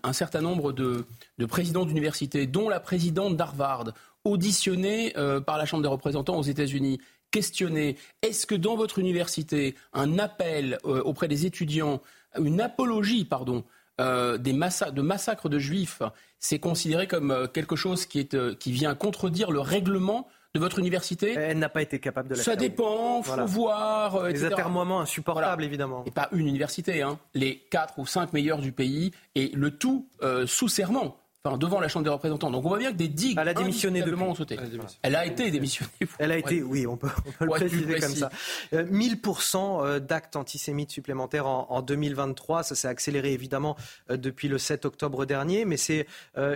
[0.03, 1.06] un certain nombre de,
[1.48, 3.91] présidents d'universités, dont la présidente d'Harvard,
[4.23, 6.99] auditionnés euh, par la Chambre des représentants aux États-Unis,
[7.31, 12.02] questionnés est-ce que dans votre université, un appel euh, auprès des étudiants,
[12.39, 13.64] une apologie, pardon,
[13.99, 16.02] des de massacres de juifs,
[16.39, 18.27] c'est considéré comme quelque chose qui
[18.65, 22.56] vient contredire le règlement de votre université Elle n'a pas été capable de la Ça
[22.56, 24.28] dépend, faut voir.
[24.28, 26.03] Les atermoiements insupportables, évidemment.
[26.06, 27.19] Et pas une université, hein.
[27.34, 31.80] les quatre ou cinq meilleurs du pays, et le tout euh, sous serment enfin, devant
[31.80, 32.51] la Chambre des représentants.
[32.51, 34.57] Donc on voit bien que des digues elle a démissionné de sauté.
[35.01, 35.91] Elle a été démissionnée.
[36.19, 37.09] Elle a été, oui, on peut,
[37.39, 38.30] le préciser comme ça.
[38.73, 42.63] 1000% euh, euh, d'actes antisémites supplémentaires en, 2023.
[42.63, 43.76] Ça s'est accéléré évidemment
[44.09, 46.07] euh, depuis le 7 octobre dernier, mais c'est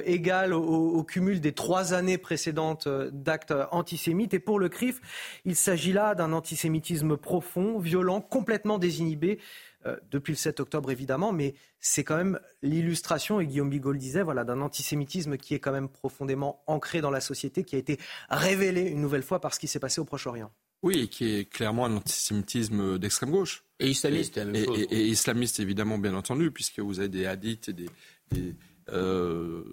[0.05, 4.33] égal au, cumul des trois années précédentes d'actes antisémites.
[4.33, 5.01] Et pour le CRIF,
[5.45, 9.39] il s'agit là d'un antisémitisme profond, violent, complètement désinhibé.
[9.85, 13.99] Euh, depuis le 7 octobre évidemment, mais c'est quand même l'illustration, et Guillaume Bigot le
[13.99, 17.79] disait, voilà, d'un antisémitisme qui est quand même profondément ancré dans la société, qui a
[17.79, 17.99] été
[18.29, 20.51] révélé une nouvelle fois par ce qui s'est passé au Proche-Orient.
[20.81, 23.63] Oui, et qui est clairement un antisémitisme d'extrême gauche.
[23.79, 28.55] Et islamiste, et, islamiste évidemment, bien entendu, puisque vous avez des hadiths et des,
[28.89, 29.63] euh,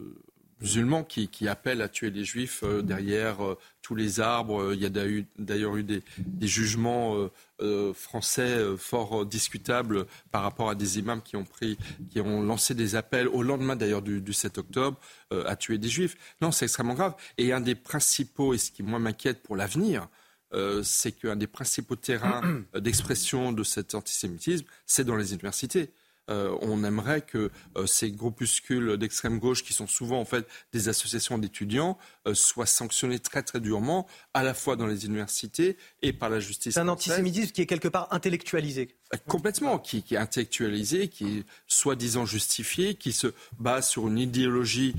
[0.60, 4.72] musulmans qui, appellent à tuer les juifs euh, derrière euh, tous les arbres.
[4.72, 4.90] Il y a
[5.38, 6.02] d'ailleurs eu des,
[6.46, 7.28] jugements
[7.62, 11.78] euh, français fort discutables par rapport à des imams qui ont, pris,
[12.10, 14.98] qui ont lancé des appels au lendemain d'ailleurs du, 7 octobre
[15.30, 16.16] à tuer des juifs.
[16.40, 17.14] Non, c'est extrêmement grave.
[17.38, 20.08] Et un des principaux, et ce qui moi m'inquiète pour l'avenir,
[20.82, 22.42] c'est qu'un des principaux terrains
[22.74, 25.90] d'expression de cet antisémitisme, c'est dans les universités.
[26.30, 30.88] Euh, on aimerait que euh, ces groupuscules d'extrême gauche, qui sont souvent en fait des
[30.88, 36.12] associations d'étudiants, euh, soient sanctionnés très très durement, à la fois dans les universités et
[36.12, 36.74] par la justice.
[36.74, 38.88] C'est un antisémitisme qui est quelque part intellectualisé.
[39.28, 43.26] Complètement, qui, est intellectualisé, qui est soi-disant justifié, qui se
[43.58, 44.94] base sur une idéologie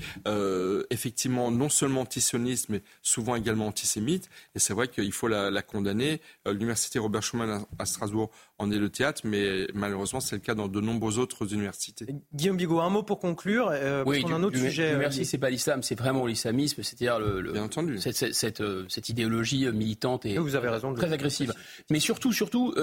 [0.89, 4.29] effectivement non seulement antisioniste, mais souvent également antisémite.
[4.55, 6.21] Et c'est vrai qu'il faut la, condamner.
[6.45, 8.29] L'université Robert Schuman à Strasbourg
[8.59, 12.05] en est le théâtre, mais malheureusement c'est le cas dans de nombreuses autres universités.
[12.33, 13.69] Guillaume Bigot, un mot pour conclure.
[13.71, 14.95] Euh, oui, un autre sujet.
[14.97, 17.99] Merci, euh, c'est pas l'islam, c'est vraiment l'islamisme, c'est-à-dire le, Bien entendu.
[17.99, 21.53] Cette, cette, euh, idéologie militante et vous avez raison très agressive.
[21.89, 22.73] Mais surtout, surtout.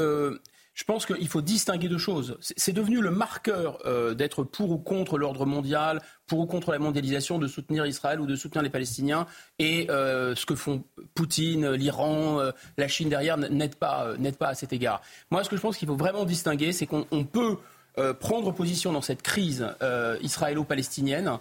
[0.81, 2.39] Je pense qu'il faut distinguer deux choses.
[2.40, 6.78] C'est devenu le marqueur euh, d'être pour ou contre l'ordre mondial, pour ou contre la
[6.78, 9.27] mondialisation, de soutenir Israël ou de soutenir les Palestiniens.
[9.59, 10.82] Et euh, ce que font
[11.12, 15.02] Poutine, l'Iran, euh, la Chine derrière n'aide pas, pas à cet égard.
[15.31, 17.59] Moi, ce que je pense qu'il faut vraiment distinguer, c'est qu'on peut
[18.19, 19.66] prendre position dans cette crise
[20.23, 21.39] israélo-palestinienne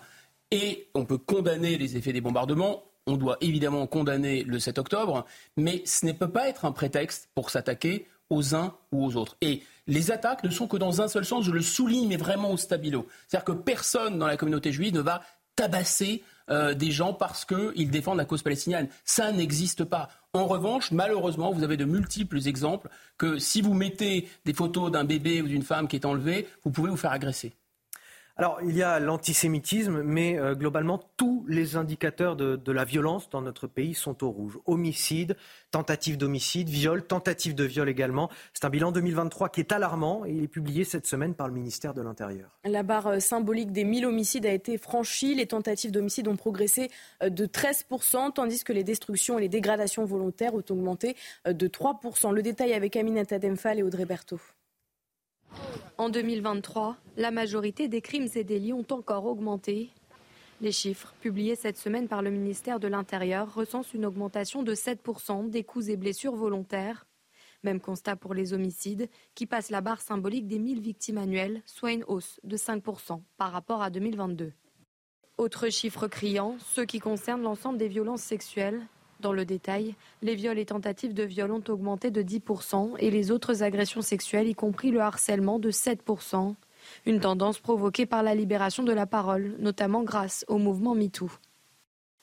[0.52, 2.84] et on peut condamner les effets des bombardements.
[3.08, 5.26] On doit évidemment condamner le 7 octobre,
[5.56, 9.38] mais ce ne peut pas être un prétexte pour s'attaquer aux uns ou aux autres.
[9.42, 12.52] Et les attaques ne sont que dans un seul sens, je le souligne, mais vraiment
[12.52, 13.08] au stabilo.
[13.28, 15.22] C'est-à-dire que personne dans la communauté juive ne va
[15.56, 18.88] tabasser euh, des gens parce qu'ils défendent la cause palestinienne.
[19.04, 20.10] Ça n'existe pas.
[20.34, 25.04] En revanche, malheureusement, vous avez de multiples exemples que si vous mettez des photos d'un
[25.04, 27.54] bébé ou d'une femme qui est enlevée, vous pouvez vous faire agresser.
[28.40, 33.42] Alors, il y a l'antisémitisme, mais euh, globalement, tous les indicateurs de, la violence dans
[33.42, 34.58] notre pays sont au rouge.
[34.66, 35.36] Homicide,
[35.72, 38.30] tentative d'homicide, viol, tentative de viol également.
[38.54, 41.54] C'est un bilan 2023 qui est alarmant et il est publié cette semaine par le
[41.54, 42.58] ministère de l'Intérieur.
[42.64, 45.36] La barre euh, symbolique des 1000 homicides a été franchie.
[45.36, 46.90] Les tentatives d'homicide ont progressé
[47.22, 52.34] euh, de 13%, tandis que les destructions et les dégradations volontaires ont augmenté de 3%.
[52.34, 54.40] Le détail avec Aminata Demphal et Audrey Berthaud.
[55.98, 59.90] En 2023, la majorité des crimes et délits ont encore augmenté.
[60.62, 65.50] Les chiffres publiés cette semaine par le ministère de l'Intérieur recensent une augmentation de 7%
[65.50, 67.06] des coups et blessures volontaires.
[67.64, 71.92] Même constat pour les homicides, qui passent la barre symbolique des 1000 victimes annuelles, soit
[71.92, 74.54] une hausse de 5% par rapport à 2022.
[75.38, 78.86] Autre chiffre criant, ceux qui concernent l'ensemble des violences sexuelles.
[79.20, 83.32] Dans le détail, les viols et tentatives de viol ont augmenté de 10% et les
[83.32, 86.56] autres agressions sexuelles, y compris le harcèlement, de 7%.
[87.06, 91.30] Une tendance provoquée par la libération de la parole, notamment grâce au mouvement MeToo.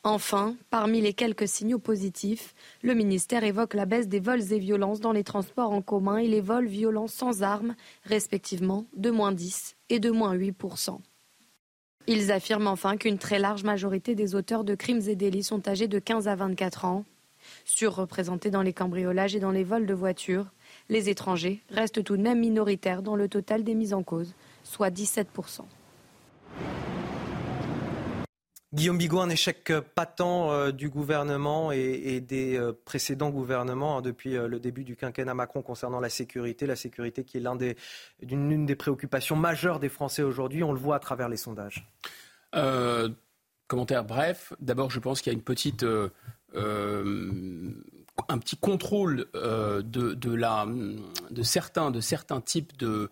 [0.04, 5.00] Enfin, parmi les quelques signaux positifs, le ministère évoque la baisse des vols et violences
[5.00, 7.74] dans les transports en commun et les vols violents sans armes,
[8.04, 10.54] respectivement de moins 10 et de moins 8
[12.06, 15.88] ils affirment enfin qu'une très large majorité des auteurs de crimes et délits sont âgés
[15.88, 17.04] de 15 à 24 ans.
[17.64, 20.46] Surreprésentés dans les cambriolages et dans les vols de voitures,
[20.88, 24.90] les étrangers restent tout de même minoritaires dans le total des mises en cause, soit
[24.90, 25.28] 17
[28.76, 34.36] Guillaume Bigot, un échec patent euh, du gouvernement et, des euh, précédents gouvernements hein, depuis
[34.36, 36.66] euh, le début du quinquennat Macron concernant la sécurité.
[36.66, 37.76] La sécurité qui est
[38.20, 40.62] l'une des, préoccupations majeures des Français aujourd'hui.
[40.62, 41.90] On le voit à travers les sondages.
[43.66, 44.52] commentaire bref.
[44.60, 45.40] D'abord, je pense qu'il y a un
[48.38, 53.10] petit contrôle de, certains, de certains types de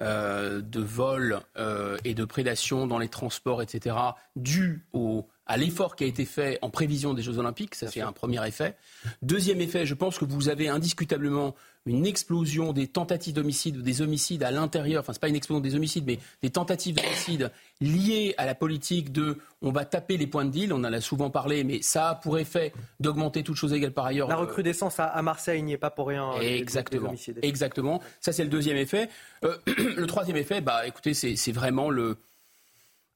[0.00, 3.96] de vol euh, et de prédation dans les transports, etc.,
[4.36, 7.74] dû au, à l'effort qui a été fait en prévision des Jeux Olympiques.
[7.74, 8.76] Ça, c'est un premier effet.
[9.20, 11.56] Deuxième effet, je pense que vous avez indiscutablement
[11.86, 15.60] une explosion des tentatives d'homicide ou des homicides à l'intérieur, enfin, c'est pas une explosion
[15.60, 17.50] des homicides, mais des tentatives d'homicide
[17.80, 20.72] liées à la politique de on va taper les points de deal.
[20.72, 24.06] On en a souvent parlé, mais ça a pour effet d'augmenter toute chose égale par
[24.06, 24.28] ailleurs.
[24.28, 26.32] La recrudescence à Marseille n'y est pas pour rien.
[26.40, 27.12] Exactement.
[27.42, 28.00] Exactement.
[28.20, 29.08] Ça, c'est le deuxième effet.
[29.44, 29.56] Euh,
[29.96, 32.18] le troisième effet, bah, écoutez, c'est vraiment le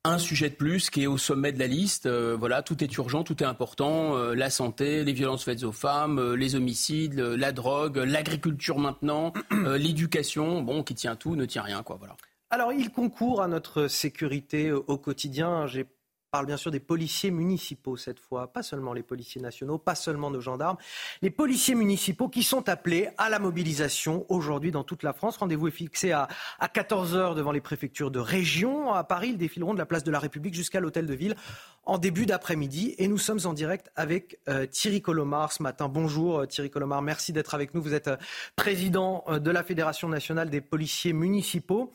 [0.04, 2.06] un sujet de plus qui est au sommet de la liste.
[2.06, 4.16] Euh, voilà, tout est urgent, tout est important.
[4.16, 9.32] Euh, la santé, les violences faites aux femmes, euh, les homicides, la drogue, l'agriculture maintenant,
[9.50, 11.96] l'éducation, bon, qui tient tout, ne tient rien, quoi.
[11.98, 12.16] Voilà.
[12.50, 15.66] Alors, il concourt à notre sécurité au quotidien.
[15.66, 15.86] J'ai
[16.34, 20.32] parle bien sûr des policiers municipaux cette fois, pas seulement les policiers nationaux, pas seulement
[20.32, 20.76] nos gendarmes,
[21.22, 25.36] les policiers municipaux qui sont appelés à la mobilisation aujourd'hui dans toute la France.
[25.36, 26.26] Rendez-vous est fixé à,
[26.60, 28.92] 14h devant les préfectures de région.
[28.92, 31.36] À Paris, ils défileront de la place de la République jusqu'à l'hôtel de ville
[31.84, 32.96] en début d'après-midi.
[32.98, 35.88] Et nous sommes en direct avec euh, Thierry Colomar ce matin.
[35.88, 37.80] Bonjour euh, Thierry Colomar, merci d'être avec nous.
[37.80, 38.16] Vous êtes euh,
[38.56, 41.92] président de la Fédération nationale des policiers municipaux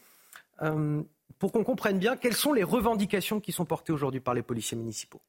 [1.40, 4.78] pour qu'on comprenne bien quelles sont les revendications qui sont portées aujourd'hui par les policiers
[4.78, 5.22] municipaux.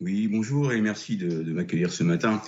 [0.00, 2.40] Oui, bonjour et merci de, m'accueillir ce matin.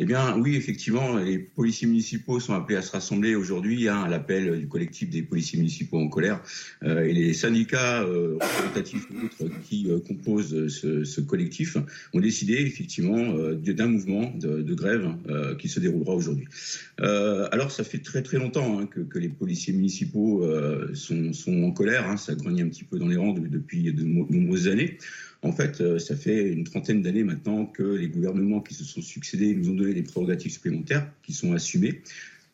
[0.00, 4.08] Eh bien, oui, effectivement, les policiers municipaux sont appelés à se rassembler aujourd'hui hein, à
[4.08, 6.40] l'appel du collectif des policiers municipaux en colère.
[6.84, 9.08] Euh, et les syndicats euh, représentatifs
[9.68, 11.76] qui euh, composent ce, ce, collectif
[12.14, 16.46] ont décidé effectivement euh, d'un mouvement de, grève euh, qui se déroulera aujourd'hui.
[16.98, 20.48] alors, ça fait très très longtemps hein, que, les policiers municipaux
[20.94, 22.08] sont, en colère.
[22.08, 24.96] Hein, ça grandit un petit peu dans les rangs depuis de nombreuses années.
[25.42, 29.00] En fait, euh, ça fait une trentaine d'années maintenant que les gouvernements qui se sont
[29.00, 32.02] succédés nous ont donné des prérogatives supplémentaires qui sont assumées.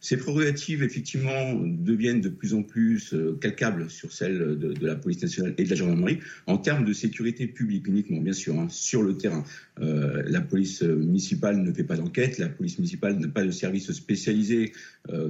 [0.05, 5.23] Ces prérogatives, effectivement, deviennent de plus en plus euh, calcables sur celles de, la police
[5.23, 9.03] nationale et de la gendarmerie en termes de sécurité publique uniquement, bien sûr, hein, sur
[9.03, 9.45] le terrain.
[9.81, 13.91] Euh, la police municipale ne fait pas d'enquête, la police municipale n'a pas de service
[13.93, 14.73] spécialisé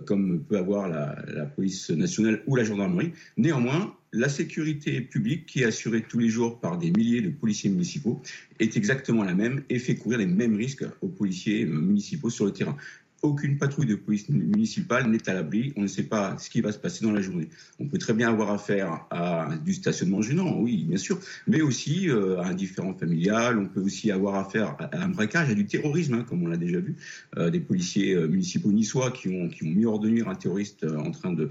[0.07, 3.13] comme peut avoir la police nationale ou la gendarmerie.
[3.37, 7.69] Néanmoins, la sécurité publique, qui est assurée tous les jours par des milliers de policiers
[7.69, 8.23] municipaux,
[8.61, 12.53] est exactement la même et fait courir les mêmes risques aux policiers municipaux sur le
[12.53, 12.77] terrain
[13.25, 15.73] aucune patrouille de police municipale n'est à l'abri.
[15.77, 17.49] On ne sait pas ce qui va se passer dans la journée.
[17.81, 22.11] On peut très bien avoir affaire à du stationnement gênant, oui, bien sûr, mais aussi
[22.11, 23.59] euh, à un différent familial.
[23.59, 26.59] On peut aussi avoir affaire à un braquage, à du terrorisme, hein, comme on l'a
[26.59, 26.97] déjà vu.
[27.39, 31.11] Euh, des policiers euh, municipaux niçois qui ont, mis hors de nuire un terroriste en
[31.11, 31.49] train de,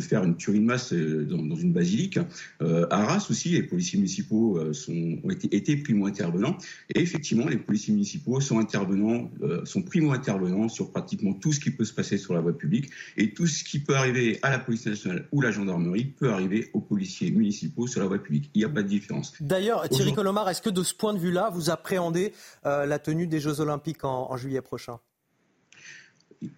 [0.00, 2.18] faire une tuerie de masse dans, une basilique.
[2.60, 6.56] à Arras aussi, les policiers municipaux ont été, été primo-intervenants.
[6.94, 9.30] Et effectivement, les policiers municipaux sont intervenants,
[9.64, 12.90] sont primo-intervenants sur pratiquement tout ce qui peut se passer sur la voie publique.
[13.16, 16.70] Et tout ce qui peut arriver à la police nationale ou la gendarmerie peut arriver
[16.72, 18.50] aux policiers municipaux sur la voie publique.
[18.54, 19.34] Il n'y a pas de différence.
[19.40, 22.32] D'ailleurs, Thierry Colomar, est-ce que de ce point de vue-là, vous appréhendez
[22.66, 24.98] euh, la tenue des Jeux Olympiques en juillet prochain?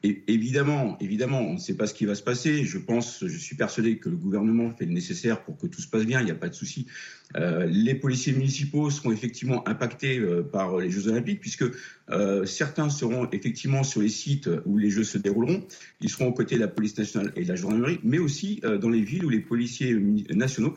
[0.02, 2.64] Évidemment, évidemment, on ne sait pas ce qui va se passer.
[2.64, 5.88] Je pense, je suis persuadé que le gouvernement fait le nécessaire pour que tout se
[5.88, 6.20] passe bien.
[6.20, 6.86] Il n'y a pas de souci.
[7.34, 11.64] Euh, les policiers municipaux seront effectivement impactés euh, par les Jeux Olympiques, puisque
[12.10, 15.62] euh, certains seront effectivement sur les sites où les Jeux se dérouleront.
[16.00, 18.88] Ils seront aux côtés de la police nationale et de la gendarmerie, mais aussi dans
[18.88, 19.94] les villes où les policiers
[20.30, 20.72] nationaux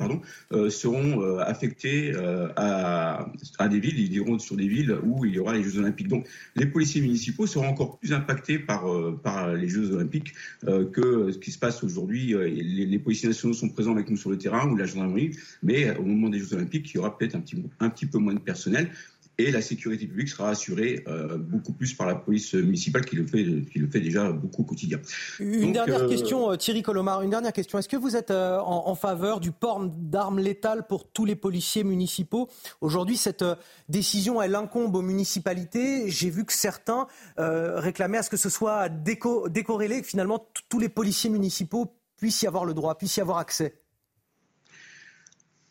[0.70, 2.14] seront affectés
[2.56, 3.30] à,
[3.70, 4.00] des villes.
[4.00, 6.08] Ils iront sur des villes où il y aura les Jeux Olympiques.
[6.08, 8.86] Donc, les policiers municipaux seront encore plus impactés par,
[9.22, 12.34] par les Jeux Olympiques que ce qui se passe aujourd'hui.
[12.34, 15.32] Les, les policiers nationaux sont présents avec nous sur le terrain ou la gendarmerie,
[15.62, 18.18] mais au moment des Jeux Olympiques, il y aura peut-être un petit, un petit peu
[18.18, 18.91] moins de personnel
[19.40, 23.26] et la sécurité publique sera assurée euh, beaucoup plus par la police municipale qui le
[23.26, 24.99] fait, qui le fait déjà beaucoup au quotidien.
[25.40, 27.80] Une dernière euh, question, euh, Thierry Colomar, une dernière question.
[27.80, 32.49] Est-ce que vous êtes en, faveur du port d'armes létales pour tous les policiers municipaux?
[32.82, 33.45] Aujourd'hui, cette
[33.88, 36.10] décision, elle incombe aux municipalités.
[36.10, 37.07] J'ai vu que certains
[37.38, 42.48] réclamaient à ce que ce soit décorrélé, que finalement tous les policiers municipaux puissent y
[42.48, 43.79] avoir le droit, puissent y avoir accès.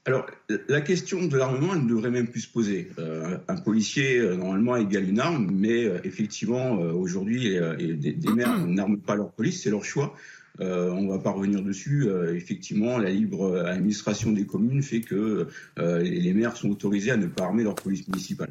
[0.08, 0.24] Alors,
[0.70, 2.88] la question de l'armement, elle ne devrait même plus se poser.
[2.98, 9.00] Euh, un policier, euh, normalement, égale une arme, mais euh, effectivement, aujourd'hui, des, maires n'arment
[9.00, 10.14] pas leur police, c'est leur choix.
[10.60, 12.08] on ne va pas revenir dessus.
[12.34, 17.44] effectivement, la libre administration des communes fait que les maires sont autorisés à ne pas
[17.44, 18.50] armer leur police municipale.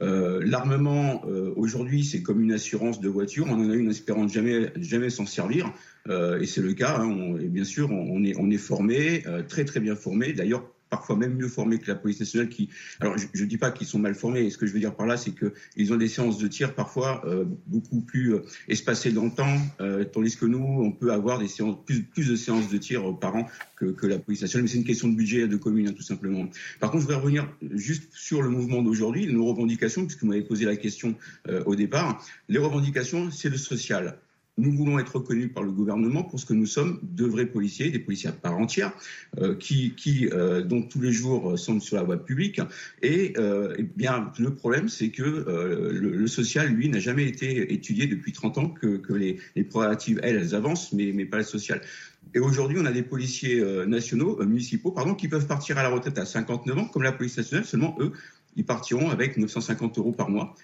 [0.00, 1.24] L'armement,
[1.54, 3.46] aujourd'hui, c'est comme une assurance de voiture.
[3.48, 5.72] On en a une espérant jamais, jamais s'en servir.
[6.10, 6.98] et c'est le cas.
[6.98, 7.36] Hein.
[7.40, 10.32] et bien sûr, on, est, on est formé, très très bien formé.
[10.32, 12.70] D'ailleurs, parfois même mieux formés que la police nationale qui
[13.00, 14.48] alors je ne dis pas qu'ils sont mal formés.
[14.48, 17.22] Ce que je veux dire par là c'est qu'ils ont des séances de tir parfois
[17.26, 21.38] euh, beaucoup plus euh, espacées dans le temps euh, tandis que nous on peut avoir
[21.38, 23.46] des séances plus, de séances de tir par an
[23.76, 24.62] que, la police nationale.
[24.64, 26.48] Mais c'est une question de budget de commune hein, tout simplement.
[26.80, 30.44] Par contre je voudrais revenir juste sur le mouvement d'aujourd'hui nos revendications puisque vous m'avez
[30.44, 31.14] posé la question
[31.66, 32.24] au départ.
[32.48, 34.18] Les revendications c'est le social
[34.58, 37.90] nous voulons être reconnus par le gouvernement pour ce que nous sommes, de vrais policiers,
[37.90, 38.92] des policiers à part entière,
[39.38, 42.60] euh, qui, qui euh, tous les jours euh, sont sur la voie publique.
[43.02, 48.32] Et, eh bien, le problème, c'est que le, social, lui, n'a jamais été étudié depuis
[48.32, 51.80] 30 ans, que, que les, les prérogatives, elles, elles avancent, mais, mais pas le social.
[52.34, 56.18] Et aujourd'hui, on a des policiers nationaux, municipaux, pardon, qui peuvent partir à la retraite
[56.18, 57.64] à 59 ans, comme la police nationale.
[57.64, 58.12] Seulement, eux,
[58.56, 60.54] ils partiront avec 950 euros par mois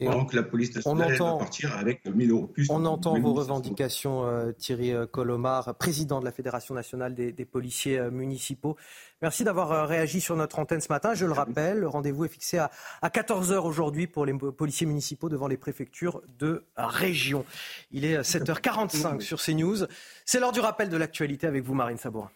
[0.00, 2.66] la police nationale on entend, va partir avec 1000 euros plus.
[2.70, 7.98] On entend vos revendications, euh, Thierry euh, Colomar, président de la Fédération nationale des, policiers
[7.98, 8.76] euh, municipaux.
[9.22, 11.14] Merci d'avoir réagi sur notre antenne ce matin.
[11.14, 12.70] Je le rappelle, le rendez-vous est fixé à,
[13.02, 17.44] à 14h aujourd'hui pour les policiers municipaux devant les préfectures de région.
[17.90, 19.86] Il est 7h45 sur CNews.
[20.24, 22.30] C'est l'heure du rappel de l'actualité avec vous, Marine Sabourin.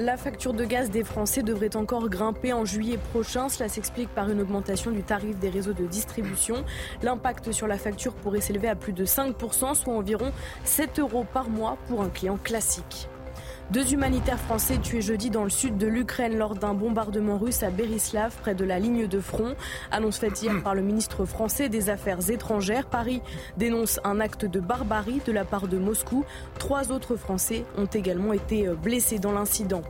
[0.00, 3.48] La facture de gaz des Français devrait encore grimper en juillet prochain.
[3.48, 6.64] Cela s'explique par une augmentation du tarif des réseaux de distribution.
[7.02, 10.30] L'impact sur la facture pourrait s'élever à plus de 5%, soit environ
[10.62, 13.08] 7 euros par mois pour un client classique.
[13.70, 17.68] Deux humanitaires français tués jeudi dans le sud de l'Ukraine lors d'un bombardement russe à
[17.68, 19.56] Berislav, près de la ligne de front.
[19.90, 22.86] Annonce faite hier par le ministre français des Affaires étrangères.
[22.86, 23.20] Paris
[23.58, 26.24] dénonce un acte de barbarie de la part de Moscou.
[26.58, 29.82] Trois autres Français ont également été blessés dans l'incident.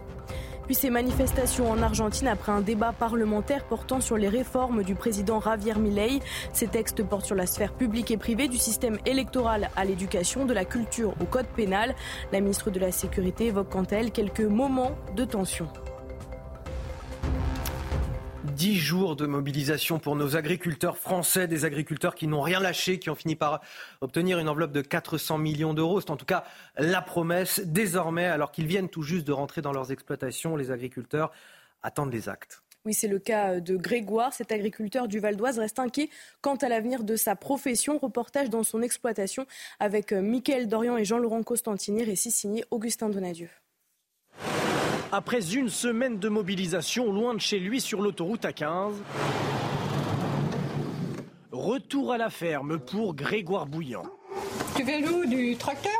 [0.69, 5.40] Puis ces manifestations en Argentine après un débat parlementaire portant sur les réformes du président
[5.40, 6.20] Javier Milei.
[6.53, 10.53] Ces textes portent sur la sphère publique et privée, du système électoral à l'éducation, de
[10.53, 11.95] la culture au code pénal.
[12.32, 15.69] La ministre de la Sécurité évoque quant à elle quelques moments de tension.
[18.59, 23.09] Dix jours de mobilisation pour nos agriculteurs français, des agriculteurs qui n'ont rien lâché, qui
[23.09, 23.60] ont fini par
[24.01, 26.01] obtenir une enveloppe de 400 millions d'euros.
[26.01, 26.43] C'est en tout cas
[26.76, 27.60] la promesse.
[27.60, 31.30] Désormais, alors qu'ils viennent tout juste de rentrer dans leurs exploitations, les agriculteurs
[31.85, 32.64] attendent les actes.
[32.85, 34.32] Oui, c'est le cas de Grégoire.
[34.32, 36.10] Cet agriculteur du Val d'Oise reste inquiet
[36.40, 37.97] quant à l'avenir de sa profession.
[37.98, 39.47] Reportage dans son exploitation
[39.78, 43.51] avec Mickaël Dorian et Jean-Laurent Costantini, récit signé Augustin Donadieu.
[45.10, 48.93] Après une semaine de mobilisation loin de chez lui sur l'autoroute A15,
[51.51, 54.02] retour à la ferme pour Grégoire Bouillant.
[54.76, 55.93] Tu fais l'eau du tracteur?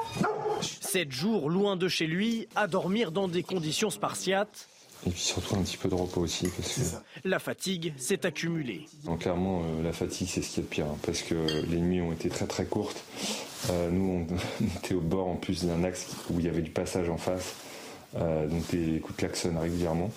[0.61, 4.69] Sept jours loin de chez lui, à dormir dans des conditions spartiates.
[5.07, 8.85] Et puis surtout un petit peu de repos aussi parce que la fatigue s'est accumulée.
[9.21, 11.35] clairement, euh, la fatigue c'est ce qui est le pire hein, parce que
[11.67, 13.03] les nuits ont été très très courtes.
[13.71, 14.27] Euh, nous
[14.61, 17.17] on était au bord en plus d'un axe où il y avait du passage en
[17.17, 17.55] face.
[18.17, 20.11] Euh, donc des coups de klaxon régulièrement.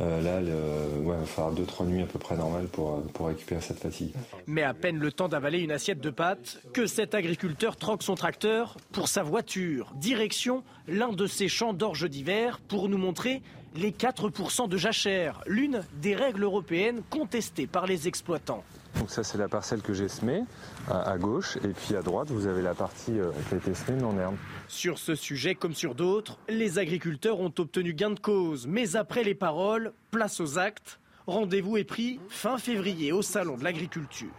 [0.00, 3.80] Euh, là, il va falloir 2-3 nuits à peu près normales pour, pour récupérer cette
[3.80, 4.12] fatigue.
[4.46, 8.14] Mais à peine le temps d'avaler une assiette de pâtes que cet agriculteur troque son
[8.14, 9.92] tracteur pour sa voiture.
[9.96, 13.42] Direction l'un de ces champs d'orge d'hiver pour nous montrer
[13.74, 18.64] les 4% de jachère, l'une des règles européennes contestées par les exploitants.
[18.96, 20.44] Donc ça c'est la parcelle que j'ai semée
[20.90, 24.02] à, gauche et puis à droite vous avez la partie euh, qui a été semée
[24.02, 24.36] en herbe.
[24.66, 28.66] Sur ce sujet comme sur d'autres, les agriculteurs ont obtenu gain de cause.
[28.66, 31.00] Mais après les paroles, place aux actes.
[31.26, 34.30] Rendez-vous est pris fin février au Salon de l'agriculture.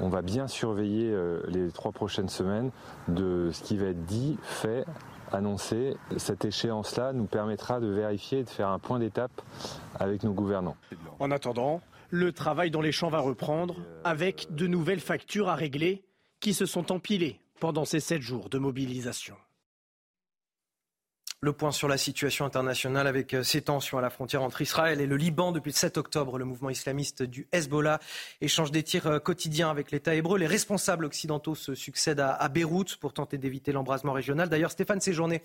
[0.00, 2.70] On va bien surveiller euh, les trois prochaines semaines
[3.06, 4.84] de ce qui va être dit, fait,
[5.32, 5.96] annoncé.
[6.16, 9.42] Cette échéance-là nous permettra de vérifier et de faire un point d'étape
[9.98, 10.76] avec nos gouvernants.
[11.20, 11.80] En attendant,
[12.12, 16.04] le travail dans les champs va reprendre avec de nouvelles factures à régler
[16.40, 19.34] qui se sont empilées pendant ces sept jours de mobilisation.
[21.40, 25.00] Le point sur la situation internationale avec euh, ces tensions à la frontière entre Israël
[25.00, 25.50] et le Liban.
[25.50, 27.98] Depuis le 7 octobre, le mouvement islamiste du Hezbollah
[28.40, 30.38] échange des tirs euh, quotidiens avec l'État hébreu.
[30.38, 34.50] Les responsables occidentaux se succèdent à Beyrouth pour tenter d'éviter l'embrasement régional.
[34.50, 35.42] D'ailleurs, Stéphane Séjourné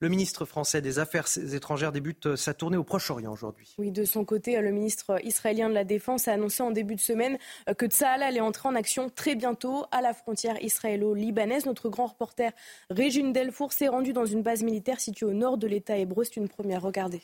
[0.00, 3.74] le ministre français des Affaires étrangères débute euh, sa tournée au Proche-Orient aujourd'hui.
[3.78, 7.00] Oui, de son côté, le ministre israélien de la Défense a annoncé en début de
[7.00, 11.64] semaine euh, que Tsahal allait entrer en action très bientôt à la frontière israélo-libanaise.
[11.64, 12.52] Notre grand reporter
[12.90, 16.24] Régine Delfour s'est rendu dans une base militaire située au nord de l'État hébreu.
[16.24, 16.82] C'est une première.
[16.82, 17.22] Regardez.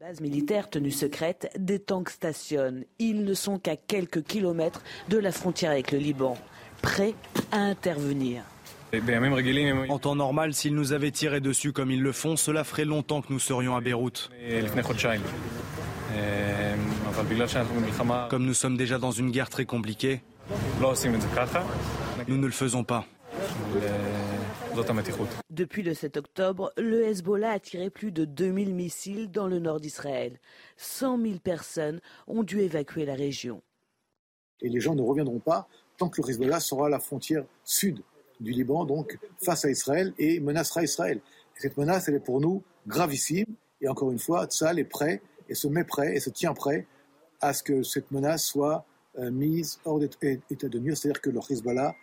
[0.00, 2.84] Base militaire tenue secrète, des tanks stationnent.
[2.98, 6.36] Ils ne sont qu'à quelques kilomètres de la frontière avec le Liban,
[6.82, 7.14] prêts
[7.52, 8.42] à intervenir.
[9.88, 13.22] En temps normal, s'ils nous avaient tiré dessus comme ils le font, cela ferait longtemps
[13.22, 14.30] que nous serions à Beyrouth.
[18.28, 20.20] Comme nous sommes déjà dans une guerre très compliquée,
[22.28, 23.06] nous ne le faisons pas.
[25.50, 29.80] Depuis le 7 octobre, le Hezbollah a tiré plus de 2000 missiles dans le nord
[29.80, 30.38] d'Israël.
[30.76, 33.62] 100 000 personnes ont dû évacuer la région.
[34.60, 35.66] Et les gens ne reviendront pas
[35.96, 38.02] tant que le Hezbollah sera à la frontière sud
[38.42, 41.20] du Liban, donc face à Israël, et menacera Israël.
[41.56, 43.46] cette menace, elle est pour nous gravissime.
[43.80, 46.86] Et encore une fois, Tzal est prêt et se met prêt et se tient prêt
[47.40, 48.84] à ce que cette menace soit
[49.18, 51.94] euh, mise hors d'état de nuire, c'est-à-dire que le Hezbollah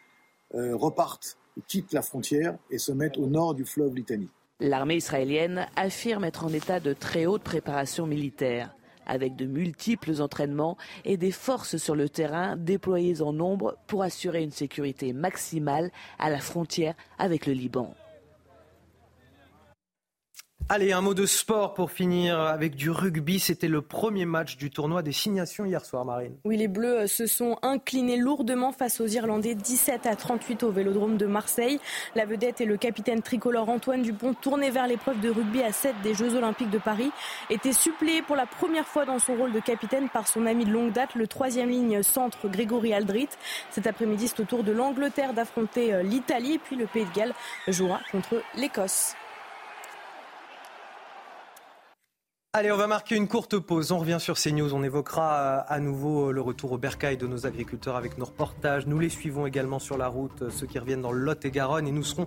[0.53, 1.37] euh, reparte,
[1.67, 4.29] quitte la frontière et se mette au nord du fleuve Litanie.
[4.59, 8.75] L'armée israélienne affirme être en état de très haute préparation militaire
[9.09, 14.43] avec de multiples entraînements et des forces sur le terrain déployées en nombre pour assurer
[14.43, 17.93] une sécurité maximale à la frontière avec le Liban.
[20.71, 23.39] Allez, un mot de sport pour finir avec du rugby.
[23.39, 26.35] C'était le premier match du tournoi des signations hier soir, Marine.
[26.45, 31.17] Oui, les Bleus se sont inclinés lourdement face aux Irlandais 17 à 38 au Vélodrome
[31.17, 31.79] de Marseille.
[32.13, 35.95] La vedette et le capitaine tricolore Antoine Dupont, tourné vers l'épreuve de rugby à 7
[36.03, 37.09] des Jeux Olympiques de Paris,
[37.49, 40.71] était suppléé pour la première fois dans son rôle de capitaine par son ami de
[40.71, 43.29] longue date, le troisième ligne centre Grégory Aldrit.
[43.71, 47.33] Cet après-midi, c'est au tour de l'Angleterre d'affronter euh, l'Italie, puis le Pays de Galles
[47.67, 49.15] jouera contre l'Écosse.
[52.53, 53.91] Allez, on va marquer une courte pause.
[53.91, 54.73] On revient sur CNews.
[54.73, 58.25] On évoquera euh, à nouveau euh, le retour au bercail de nos agriculteurs avec nos
[58.25, 58.87] reportages.
[58.87, 61.51] Nous les suivons également sur la route, euh, ceux qui reviennent dans le Lot et
[61.51, 61.87] Garonne.
[61.87, 62.25] Et nous serons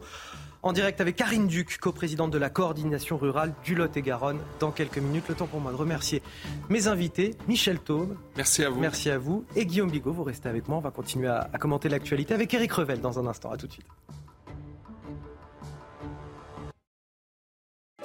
[0.63, 4.71] en direct avec Karine Duc, coprésidente de la coordination rurale du Lot et Garonne, dans
[4.71, 5.25] quelques minutes.
[5.29, 6.23] Le temps pour moi de remercier
[6.69, 8.17] mes invités, Michel Thaume.
[8.37, 8.79] Merci à vous.
[8.79, 9.45] Merci à vous.
[9.57, 10.79] Et Guillaume Bigot, vous restez avec moi.
[10.79, 13.51] On va continuer à, à commenter l'actualité avec Eric Revel dans un instant.
[13.51, 13.89] À tout de suite.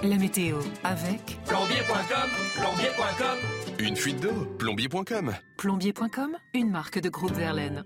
[0.03, 3.37] La météo avec plombier.com, plombier.com.
[3.79, 5.33] Une fuite d'eau, plombier.com.
[5.57, 7.83] Plombier.com, une marque de groupe Verlaine.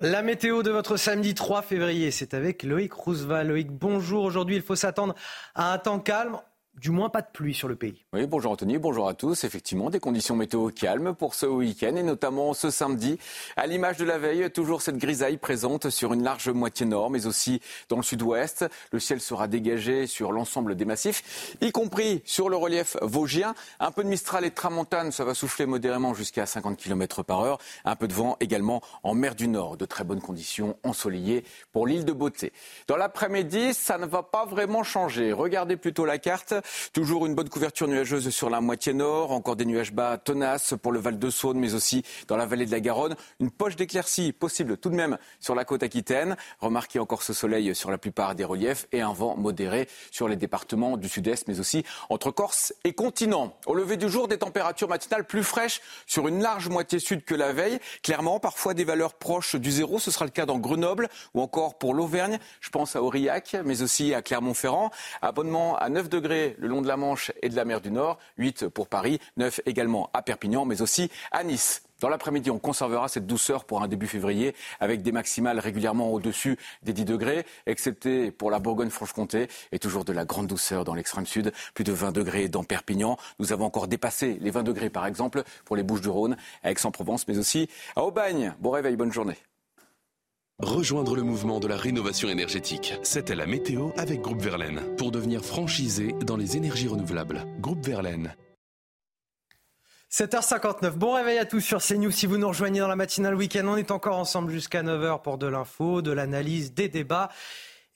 [0.00, 3.48] La météo de votre samedi 3 février, c'est avec Loïc Roosevelt.
[3.48, 4.22] Loïc, bonjour.
[4.22, 5.16] Aujourd'hui, il faut s'attendre
[5.56, 6.38] à un temps calme
[6.74, 8.04] du moins pas de pluie sur le pays.
[8.12, 9.44] Oui, bonjour Anthony, bonjour à tous.
[9.44, 13.18] Effectivement, des conditions météo calmes pour ce week-end et notamment ce samedi.
[13.56, 17.26] À l'image de la veille, toujours cette grisaille présente sur une large moitié nord, mais
[17.26, 18.64] aussi dans le sud-ouest.
[18.90, 23.54] Le ciel sera dégagé sur l'ensemble des massifs, y compris sur le relief vosgien.
[23.78, 27.58] Un peu de mistral et tramontane, ça va souffler modérément jusqu'à 50 km par heure.
[27.84, 29.76] Un peu de vent également en mer du Nord.
[29.76, 32.52] De très bonnes conditions ensoleillées pour l'île de Beauté.
[32.88, 35.32] Dans l'après-midi, ça ne va pas vraiment changer.
[35.32, 36.54] Regardez plutôt la carte.
[36.92, 40.92] Toujours une bonne couverture nuageuse sur la moitié nord, encore des nuages bas tenaces pour
[40.92, 43.16] le Val de Saône, mais aussi dans la vallée de la Garonne.
[43.40, 46.36] Une poche d'éclaircie possible tout de même sur la côte aquitaine.
[46.60, 50.36] Remarquez encore ce soleil sur la plupart des reliefs et un vent modéré sur les
[50.36, 53.56] départements du sud-est, mais aussi entre Corse et continent.
[53.66, 57.34] Au lever du jour, des températures matinales plus fraîches sur une large moitié sud que
[57.34, 57.78] la veille.
[58.02, 59.98] Clairement, parfois des valeurs proches du zéro.
[59.98, 62.38] Ce sera le cas dans Grenoble ou encore pour l'Auvergne.
[62.60, 64.90] Je pense à Aurillac, mais aussi à Clermont-Ferrand.
[65.20, 68.18] Abonnement à 9 degrés le long de la Manche et de la mer du Nord,
[68.38, 71.82] 8 pour Paris, 9 également à Perpignan, mais aussi à Nice.
[72.02, 76.58] Dans l'après-midi, on conservera cette douceur pour un début février avec des maximales régulièrement au-dessus
[76.82, 81.26] des 10 degrés, excepté pour la Bourgogne-Franche-Comté et toujours de la grande douceur dans l'extrême
[81.26, 83.18] sud, plus de 20 degrés dans Perpignan.
[83.38, 87.38] Nous avons encore dépassé les 20 degrés par exemple pour les Bouches-du-Rhône, à Aix-en-Provence, mais
[87.38, 88.52] aussi à Aubagne.
[88.58, 89.36] Bon réveil, bonne journée.
[90.62, 92.94] Rejoindre le mouvement de la rénovation énergétique.
[93.02, 94.80] C'était la météo avec Groupe Verlaine.
[94.96, 97.44] Pour devenir franchisé dans les énergies renouvelables.
[97.58, 98.36] Groupe Verlaine.
[100.12, 102.12] 7h59, bon réveil à tous sur CNews.
[102.12, 105.36] Si vous nous rejoignez dans la matinale week-end, on est encore ensemble jusqu'à 9h pour
[105.36, 107.28] de l'info, de l'analyse, des débats.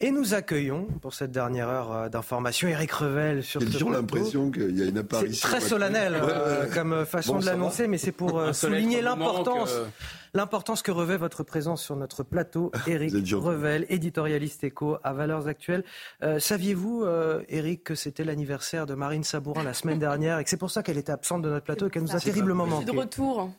[0.01, 3.89] Et nous accueillons pour cette dernière heure euh, d'information Eric Revel sur J'ai ce toujours
[3.93, 4.03] plateau.
[4.17, 5.49] l'impression qu'il y a une apparition.
[5.49, 6.71] C'est très solennel Ouais, euh, ouais.
[6.75, 9.87] comme façon Bon, de l'annoncer, mais c'est pour euh, souligner l'importance, euh.
[10.35, 12.73] l'importance que revêt votre présence sur notre plateau.
[12.87, 15.83] Eric Revel, éditorialiste éco à Valeurs Actuelles.
[16.23, 20.51] Euh, Saviez-vous, euh, Eric, que c'était l'anniversaire de Marine Sabourin la semaine dernière et que
[20.51, 22.85] c'est pour ça qu'elle était absente de notre plateau et qu'elle nous a terriblement manqué
[22.85, 23.51] de retour.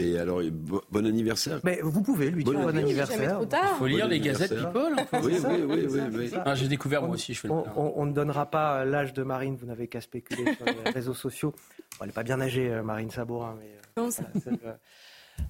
[0.00, 1.60] Et alors, bo- bon anniversaire.
[1.64, 3.34] Mais vous pouvez lui dire bon anniversaire.
[3.34, 3.70] trop tard.
[3.74, 4.54] Il faut lire Bon les gazettes.
[4.56, 4.96] People.
[5.22, 6.30] Oui, oui, oui, oui, oui.
[6.44, 7.72] Ah, J'ai découvert moi On- aussi, je fais le on, plein.
[7.76, 11.14] on- on ne donnera pas l'âge de Marine, vous n'avez qu'à spéculer sur les réseaux
[11.14, 11.50] sociaux.
[11.52, 14.50] Bon, elle n'est pas bien âgée, euh, Marine Sabourin, mais euh, Non, ça- c'est,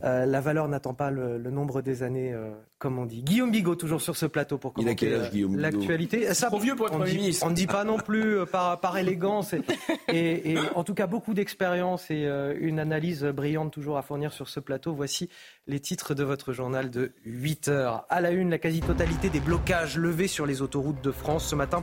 [0.04, 3.22] euh, la valeur n'attend pas le, le nombre des années, euh, comme on dit.
[3.22, 5.62] Guillaume Bigot, toujours sur ce plateau pour Il a commenter quel âge, Guillaume Bigot?
[5.62, 6.32] l'actualité.
[6.34, 7.46] Ça, trop vieux pour être on Premier ministre.
[7.46, 9.52] On ne dit pas non plus euh, par, par élégance.
[9.52, 9.62] Et,
[10.08, 14.32] et- et en tout cas, beaucoup d'expérience et euh, une analyse brillante toujours à fournir
[14.32, 14.94] sur ce plateau.
[14.94, 15.28] Voici
[15.66, 18.04] les titres de votre journal de 8 heures.
[18.08, 21.46] À la une, la quasi-totalité des blocages levés sur les autoroutes de France.
[21.46, 21.82] Ce matin,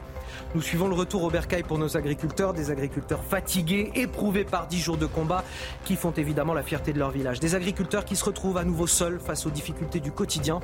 [0.55, 4.79] nous suivons le retour au bercail pour nos agriculteurs, des agriculteurs fatigués, éprouvés par 10
[4.79, 5.43] jours de combat,
[5.85, 7.39] qui font évidemment la fierté de leur village.
[7.39, 10.59] Des agriculteurs qui se retrouvent à nouveau seuls face aux difficultés du quotidien.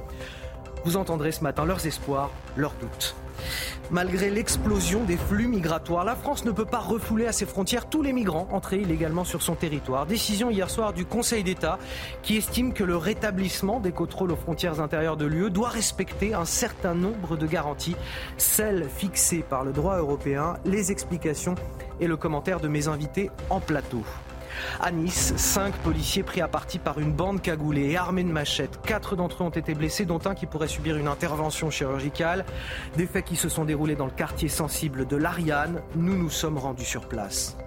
[0.85, 3.15] Vous entendrez ce matin leurs espoirs, leurs doutes.
[3.91, 8.01] Malgré l'explosion des flux migratoires, la France ne peut pas refouler à ses frontières tous
[8.01, 10.05] les migrants entrés illégalement sur son territoire.
[10.05, 11.77] Décision hier soir du Conseil d'État
[12.22, 16.45] qui estime que le rétablissement des contrôles aux frontières intérieures de l'UE doit respecter un
[16.45, 17.95] certain nombre de garanties,
[18.38, 21.55] celles fixées par le droit européen, les explications
[21.99, 24.03] et le commentaire de mes invités en plateau.
[24.80, 28.80] À Nice, cinq policiers pris à partie par une bande cagoulée et armée de machettes.
[28.85, 32.45] Quatre d'entre eux ont été blessés, dont un qui pourrait subir une intervention chirurgicale.
[32.97, 35.81] Des faits qui se sont déroulés dans le quartier sensible de l'Ariane.
[35.95, 37.57] Nous nous sommes rendus sur place.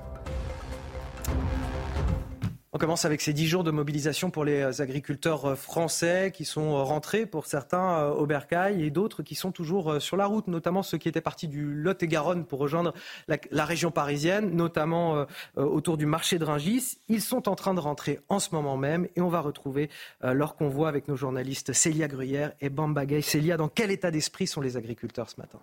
[2.76, 6.74] On commence avec ces dix jours de mobilisation pour les agriculteurs euh, français qui sont
[6.74, 10.46] euh, rentrés pour certains euh, au bercail et d'autres qui sont toujours sur la route,
[10.46, 12.92] notamment ceux qui étaient partis du Lot-et-Garonne pour rejoindre
[13.28, 15.24] la, région parisienne, notamment
[15.56, 16.98] autour du marché de Ringis.
[17.08, 19.88] Ils sont en train de rentrer en ce moment même et on va retrouver
[20.22, 23.22] leur convoi avec nos journalistes Célia Gruyère et Bamba Gay.
[23.22, 25.58] Célia, dans quel état d'esprit sont les agriculteurs ce matin?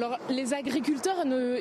[0.00, 1.58] Alors, les agriculteurs, ne,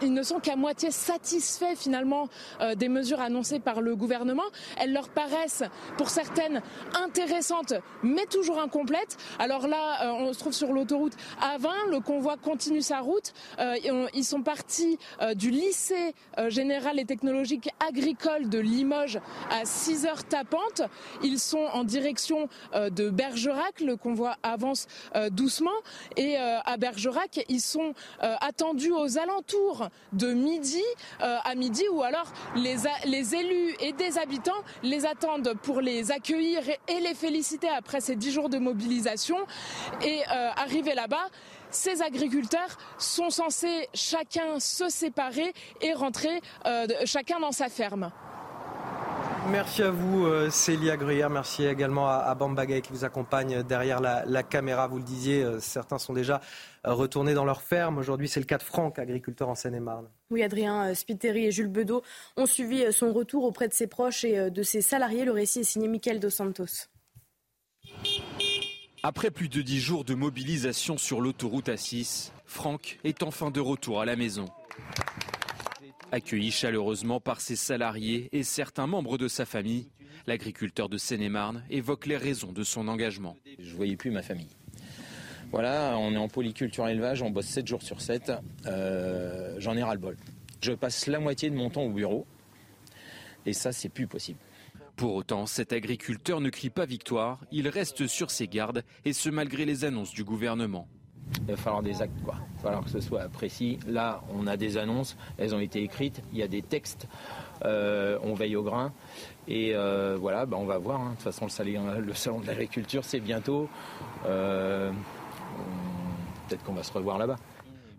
[0.00, 2.30] ils ne sont qu'à moitié satisfaits finalement
[2.62, 4.46] euh, des mesures annoncées par le gouvernement.
[4.78, 5.62] Elles leur paraissent,
[5.98, 6.62] pour certaines,
[6.94, 9.18] intéressantes, mais toujours incomplètes.
[9.38, 11.12] Alors là, euh, on se trouve sur l'autoroute
[11.42, 11.90] A20.
[11.90, 13.34] Le convoi continue sa route.
[13.58, 13.74] Euh,
[14.14, 14.98] ils sont partis
[15.34, 16.14] du lycée
[16.48, 19.20] général et technologique agricole de Limoges
[19.50, 20.80] à 6 heures tapantes.
[21.22, 23.80] Ils sont en direction de Bergerac.
[23.80, 24.86] Le convoi avance
[25.30, 25.70] doucement.
[27.48, 30.82] Ils sont euh, attendus aux alentours de midi,
[31.22, 34.52] euh, à midi, ou alors les, élus et des habitants
[34.82, 39.38] les attendent pour les accueillir et les féliciter après ces dix jours de mobilisation.
[40.02, 41.28] Et euh, arrivés là-bas,
[41.70, 46.40] ces agriculteurs sont censés chacun se séparer et rentrer
[47.04, 48.10] chacun dans sa ferme.
[49.50, 51.30] Merci à vous, euh, Célia Gruyère.
[51.30, 54.86] Merci également à, à Bamba Gay qui vous accompagne derrière la, la caméra.
[54.86, 56.40] Vous le disiez, euh, certains sont déjà
[56.86, 57.98] euh, retournés dans leur ferme.
[57.98, 60.08] Aujourd'hui, c'est le cas de Franck, agriculteur en Seine-et-Marne.
[60.30, 62.02] Oui, Adrien euh, Spiteri et Jules Bedeau
[62.36, 65.24] ont suivi euh, son retour auprès de ses proches et euh, de ses salariés.
[65.24, 66.88] Le récit est signé Michael Dos Santos.
[69.02, 74.00] Après plus de dix jours de mobilisation sur l'autoroute A6, Franck est enfin de retour
[74.00, 74.46] à la maison.
[76.16, 79.90] Accueilli chaleureusement par ses salariés et certains membres de sa famille,
[80.26, 83.36] l'agriculteur de Seine-et-Marne évoque les raisons de son engagement.
[83.58, 84.48] Je ne voyais plus ma famille.
[85.52, 88.32] Voilà, on est en polyculture élevage, on bosse 7 jours sur 7.
[88.64, 90.16] Euh, J'en ai ras-le-bol.
[90.62, 92.26] Je passe la moitié de mon temps au bureau.
[93.44, 94.38] Et ça, c'est plus possible.
[94.96, 99.28] Pour autant, cet agriculteur ne crie pas victoire, il reste sur ses gardes, et ce
[99.28, 100.88] malgré les annonces du gouvernement.
[101.40, 102.34] Il va falloir des actes, quoi.
[102.38, 103.78] Il va falloir que ce soit précis.
[103.86, 107.06] Là, on a des annonces, elles ont été écrites, il y a des textes,
[107.64, 108.92] euh, on veille au grain.
[109.48, 111.00] Et euh, voilà, bah, on va voir.
[111.00, 111.10] hein.
[111.10, 113.68] De toute façon, le salon, le salon de l'agriculture, c'est bientôt.
[114.26, 114.90] Euh,
[116.48, 117.36] peut-être qu'on va se revoir là-bas.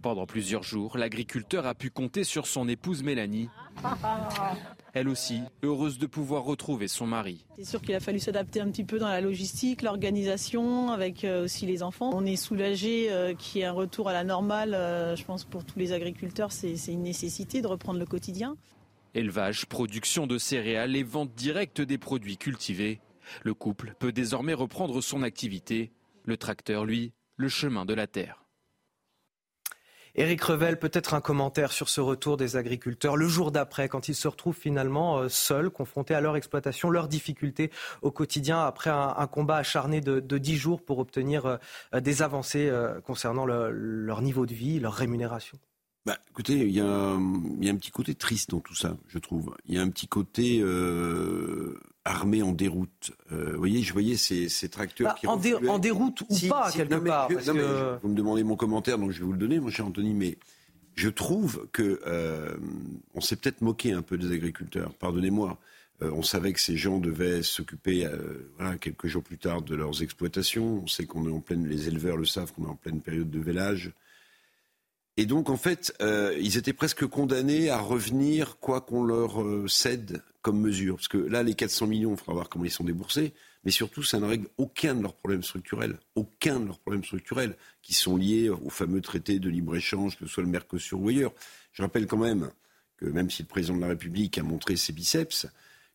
[0.02, 3.50] Pendant plusieurs jours, l'agriculteur a pu compter sur son épouse Mélanie.
[4.94, 7.46] Elle aussi, heureuse de pouvoir retrouver son mari.
[7.58, 11.44] C'est sûr qu'il a fallu s'adapter un petit peu dans la logistique, l'organisation, avec euh,
[11.44, 12.10] aussi les enfants.
[12.14, 14.74] On est soulagé euh, qu'il y ait un retour à la normale.
[14.74, 18.56] euh, Je pense pour tous les agriculteurs, c'est c'est une nécessité de reprendre le quotidien.
[19.14, 23.00] Élevage, production de céréales et vente directe des produits cultivés.
[23.44, 25.92] Le couple peut désormais reprendre son activité.
[26.26, 28.47] Le tracteur, lui, le chemin de la terre.
[30.20, 34.16] Éric Revel, peut-être un commentaire sur ce retour des agriculteurs le jour d'après, quand ils
[34.16, 37.70] se retrouvent finalement euh, seuls, confrontés à leur exploitation, leurs difficultés
[38.02, 43.00] au quotidien, après un, combat acharné de, 10 jours pour obtenir euh, des avancées euh,
[43.02, 45.60] concernant le- leur niveau de vie, leur rémunération?
[46.08, 49.56] Bah, écoutez, il y a un petit côté triste dans tout ça, je trouve.
[49.66, 50.64] Il y a un petit côté
[52.08, 53.12] euh, armé en déroute.
[53.32, 56.34] Euh, vous voyez, je voyais ces, ces tracteurs Bah, qui en, dé- en déroute ou
[56.34, 57.30] Si, pas, si, quelque non, part.
[57.30, 59.34] je- parce non, mais que- je- vous me demandez mon commentaire, donc je vais vous
[59.34, 60.38] le donner, mon cher Anthony, mais
[60.96, 62.56] je trouve que euh,
[63.14, 64.94] on s'est peut-être moqué un peu des agriculteurs.
[64.96, 65.58] Pardonnez-moi.
[66.04, 68.08] Euh, on savait que ces gens devaient s'occuper,
[68.58, 70.82] voilà, quelques jours plus tard, de leurs exploitations.
[70.84, 73.32] On sait qu'on est en pleine, les éleveurs le savent, qu'on est en pleine période
[73.32, 73.92] de vélage.
[75.18, 79.68] Et donc, en fait, euh, ils étaient presque condamnés à revenir, quoi qu'on leur euh,
[79.68, 80.96] cède comme mesure.
[80.96, 83.34] Parce que là, les 400 millions, il faudra voir comment ils sont déboursés.
[83.66, 85.98] Mais surtout, ça ne règle aucun de leurs problèmes structurels.
[86.16, 90.32] Aucun de leurs problèmes structurels qui sont liés au fameux traité de libre-échange, que ce
[90.32, 91.34] soit le Mercosur ou ailleurs.
[91.74, 92.50] Je rappelle quand même
[92.98, 95.48] que même si le président de la République a montré ses biceps,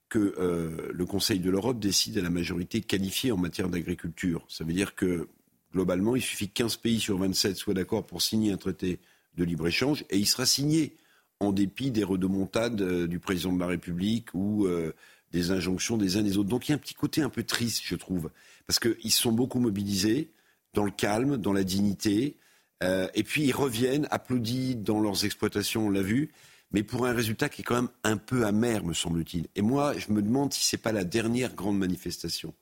[0.09, 4.45] que euh, le Conseil de l'Europe décide à la majorité qualifiée en matière d'agriculture.
[4.49, 5.29] Ça veut dire que,
[5.73, 9.01] globalement, il suffit que 15 pays sur 27 soient d'accord pour signer un traité
[9.37, 10.97] de libre-échange et il sera signé
[11.41, 14.93] en dépit des redemontades euh, du président de la République ou euh,
[15.33, 16.49] des injonctions des uns des autres.
[16.49, 18.31] Donc il y a un petit côté un peu triste, je trouve,
[18.67, 20.31] parce qu'ils sont beaucoup mobilisés
[20.75, 22.37] dans le calme, dans la dignité,
[22.83, 26.33] euh, et puis ils reviennent applaudis dans leurs exploitations, on l'a vu,
[26.73, 29.47] mais pour un résultat qui est quand même un peu amer, me semble-t-il.
[29.57, 32.55] Et moi, je me demande si c'est pas la dernière grande manifestation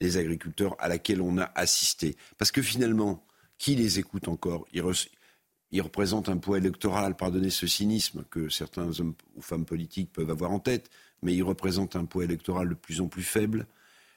[0.00, 2.16] des agriculteurs à laquelle on a assisté.
[2.36, 3.24] Parce que finalement,
[3.56, 4.66] qui les écoute encore?
[5.74, 10.12] Re- ils représentent un poids électoral, pardonnez ce cynisme que certains hommes ou femmes politiques
[10.12, 10.90] peuvent avoir en tête,
[11.22, 13.66] mais ils représentent un poids électoral de plus en plus faible.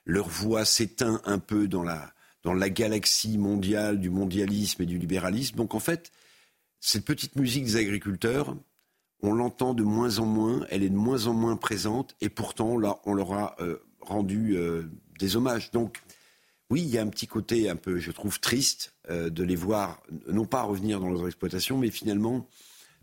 [0.06, 2.14] Leur voix s'éteint un peu dans la,
[2.44, 5.56] dans la galaxie mondiale du mondialisme et du libéralisme.
[5.56, 6.12] Donc en fait,
[6.80, 8.56] cette petite musique des agriculteurs,
[9.24, 12.78] on l'entend de moins en moins, elle est de moins en moins présente, et pourtant,
[12.78, 14.84] là, on leur a euh, rendu euh,
[15.20, 15.72] des hommages.
[15.72, 16.04] Donc,
[16.70, 20.02] oui, il y a un petit côté un peu, je trouve, triste de les voir,
[20.28, 22.48] non pas revenir dans leurs exploitations, mais finalement,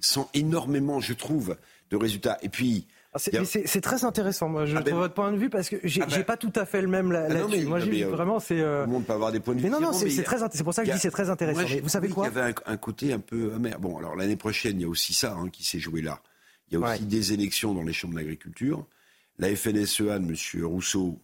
[0.01, 1.57] sans énormément, je trouve,
[1.91, 2.39] de résultats.
[2.43, 2.87] Et puis.
[3.17, 5.69] Ah, c'est- il très intéressant, moi, je Ah ben- trouve votre point de vue, parce
[5.69, 7.79] que j'ai Ah ben- pas tout à fait le même là- Ah non, mais- moi,
[7.79, 8.59] j'ai euh, vraiment, c'est.
[8.61, 10.23] euh, Tout le monde peut avoir des points de vue Mais non, non, c'est il
[10.25, 11.61] très c'est pour ça que il je dis c'est très intéressant.
[11.61, 13.79] Moi, j'ai Mais vous savez quoi qu'il y avait un, un côté un peu amer.
[13.79, 16.21] Bon, alors l'année prochaine, il y a aussi ça hein, qui s'est joué là.
[16.71, 18.85] Il y a aussi des élections dans les chambres d'agriculture.
[19.39, 20.65] La FNSEA de M.
[20.65, 21.21] Rousseau,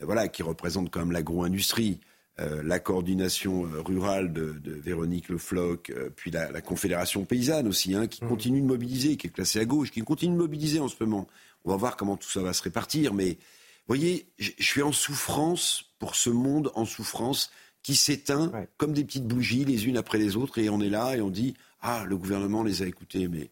[0.00, 1.98] euh, voilà, qui représente quand même l'agro-industrie,
[2.38, 7.24] euh, la coordination euh, rurale de, de Véronique Le Floch, euh, puis la, la Confédération
[7.24, 10.38] paysanne aussi, hein, qui continue de mobiliser, qui est classée à gauche, qui continue de
[10.38, 11.26] mobiliser en ce moment.
[11.64, 14.82] On va voir comment tout ça va se répartir, mais vous voyez, je je suis
[14.82, 17.50] en souffrance pour ce monde en souffrance
[17.82, 21.16] qui s'éteint comme des petites bougies les unes après les autres, et on est là
[21.16, 23.50] et on dit ah le gouvernement les a écoutés, mais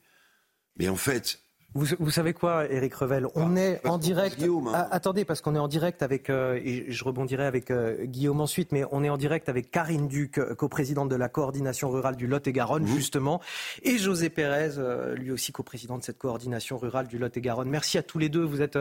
[0.77, 1.41] mais en fait
[1.77, 3.27] Vous, vous savez quoi, Éric Revel?
[3.35, 4.41] On est en direct.
[4.73, 8.41] Ah, attendez, parce qu'on est en direct avec, euh, et je rebondirai avec euh, Guillaume
[8.41, 12.15] ensuite, mais on est en direct avec Karine Duc, euh, coprésidente de la coordination rurale
[12.15, 13.41] du Lot-et-Garonne, justement,
[13.83, 17.69] et José Pérez, euh, lui aussi coprésident de cette coordination rurale du Lot-et-Garonne.
[17.69, 18.45] Merci à tous les deux.
[18.45, 18.79] Vous êtes,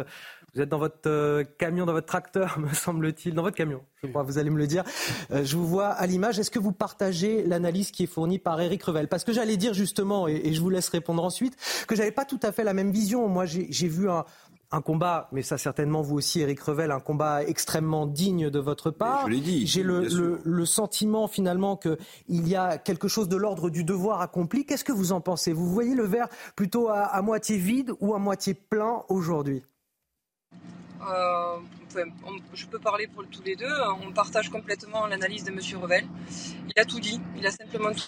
[0.53, 4.21] vous êtes dans votre camion, dans votre tracteur, me semble-t-il, dans votre camion, je crois,
[4.21, 4.83] vous allez me le dire.
[5.31, 6.37] Je vous vois à l'image.
[6.37, 9.07] Est-ce que vous partagez l'analyse qui est fournie par Éric Revel?
[9.07, 11.55] Parce que j'allais dire justement, et, et je vous laisse répondre ensuite,
[11.87, 13.27] que j'avais pas tout à fait la même vision.
[13.27, 14.25] Moi, j'ai vu un,
[14.71, 18.89] un combat, mais ça certainement vous aussi, Éric Revel, un combat extrêmement digne de votre
[18.91, 19.27] part.
[19.27, 23.37] je l'ai dit, J'ai le, le, le sentiment finalement qu'il y a quelque chose de
[23.37, 24.65] l'ordre du devoir accompli.
[24.65, 25.53] Qu'est-ce que vous en pensez?
[25.53, 29.61] Vous voyez le verre plutôt à, à moitié vide ou à moitié plein aujourd'hui?
[31.01, 33.67] Euh, on peut- on- je peux parler pour tous les deux.
[34.07, 36.05] On partage complètement l'analyse de Monsieur Revel.
[36.75, 37.19] Il a tout dit.
[37.37, 38.01] Il a simplement tout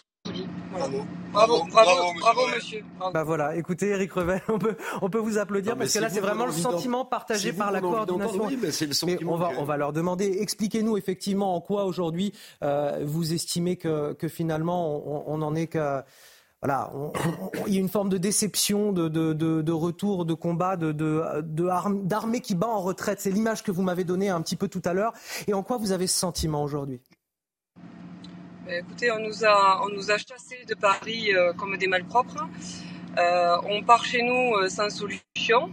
[0.78, 0.94] Voilà.
[1.34, 2.84] Bravo, bravo, bravo, monsieur.
[2.98, 3.14] Bravo.
[3.14, 6.10] Bah voilà, écoutez Eric Revel, on peut, on peut vous applaudir Non, parce que là
[6.10, 8.46] c'est vraiment le sentiment partagé par la coordination.
[8.46, 11.62] Oui, c'est le Mais sentiment on va, que- on va leur demander, expliquez-nous effectivement en
[11.62, 12.32] quoi aujourd'hui
[12.64, 16.02] euh, vous estimez que, que finalement on, on en est que
[16.62, 16.92] voilà,
[17.68, 20.92] il y a une forme de déception, de, de, de, de retour, de combat, de,
[20.94, 23.20] de, de arm- d'armée qui bat en retraite.
[23.22, 25.14] C'est l'image que vous m'avez donnée un petit peu tout à l'heure.
[25.48, 27.02] Et en quoi vous avez ce sentiment aujourd'hui?
[28.68, 32.48] Écoutez, on nous a, on nous a chassés de Paris euh, comme des malpropres.
[33.16, 35.70] Euh, on part chez nous euh, sans solution.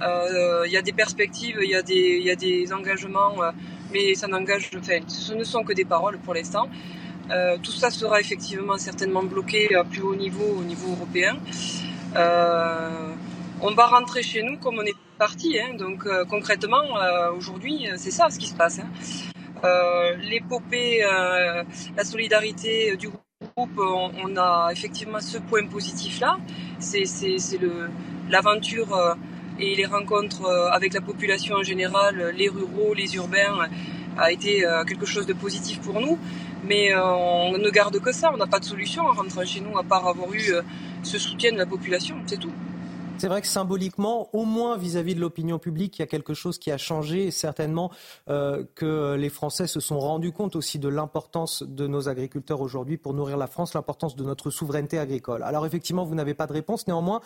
[0.00, 3.34] Il y a des perspectives, il y, a des, y a des engagements,
[3.92, 6.68] mais ça n'engage, enfin, ce ne sont que des paroles pour l'instant.
[7.64, 11.36] tout ça sera effectivement certainement bloqué à plus haut niveau, au niveau européen.
[13.60, 15.58] on va rentrer chez nous comme on est parti.
[15.58, 16.84] Hein, donc concrètement,
[17.36, 18.78] aujourd'hui, c'est ça ce qui se passe.
[18.78, 18.90] Hein.
[19.64, 21.64] Euh, l'épopée, euh,
[21.96, 26.38] la solidarité du groupe, on, a effectivement ce point positif-là.
[26.78, 27.04] C'est
[28.30, 29.14] l'aventure euh,
[29.58, 33.68] et les rencontres avec la population en général, les ruraux, les urbains,
[34.16, 36.16] a été quelque chose de positif pour nous.
[36.64, 39.76] Mais on ne garde que ça, on n'a pas de solution en rentrant chez nous
[39.76, 40.52] à part avoir eu
[41.02, 42.52] ce soutien de la population, c'est tout.
[43.18, 46.56] C'est vrai que symboliquement, au moins vis-à-vis de l'opinion publique, il y a quelque chose
[46.56, 47.90] qui a changé et certainement
[48.28, 52.96] euh, que les Français se sont rendus compte aussi de l'importance de nos agriculteurs aujourd'hui
[52.96, 55.42] pour nourrir la France, l'importance de notre souveraineté agricole.
[55.42, 56.86] Alors effectivement, vous n'avez pas de réponse.
[56.86, 57.20] Néanmoins,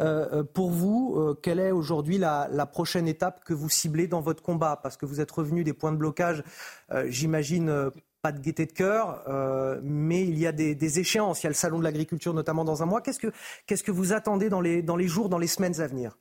[0.00, 4.20] euh, pour vous, euh, quelle est aujourd'hui la, la, prochaine étape que vous ciblez dans
[4.20, 4.80] votre combat?
[4.82, 6.42] Parce que vous êtes revenu des points de blocage,
[7.06, 7.90] j'imagine
[8.32, 11.42] de gaieté de cœur, euh, mais il y a des, échéances.
[11.42, 13.00] Il y a le salon de l'agriculture notamment dans un mois.
[13.00, 13.32] Qu'est-ce que,
[13.66, 16.18] qu'est-ce que vous attendez dans les, dans les jours, dans les semaines à venir?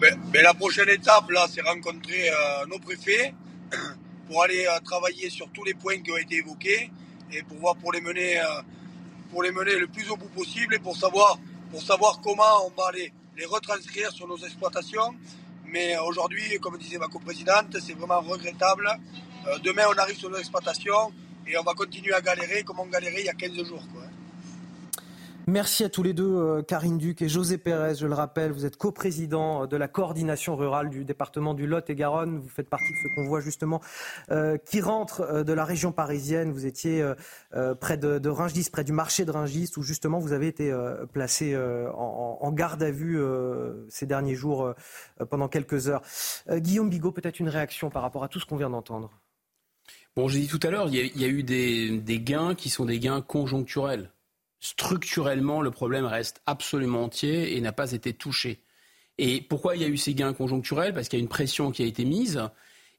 [0.00, 3.34] Ben, ben, La prochaine étape, là, c'est rencontrer euh, nos préfets
[4.28, 6.90] pour aller euh, travailler sur tous les points qui ont été évoqués
[7.32, 8.40] et pour voir pour les mener,
[9.32, 11.38] pour les mener le plus au bout possible et pour savoir,
[11.72, 15.14] pour savoir comment on va les, les retranscrire sur nos exploitations.
[15.66, 18.88] Mais aujourd'hui, comme disait ma coprésidente, c'est vraiment regrettable
[19.48, 21.12] euh, demain, on arrive sur nos exploitations
[21.46, 23.82] et on va continuer à galérer comme on galérait il y a 15 jours.
[25.48, 27.94] Merci à tous les deux, euh, Karine Duc et José Pérez.
[27.94, 31.88] Je le rappelle, vous êtes coprésident euh, de la coordination rurale du département du Lot
[31.88, 32.40] et Garonne.
[32.40, 33.80] Vous faites partie de ce convoi justement
[34.64, 36.50] qui rentre de la région parisienne.
[36.50, 37.08] Vous étiez
[37.80, 40.74] près de, de, Rungis, près du marché de Rungis, où justement vous avez été
[41.12, 43.20] placé en, garde à vue
[43.88, 44.74] ces derniers jours
[45.30, 46.02] pendant quelques heures.
[46.50, 49.10] Guillaume Bigot, peut-être une réaction par rapport à tout ce qu'on vient d'entendre?
[50.16, 52.98] Bon, j'ai dit tout à l'heure, il y, a eu des, gains qui sont des
[52.98, 54.10] gains conjoncturels.
[54.60, 58.58] Structurellement, le problème reste absolument entier et n'a pas été touché.
[59.18, 60.94] Et pourquoi il y a eu ces gains conjoncturels?
[60.94, 62.42] Parce qu'il y a une pression qui a été mise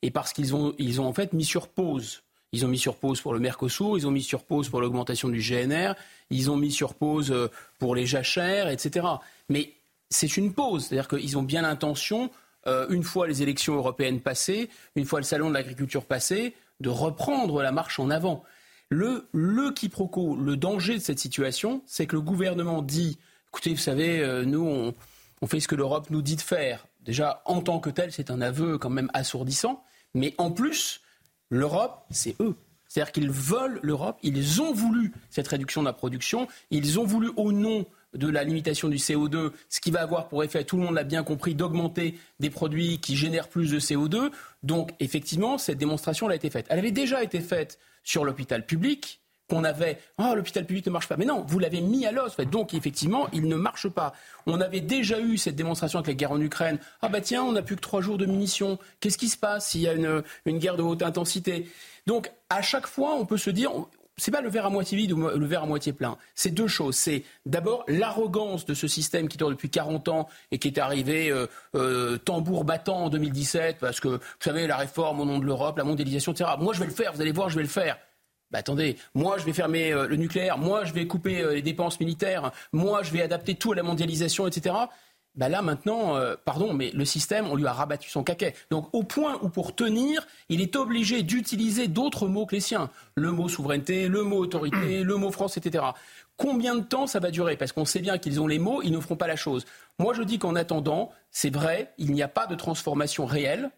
[0.04, 2.22] et parce qu'ils ont, ils ont en fait mis sur pause.
[2.52, 5.28] Ils ont mis sur pause pour le Mercosur, ils ont mis sur pause pour l'augmentation
[5.28, 5.96] du GNR,
[6.30, 7.48] ils ont mis sur pause euh,
[7.80, 9.08] pour les jachères, etc.
[9.50, 9.74] Mais
[10.12, 12.30] c'est une pause, c'est-à-dire qu'ils ont bien l'intention,
[12.68, 16.90] euh, une fois les élections européennes passées, une fois le salon de l'agriculture passé, de
[16.90, 18.44] reprendre la marche en avant.
[18.90, 23.18] Le, le quiproquo, le danger de cette situation, c'est que le gouvernement dit,
[23.50, 24.94] écoutez, vous savez, euh, nous, on,
[25.42, 26.88] on fait ce que l'Europe nous dit de faire.
[27.02, 29.84] Déjà, en tant que tel, c'est un aveu quand même assourdissant.
[30.14, 31.02] Mais en plus,
[31.50, 32.56] l'Europe, c'est eux.
[32.88, 37.32] C'est-à-dire qu'ils veulent l'Europe, ils ont voulu cette réduction de la production, ils ont voulu
[37.36, 40.84] au nom de la limitation du CO2, ce qui va avoir pour effet, tout le
[40.84, 44.32] monde l'a bien compris, d'augmenter des produits qui génèrent plus de CO2.
[44.64, 46.66] Donc, effectivement, cette démonstration a été faite.
[46.70, 51.08] Elle avait déjà été faite sur l'hôpital public, qu'on avait oh, l'hôpital public ne marche
[51.08, 51.18] pas.
[51.18, 52.38] Mais non, vous l'avez mis à l'os.
[52.38, 54.14] Donc effectivement, il ne marche pas.
[54.46, 56.80] On avait déjà eu cette démonstration avec la guerre en Ukraine.
[57.02, 58.78] Ah bah tiens, on n'a plus que trois jours de munitions.
[59.00, 61.70] Qu'est-ce qui se passe s'il y a une, une, guerre de haute intensité?
[62.06, 63.72] Donc à chaque fois, on peut se dire,
[64.18, 66.18] c'est pas le verre à moitié vide ou le verre à moitié plein.
[66.34, 66.96] C'est deux choses.
[66.96, 71.30] C'est d'abord l'arrogance de ce système qui dure depuis 40 ans et qui est arrivé
[71.30, 71.46] euh,
[71.76, 75.78] euh, tambour battant en 2017 parce que, vous savez, la réforme au nom de l'Europe,
[75.78, 76.50] la mondialisation, etc.
[76.60, 77.14] Moi, je vais le faire.
[77.14, 77.98] Vous allez voir, je vais le faire.
[78.50, 82.00] Bah attendez, moi je vais fermer euh, le nucléaire, moi je vais couper les dépenses
[82.00, 84.74] militaires, moi je vais adapter tout à la mondialisation, etc.
[85.38, 88.56] Ben là maintenant, euh, pardon, mais le système, on lui a rabattu son caquet.
[88.72, 92.90] Donc au point où pour tenir, il est obligé d'utiliser d'autres mots que les siens.
[93.16, 95.86] Le mot souveraineté, le mot autorité, le mot France, etc.
[96.38, 97.56] Combien de temps ça va durer?
[97.56, 99.66] Parce qu'on sait bien qu'ils ont les mots, ils ne feront pas la chose.
[100.00, 103.70] Moi je dis qu'en attendant, c'est vrai, il n'y a pas de transformation réelle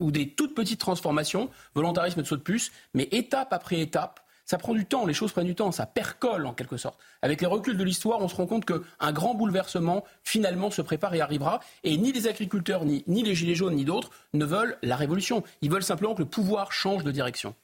[0.00, 4.20] ou des toutes petites transformations, volontarisme de saut de puce, mais étape après étape,
[4.52, 6.98] ça prend du temps, les choses prennent du temps, ça percole en quelque sorte.
[7.22, 11.14] Avec les reculs de l'histoire, on se rend compte qu'un grand bouleversement finalement se prépare
[11.14, 11.60] et arrivera.
[11.84, 15.42] Et ni les agriculteurs, ni, ni les Gilets jaunes, ni d'autres ne veulent la révolution.
[15.62, 17.54] Ils veulent simplement que le pouvoir change de direction.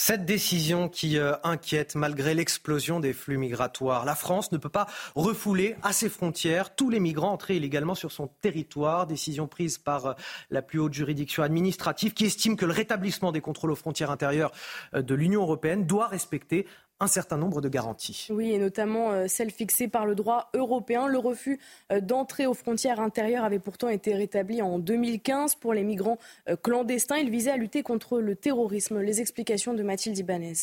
[0.00, 4.04] Cette décision qui euh, inquiète malgré l'explosion des flux migratoires.
[4.04, 8.12] La France ne peut pas refouler à ses frontières tous les migrants entrés illégalement sur
[8.12, 9.08] son territoire.
[9.08, 10.14] Décision prise par euh,
[10.50, 14.52] la plus haute juridiction administrative qui estime que le rétablissement des contrôles aux frontières intérieures
[14.94, 16.68] euh, de l'Union européenne doit respecter
[17.00, 18.26] un certain nombre de garanties.
[18.30, 21.06] Oui, et notamment euh, celles fixées par le droit européen.
[21.06, 21.60] Le refus
[21.92, 26.18] euh, d'entrée aux frontières intérieures avait pourtant été rétabli en 2015 pour les migrants
[26.48, 27.18] euh, clandestins.
[27.18, 29.00] Il visait à lutter contre le terrorisme.
[29.00, 30.54] Les explications de Mathilde Ibanez.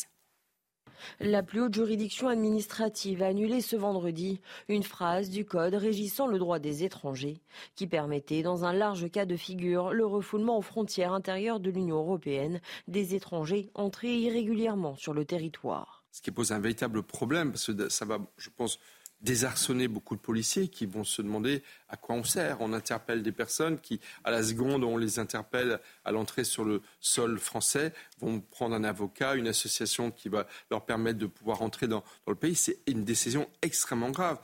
[1.20, 6.38] La plus haute juridiction administrative a annulé ce vendredi une phrase du Code régissant le
[6.38, 7.40] droit des étrangers
[7.74, 11.98] qui permettait, dans un large cas de figure, le refoulement aux frontières intérieures de l'Union
[11.98, 15.95] européenne des étrangers entrés irrégulièrement sur le territoire.
[16.16, 18.78] Ce qui pose un véritable problème, parce que ça va, je pense,
[19.20, 22.62] désarçonner beaucoup de policiers qui vont se demander à quoi on sert.
[22.62, 26.64] On interpelle des personnes qui, à la seconde où on les interpelle à l'entrée sur
[26.64, 31.60] le sol français, vont prendre un avocat, une association qui va leur permettre de pouvoir
[31.60, 32.54] entrer dans, dans le pays.
[32.54, 34.38] C'est une décision extrêmement grave.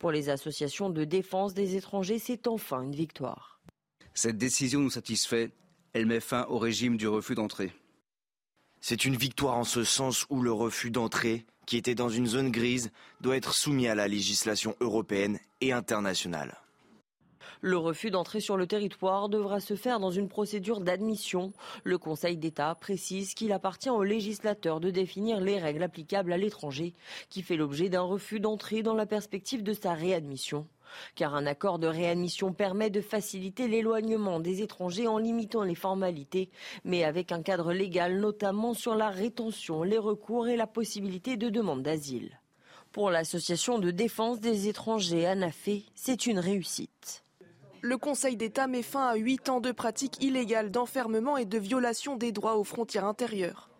[0.00, 3.60] Pour les associations de défense des étrangers, c'est enfin une victoire.
[4.12, 5.52] Cette décision nous satisfait.
[5.92, 7.72] Elle met fin au régime du refus d'entrée.
[8.82, 12.50] C'est une victoire en ce sens où le refus d'entrée qui était dans une zone
[12.50, 12.90] grise,
[13.20, 16.58] doit être soumis à la législation européenne et internationale.
[17.60, 21.52] Le refus d'entrer sur le territoire devra se faire dans une procédure d'admission.
[21.84, 26.92] Le Conseil d'État précise qu'il appartient au législateur de définir les règles applicables à l'étranger
[27.30, 30.66] qui fait l'objet d'un refus d'entrée dans la perspective de sa réadmission
[31.14, 36.50] car un accord de réadmission permet de faciliter l'éloignement des étrangers en limitant les formalités,
[36.84, 41.48] mais avec un cadre légal notamment sur la rétention, les recours et la possibilité de
[41.48, 42.40] demande d'asile.
[42.92, 47.24] Pour l'association de défense des étrangers ANAFE, c'est une réussite.
[47.80, 52.16] Le Conseil d'État met fin à huit ans de pratiques illégales d'enfermement et de violation
[52.16, 53.71] des droits aux frontières intérieures.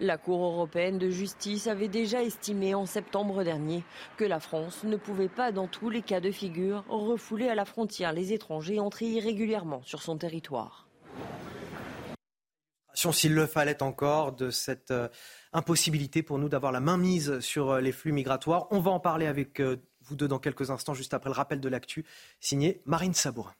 [0.00, 3.84] La Cour européenne de justice avait déjà estimé en septembre dernier
[4.16, 7.64] que la France ne pouvait pas, dans tous les cas de figure, refouler à la
[7.64, 10.88] frontière les étrangers entrés irrégulièrement sur son territoire.
[12.94, 15.08] S'il le fallait encore de cette euh,
[15.52, 19.00] impossibilité pour nous d'avoir la main mise sur euh, les flux migratoires, on va en
[19.00, 22.04] parler avec euh, vous deux dans quelques instants, juste après le rappel de l'actu,
[22.38, 23.54] signé Marine Sabourin.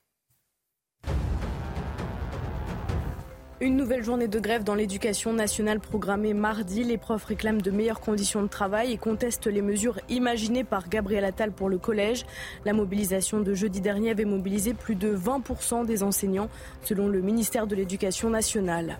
[3.62, 6.82] Une nouvelle journée de grève dans l'éducation nationale programmée mardi.
[6.82, 11.24] Les profs réclament de meilleures conditions de travail et contestent les mesures imaginées par Gabriel
[11.24, 12.26] Attal pour le collège.
[12.64, 16.48] La mobilisation de jeudi dernier avait mobilisé plus de 20% des enseignants,
[16.82, 18.98] selon le ministère de l'Éducation nationale.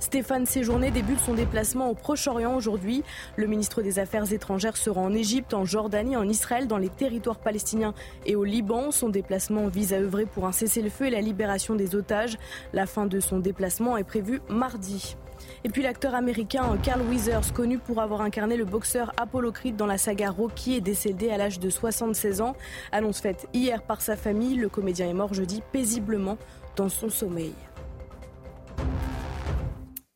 [0.00, 3.04] Stéphane Séjourné débute son déplacement au Proche-Orient aujourd'hui.
[3.36, 7.38] Le ministre des Affaires étrangères sera en Égypte, en Jordanie, en Israël, dans les territoires
[7.38, 7.94] palestiniens
[8.24, 8.92] et au Liban.
[8.92, 12.38] Son déplacement vise à œuvrer pour un cessez-le-feu et la libération des otages.
[12.72, 15.16] La fin de son déplacement est prévue mardi.
[15.64, 19.86] Et puis l'acteur américain Carl Weathers, connu pour avoir incarné le boxeur Apollo Creed dans
[19.86, 22.56] la saga Rocky, est décédé à l'âge de 76 ans.
[22.90, 26.38] Annonce faite hier par sa famille, le comédien est mort jeudi paisiblement
[26.76, 27.52] dans son sommeil.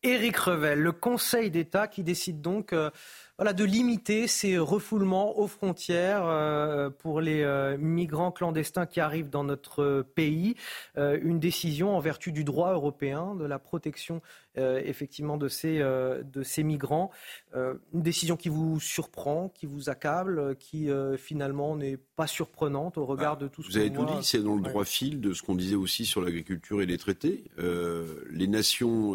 [0.04, 2.90] Éric Revel, le Conseil d'État qui décide donc euh,
[3.36, 9.30] voilà, de limiter ces refoulements aux frontières euh, pour les euh, migrants clandestins qui arrivent
[9.30, 10.54] dans notre pays.
[10.96, 14.20] une décision en vertu du droit européen, de la protection
[14.56, 17.10] effectivement de ces, de ces migrants.
[17.54, 23.36] une décision qui vous surprend, qui vous accable, qui finalement n'est pas surprenante au regard
[23.36, 25.56] de tout ce Vous avez tout dit, c'est dans le droit fil de ce qu'on
[25.56, 27.44] disait aussi sur l'agriculture et les traités.
[27.58, 29.14] les nations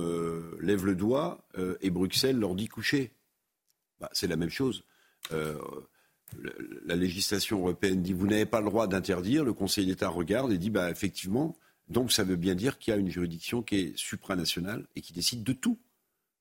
[0.60, 1.40] lèvent le doigt
[1.82, 3.14] et Bruxelles leur dit coucher.
[4.00, 4.84] Bah, c'est la même chose.
[5.32, 5.58] Euh,
[6.86, 10.58] la législation européenne dit vous n'avez pas le droit d'interdire, le Conseil d'État regarde et
[10.58, 11.56] dit bah, effectivement,
[11.88, 15.14] donc ça veut bien dire qu'il y a une juridiction qui est supranationale et qui
[15.14, 15.80] décide de tout,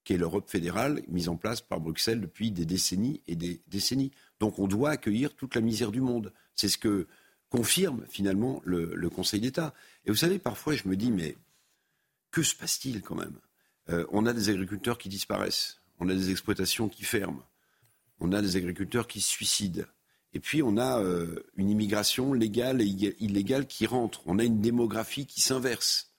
[0.04, 4.12] qui est l'Europe fédérale mise en place par Bruxelles depuis des décennies et des décennies.
[4.40, 6.32] Donc on doit accueillir toute la misère du monde.
[6.54, 7.06] C'est ce que
[7.48, 9.72] confirme finalement le, Conseil d'État.
[10.04, 11.36] Et vous savez, parfois je me dis mais
[12.30, 13.38] que se passe-t-il quand même?
[13.88, 17.42] Euh, On a des agriculteurs qui disparaissent on a des exploitations qui ferment,
[18.20, 19.84] on a des agriculteurs qui se suicident.
[20.34, 24.22] Et puis on a euh, une immigration légale et illégale qui rentre.
[24.26, 26.12] On a une démographie qui s'inverse.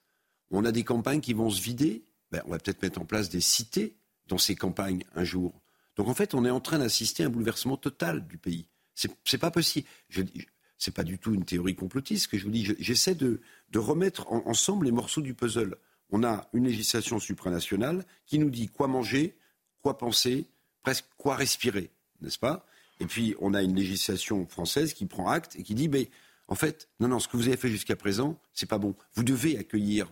[0.51, 2.05] On a des campagnes qui vont se vider.
[2.31, 3.95] Ben, on va peut-être mettre en place des cités
[4.27, 5.61] dans ces campagnes un jour.
[5.95, 8.67] Donc en fait, on est en train d'assister à un bouleversement total du pays.
[8.95, 9.87] C'est pas possible.
[10.09, 12.73] Ce n'est pas du tout une théorie complotiste que je vous dis.
[12.79, 13.41] J'essaie de,
[13.75, 15.77] remettre ensemble les morceaux du puzzle.
[16.09, 19.37] On a une législation supranationale qui nous dit quoi manger,
[19.81, 20.47] quoi penser,
[20.83, 21.91] presque quoi respirer,
[22.21, 22.65] n'est-ce pas?
[22.99, 26.09] Et puis, on a une législation française qui prend acte et qui dit, mais
[26.47, 28.95] en fait, non, non, ce que vous avez fait jusqu'à présent, c'est pas bon.
[29.13, 30.11] Vous devez accueillir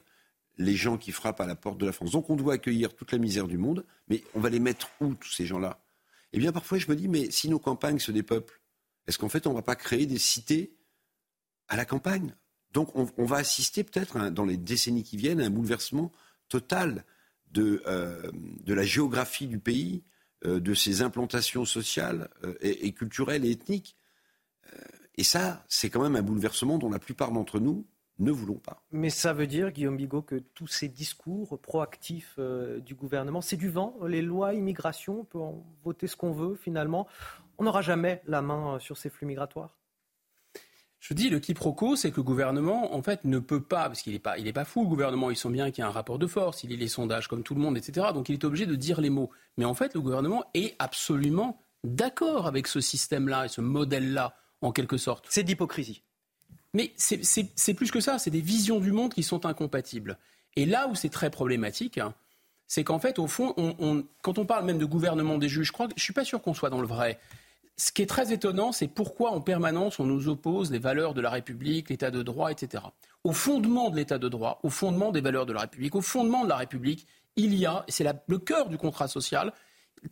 [0.58, 2.12] les gens qui frappent à la porte de la France.
[2.12, 5.14] Donc, on doit accueillir toute la misère du monde, mais on va les mettre où,
[5.16, 5.84] tous ces gens-là?
[6.34, 8.62] Eh bien, parfois, je me dis, mais si nos campagnes se dépeuplent,
[9.08, 10.76] est-ce qu'en fait, on ne va pas créer des cités
[11.68, 12.36] à la campagne?
[12.72, 16.12] Donc, on, on va assister peut-être, dans les décennies qui viennent, à un bouleversement
[16.50, 17.04] total
[17.52, 18.32] de, euh,
[18.64, 20.04] de la géographie du pays,
[20.46, 23.96] euh, de ses implantations sociales euh, et, culturelles et ethniques.
[25.16, 27.86] et ça, c'est quand même un bouleversement dont la plupart d'entre nous
[28.20, 28.84] ne voulons pas.
[28.92, 32.40] Mais ça veut dire, Guillaume Bigot, que tous ces discours proactifs
[32.84, 33.96] du gouvernement, c'est du vent.
[34.08, 37.08] Les lois immigration, on peut en voter ce qu'on veut finalement.
[37.60, 39.78] On n'aura jamais la main sur ces flux migratoires.
[41.00, 44.14] Je dis, le quiproquo, c'est que le gouvernement, en fait, ne peut pas, parce qu'il
[44.14, 46.18] n'est pas, il pas fou, le gouvernement, ils sont bien qu'il y a un rapport
[46.18, 48.08] de force, il lit les sondages comme tout le monde, etc.
[48.14, 49.30] Donc il est obligé de dire les mots.
[49.58, 54.72] Mais en fait, le gouvernement est absolument d'accord avec ce système-là et ce modèle-là, en
[54.72, 55.26] quelque sorte.
[55.30, 56.02] C'est d'hypocrisie.
[56.74, 60.18] Mais c'est plus que ça, c'est des visions du monde qui sont incompatibles.
[60.56, 62.16] Et là où c'est très problématique, hein,
[62.68, 63.54] c'est qu'en fait, au fond,
[64.22, 66.70] quand on parle même de gouvernement des juges, je ne suis pas sûr qu'on soit
[66.70, 67.20] dans le vrai.
[67.80, 71.22] Ce qui est très étonnant, c'est pourquoi en permanence on nous oppose les valeurs de
[71.22, 72.84] la République, l'état de droit, etc.
[73.24, 76.44] Au fondement de l'état de droit, au fondement des valeurs de la République, au fondement
[76.44, 77.06] de la République,
[77.36, 79.54] il y a, et c'est le cœur du contrat social,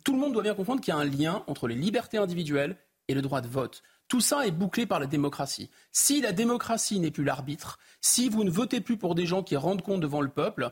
[0.04, 2.76] tout le monde doit bien comprendre qu'il y a un lien entre les libertés individuelles
[3.08, 3.82] et le droit de vote.
[4.08, 5.70] Tout ça est bouclé par la démocratie.
[5.90, 9.56] Si la démocratie n'est plus l'arbitre, si vous ne votez plus pour des gens qui
[9.56, 10.70] rendent compte devant le peuple,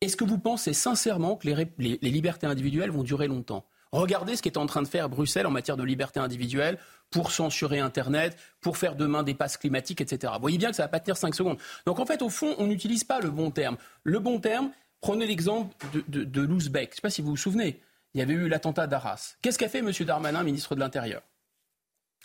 [0.00, 3.64] est-ce que vous pensez sincèrement que les, libertés individuelles vont durer longtemps?
[3.92, 6.78] Regardez ce qu'est en train de faire Bruxelles en matière de liberté individuelle
[7.10, 10.32] pour censurer Internet, pour faire demain des passes climatiques, etc.
[10.36, 11.58] Vous voyez bien que ça ne va pas tenir 5 secondes.
[11.84, 13.76] Donc en fait, au fond, on n'utilise pas le bon terme.
[14.02, 14.70] Le bon terme,
[15.02, 15.74] prenez l'exemple
[16.08, 16.42] de, de.
[16.42, 17.80] Je ne sais pas si vous vous souvenez.
[18.14, 19.36] Il y avait eu l'attentat d'Arras.
[19.42, 19.90] Qu'est-ce qu'a fait M.
[20.06, 21.22] Darmanin, ministre de l'Intérieur?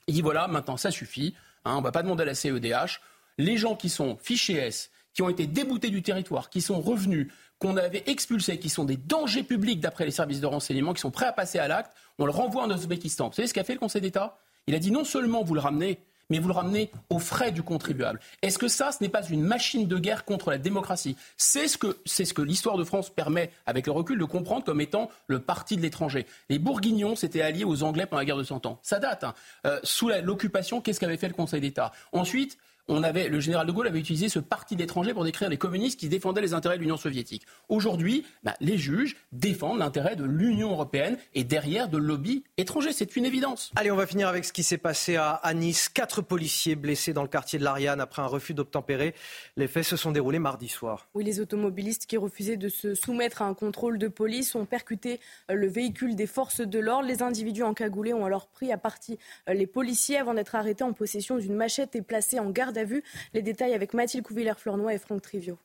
[0.08, 1.36] Il dit voilà, maintenant ça suffit,
[1.66, 3.02] hein, on ne va pas demander à la CEDH.
[3.38, 7.28] Les gens qui sont fichés S, qui ont été déboutés du territoire, qui sont revenus,
[7.60, 11.12] qu'on avait expulsés, qui sont des dangers publics d'après les services de renseignement, qui sont
[11.12, 13.30] prêts à passer à l'acte, on le renvoie en Ouzbékistan.
[13.30, 14.38] Vous savez ce qu'a fait le Conseil d'État?
[14.68, 17.64] Il a dit non seulement vous le ramenez, mais vous le ramenez aux frais du
[17.64, 18.20] contribuable.
[18.42, 21.16] Est-ce que ça, ce n'est pas une machine de guerre contre la démocratie?
[21.38, 24.82] C'est ce que, ce que l'histoire de France permet, avec le recul, de comprendre comme
[24.82, 26.26] étant le parti de l'étranger.
[26.50, 28.80] Les Bourguignons s'étaient alliés aux Anglais pendant la guerre de Cent Ans.
[28.84, 29.24] Ça date.
[29.24, 29.34] Hein.
[29.66, 31.94] Euh, sous l'occupation, qu'est-ce qu'avait fait le Conseil d'État?
[32.12, 32.58] Ensuite,
[32.88, 36.00] on avait, le général de Gaulle avait utilisé ce parti d'étrangers pour décrire les communistes
[36.00, 37.46] qui défendaient les intérêts de l'Union soviétique.
[37.68, 42.94] Aujourd'hui, bah, les juges défendent l'intérêt de l'Union européenne et derrière de lobbies étrangers.
[42.94, 43.72] C'est une évidence.
[43.76, 45.90] Allez, on va finir avec ce qui s'est passé à, Nice.
[45.90, 49.14] Quatre policiers blessés dans le quartier de l'Ariane après un refus d'obtempérer.
[49.58, 51.08] Les faits se sont déroulés mardi soir.
[51.14, 55.20] Oui, les automobilistes qui refusaient de se soumettre à un contrôle de police ont percuté
[55.50, 57.08] euh, le véhicule des forces de l'ordre.
[57.08, 59.18] Les individus encagoulés ont alors pris à partie
[59.50, 63.04] euh, les policiers avant d'être arrêtés en possession d'une machette et placés en garde vu.
[63.34, 65.58] Les détails avec Mathilde Couvillère-Flornois et Franck Trivio.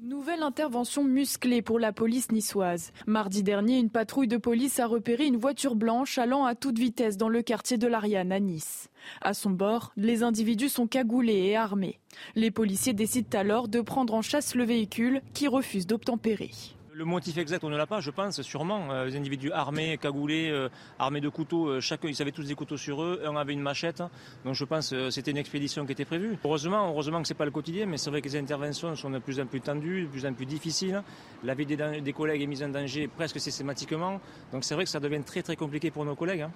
[0.00, 2.92] Nouvelle intervention musclée pour la police niçoise.
[3.06, 7.16] Mardi dernier, une patrouille de police a repéré une voiture blanche allant à toute vitesse
[7.16, 8.88] dans le quartier de l'Ariane à Nice.
[9.22, 12.00] À son bord, les individus sont cagoulés et armés.
[12.34, 16.50] Les policiers décident alors de prendre en chasse le véhicule qui refuse d'obtempérer.
[16.96, 18.92] Le motif exact, on ne l'a pas, je pense, sûrement.
[18.92, 22.54] Euh, les individus armés, cagoulés, euh, armés de couteaux, euh, chacun, ils avaient tous des
[22.54, 24.00] couteaux sur eux, un avait une machette.
[24.44, 26.38] Donc je pense que c'était une expédition qui était prévue.
[26.44, 29.10] Heureusement, heureusement que ce n'est pas le quotidien, mais c'est vrai que les interventions sont
[29.10, 31.02] de plus en plus tendues, de plus en plus difficiles.
[31.42, 34.20] La vie des, collègues est mise en danger presque systématiquement.
[34.52, 36.42] Donc c'est vrai que ça devient très très compliqué pour nos collègues.
[36.42, 36.52] Hein.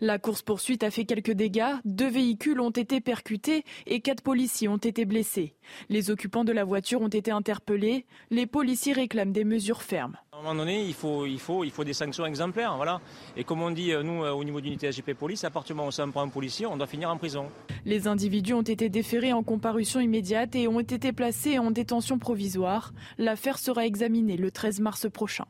[0.00, 1.76] La course-poursuite a fait quelques dégâts.
[1.84, 5.54] Deux véhicules ont été percutés et quatre policiers ont été blessés.
[5.90, 8.04] Les occupants de la voiture ont été interpellés.
[8.30, 10.16] Les policiers réclament des mesures ferme.
[10.32, 12.76] À un moment donné, il faut, il faut, il faut des sanctions exemplaires.
[12.76, 13.00] Voilà.
[13.36, 15.78] Et comme on dit, euh, nous, euh, au niveau d'unité SGP Police, à partir du
[15.78, 17.46] moment où on prend un policier, on doit finir en prison.
[17.84, 22.92] Les individus ont été déférés en comparution immédiate et ont été placés en détention provisoire.
[23.18, 25.46] L'affaire sera examinée le 13 mars prochain.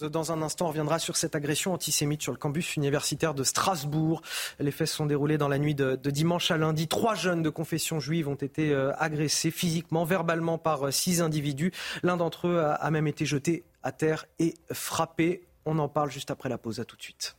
[0.00, 4.22] Dans un instant, on reviendra sur cette agression antisémite sur le campus universitaire de Strasbourg.
[4.58, 6.88] Les faits se sont déroulés dans la nuit de, dimanche à lundi.
[6.88, 11.72] Trois jeunes de confession juive ont été euh, agressés physiquement, verbalement par euh, six individus.
[12.02, 15.46] L'un d'entre eux a même été jeté à terre et frappé.
[15.64, 16.80] On en parle juste après la pause.
[16.80, 17.36] À tout de suite.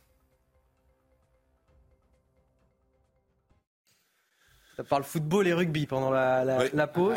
[4.76, 7.16] Ça parle football et rugby pendant la, la, pause.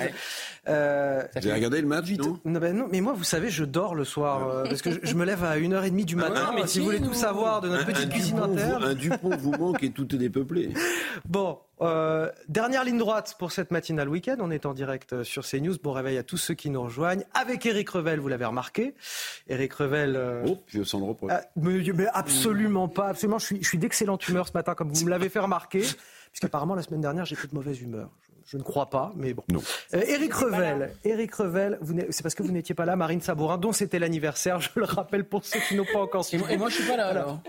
[0.69, 2.06] Euh, vous avez regardé le match
[2.45, 5.26] ben non, mais moi, vous savez, je dors le soir euh, parce que je, me
[5.26, 6.52] lève à 1h30 du ah matin.
[6.56, 8.84] mais si vous voulez tout savoir de notre petite cuisine interne.
[8.86, 10.73] Un Dupont vous manque et tout est dépeuplé.
[11.27, 14.38] Bon, euh, dernière ligne droite pour cette matinale week-end.
[14.40, 15.76] On est en direct sur CNews.
[15.84, 17.26] Bon réveil à tous ceux qui nous rejoignent.
[17.34, 18.95] Avec Eric Revel, vous l'avez remarqué.
[19.49, 20.18] Eric Revel.
[20.48, 21.31] oh, je sens le reproche.
[21.57, 23.10] mais, mais, absolument pas.
[23.10, 23.40] Absolument.
[23.40, 25.84] Je suis, je suis d'excellente humeur ce matin, comme vous me l'avez fait remarquer.
[26.31, 28.10] Puisqu'apparemment, la semaine dernière, j'ai fait de mauvaise humeur.
[28.51, 29.43] Je, ne crois pas, mais bon.
[29.51, 29.61] Non.
[29.93, 31.77] Euh, Éric Revel, Éric Revel,
[32.09, 35.23] c'est parce que vous n'étiez pas là, Marine Sabourin, dont c'était l'anniversaire, je le rappelle
[35.23, 36.43] pour ceux qui n'ont pas encore suivi.
[36.49, 37.41] Et moi, je suis pas là alors.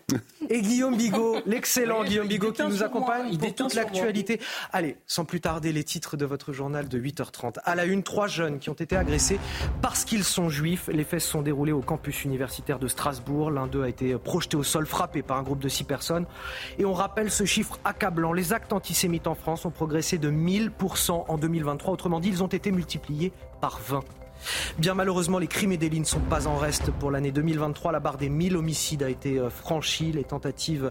[0.50, 4.40] et Guillaume Bigot, l'excellent Guillaume Bigot qui nous accompagne pour toute l'actualité.
[4.72, 7.60] Allez, sans plus tarder, les titres de votre journal de 8h30.
[7.64, 9.40] À la une, trois jeunes qui ont été agressés
[9.80, 10.90] parce qu'ils sont juifs.
[10.92, 13.50] Les faits se sont déroulés au campus universitaire de Strasbourg.
[13.50, 16.26] L'un d'eux a été projeté au sol, frappé par un groupe de six personnes.
[16.78, 18.34] Et on rappelle ce chiffre accablant.
[18.34, 20.89] Les actes antisémites en France ont progressé de 1000%
[21.28, 21.92] en 2023.
[21.92, 24.00] Autrement dit, ils ont été multipliés par 20.
[24.78, 27.92] Bien malheureusement, les crimes et délits ne sont pas en reste pour l'année 2023.
[27.92, 30.12] La barre des 1000 homicides a été euh, franchie.
[30.12, 30.90] Les tentatives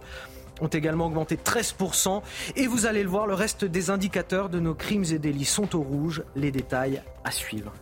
[0.60, 2.22] ont également augmenté 13%.
[2.56, 5.76] Et vous allez le voir, le reste des indicateurs de nos crimes et délits sont
[5.76, 6.22] au rouge.
[6.36, 7.72] Les détails à suivre.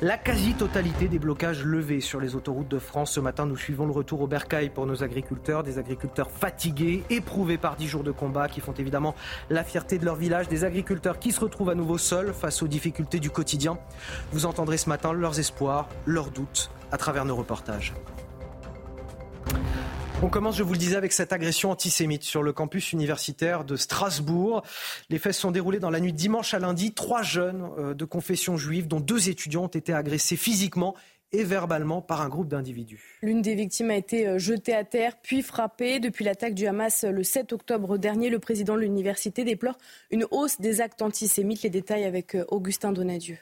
[0.00, 3.12] La quasi-totalité des blocages levés sur les autoroutes de France.
[3.12, 7.58] Ce matin, nous suivons le retour au bercail pour nos agriculteurs, des agriculteurs fatigués, éprouvés
[7.58, 9.14] par dix jours de combat, qui font évidemment
[9.50, 12.68] la fierté de leur village, des agriculteurs qui se retrouvent à nouveau seuls face aux
[12.68, 13.78] difficultés du quotidien.
[14.32, 17.94] Vous entendrez ce matin leurs espoirs, leurs doutes à travers nos reportages.
[20.22, 23.76] On commence, je vous le disais, avec cette agression antisémite sur le campus universitaire de
[23.76, 24.62] Strasbourg.
[25.10, 26.94] Les faits se sont déroulés dans la nuit dimanche à lundi.
[26.94, 30.94] Trois jeunes euh, de confession juive, dont deux étudiants, ont été agressés physiquement
[31.32, 33.18] et verbalement par un groupe d'individus.
[33.22, 35.98] L'une des victimes a été euh, jetée à terre, puis frappée.
[36.00, 39.76] Depuis l'attaque du Hamas le 7 octobre dernier, le président de l'université déplore
[40.10, 41.62] une hausse des actes antisémites.
[41.62, 43.36] Les détails avec euh, Augustin Donadieu.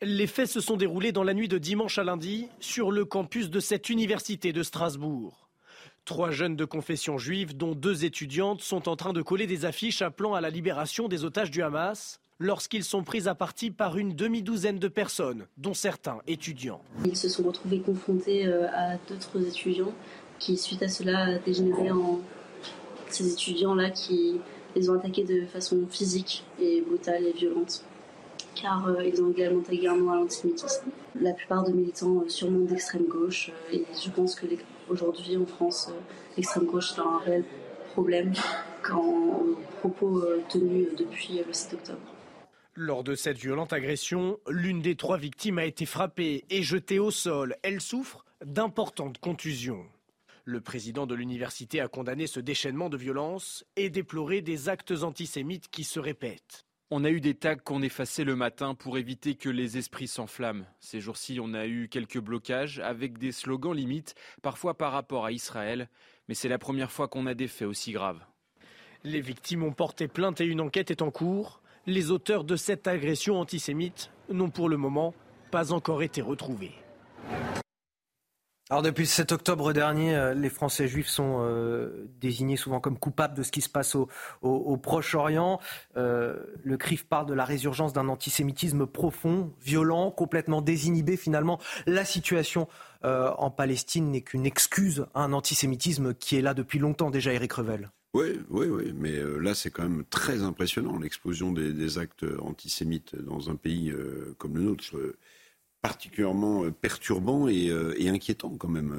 [0.00, 3.50] Les faits se sont déroulés dans la nuit de dimanche à lundi sur le campus
[3.50, 5.48] de cette université de Strasbourg.
[6.04, 10.00] Trois jeunes de confession juive, dont deux étudiantes, sont en train de coller des affiches
[10.00, 14.14] appelant à la libération des otages du Hamas lorsqu'ils sont pris à partie par une
[14.14, 16.80] demi-douzaine de personnes, dont certains étudiants.
[17.04, 19.92] Ils se sont retrouvés confrontés euh, à d'autres étudiants
[20.38, 22.20] qui, suite à cela, dégénéraient en
[23.08, 24.36] ces étudiants-là qui
[24.76, 27.82] les ont attaqués de façon physique et brutale et violente
[28.60, 30.90] car euh, ils ont également également à l'antisémitisme.
[31.20, 34.46] La plupart de militants euh, sûrement d'extrême gauche, euh, et je pense que
[34.88, 35.92] aujourd'hui en France,
[36.36, 37.44] l'extrême gauche est un réel
[37.92, 38.32] problème
[38.82, 39.42] quand
[39.80, 42.14] propos tenus depuis le 7 octobre.
[42.74, 47.10] Lors de cette violente agression, l'une des trois victimes a été frappée et jetée au
[47.10, 47.56] sol.
[47.62, 49.84] Elle souffre d'importantes contusions.
[50.44, 55.68] Le président de l'université a condamné ce déchaînement de violence et déploré des actes antisémites
[55.68, 56.67] qui se répètent.
[56.90, 60.64] On a eu des tags qu'on effaçait le matin pour éviter que les esprits s'enflamment.
[60.80, 65.32] Ces jours-ci, on a eu quelques blocages avec des slogans limites, parfois par rapport à
[65.32, 65.90] Israël,
[66.28, 68.24] mais c'est la première fois qu'on a des faits aussi graves.
[69.04, 71.60] Les victimes ont porté plainte et une enquête est en cours.
[71.84, 75.12] Les auteurs de cette agression antisémite n'ont pour le moment
[75.50, 76.72] pas encore été retrouvés.
[78.70, 82.98] Alors depuis le 7 octobre dernier, euh, les Français juifs sont euh, désignés souvent comme
[82.98, 85.58] coupables de ce qui se passe au, Proche-Orient.
[85.96, 91.16] Euh, le CRIF parle de la résurgence d'un antisémitisme profond, violent, complètement désinhibé.
[91.16, 92.68] Finalement, la situation
[93.02, 97.52] en Palestine n'est qu'une excuse à un antisémitisme qui est là depuis longtemps déjà, Éric
[97.52, 97.90] Revel.
[98.12, 103.50] Oui, oui, oui, mais là c'est quand même très impressionnant l'explosion des, actes antisémites dans
[103.50, 103.94] un pays
[104.38, 104.96] comme le nôtre
[105.88, 108.92] particulièrement euh, perturbant euh, et, inquiétant quand même.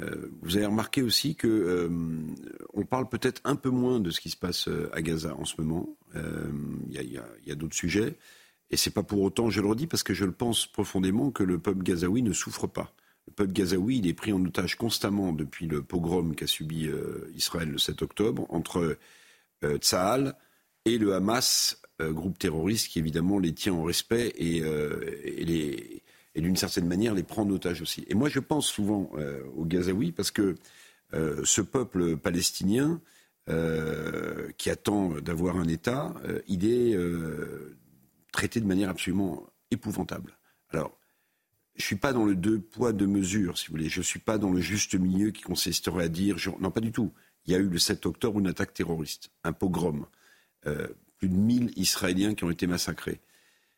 [0.00, 1.88] Euh, vous avez remarqué aussi que
[2.74, 5.54] on parle peut-être un peu moins de ce qui se passe à Gaza en ce
[5.58, 5.88] moment.
[6.14, 8.14] Il y a, d'autres sujets,
[8.70, 11.42] et c'est pas pour autant, je le redis, parce que je le pense profondément que
[11.42, 12.92] le peuple gazaoui ne souffre pas.
[13.26, 16.90] Le peuple gazaoui, il est pris en otage constamment depuis le pogrom qu'a subi
[17.34, 18.98] Israël le 7 octobre entre
[19.80, 20.34] Tsahal
[20.84, 26.02] et le Hamas euh, groupe terroriste qui évidemment les tient en respect et, euh, et,
[26.42, 28.04] d'une certaine manière les prend en otage aussi.
[28.08, 30.56] Et moi je pense souvent euh, aux Gazaouis parce que
[31.12, 33.00] ce peuple palestinien
[34.58, 36.12] qui attend d'avoir un État,
[36.48, 36.98] il est
[38.32, 40.36] traité de manière absolument épouvantable.
[40.70, 40.98] Alors,
[41.76, 43.88] je ne suis pas dans le deux poids, deux mesures, si vous voulez.
[43.88, 46.36] Je ne suis pas dans le juste milieu qui consisterait à dire.
[46.60, 47.12] Non, pas du tout.
[47.46, 50.06] Il y a eu le 7 octobre une attaque terroriste, un pogrom
[51.18, 53.20] plus de 1000 Israéliens qui ont été massacrés.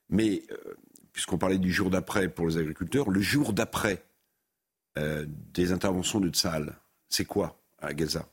[0.09, 0.75] Mais, euh,
[1.13, 4.03] puisqu'on parlait du jour d'après pour les agriculteurs, le jour d'après
[4.99, 6.77] euh, des interventions de Tsahal,
[7.09, 8.29] c'est quoi à Gaza?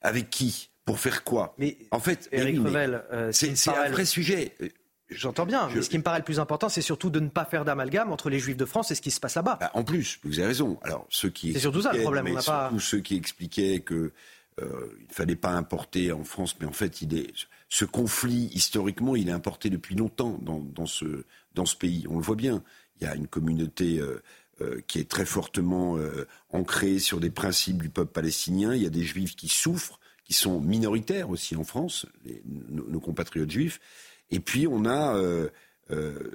[0.00, 0.70] Avec qui?
[0.84, 1.54] Pour faire quoi?
[1.58, 4.52] Mais en fait, Eric euh, c'est un vrai sujet.
[5.08, 7.44] J'entends bien, mais ce qui me paraît le plus important, c'est surtout de ne pas
[7.44, 9.58] faire d'amalgame entre les Juifs de France et ce qui se passe là-bas.
[9.60, 10.80] Bah, en plus, vous avez raison.
[10.82, 12.26] Alors ceux qui c'est surtout ça le problème.
[12.26, 12.72] On pas...
[12.80, 14.12] ceux qui expliquaient que
[14.58, 17.32] il ne fallait pas importer en France, mais en fait, il est
[17.72, 21.24] ce conflit, historiquement, il est importé depuis longtemps dans, ce,
[21.78, 22.04] pays.
[22.06, 22.62] On le voit bien.
[23.00, 24.22] Il y a une communauté euh,
[24.60, 28.74] euh, qui est très fortement euh, ancrée sur des principes du peuple palestinien.
[28.74, 32.04] Il y a des juifs qui souffrent, qui sont minoritaires aussi en France,
[32.44, 33.80] nos, compatriotes juifs.
[34.30, 35.18] Et puis on a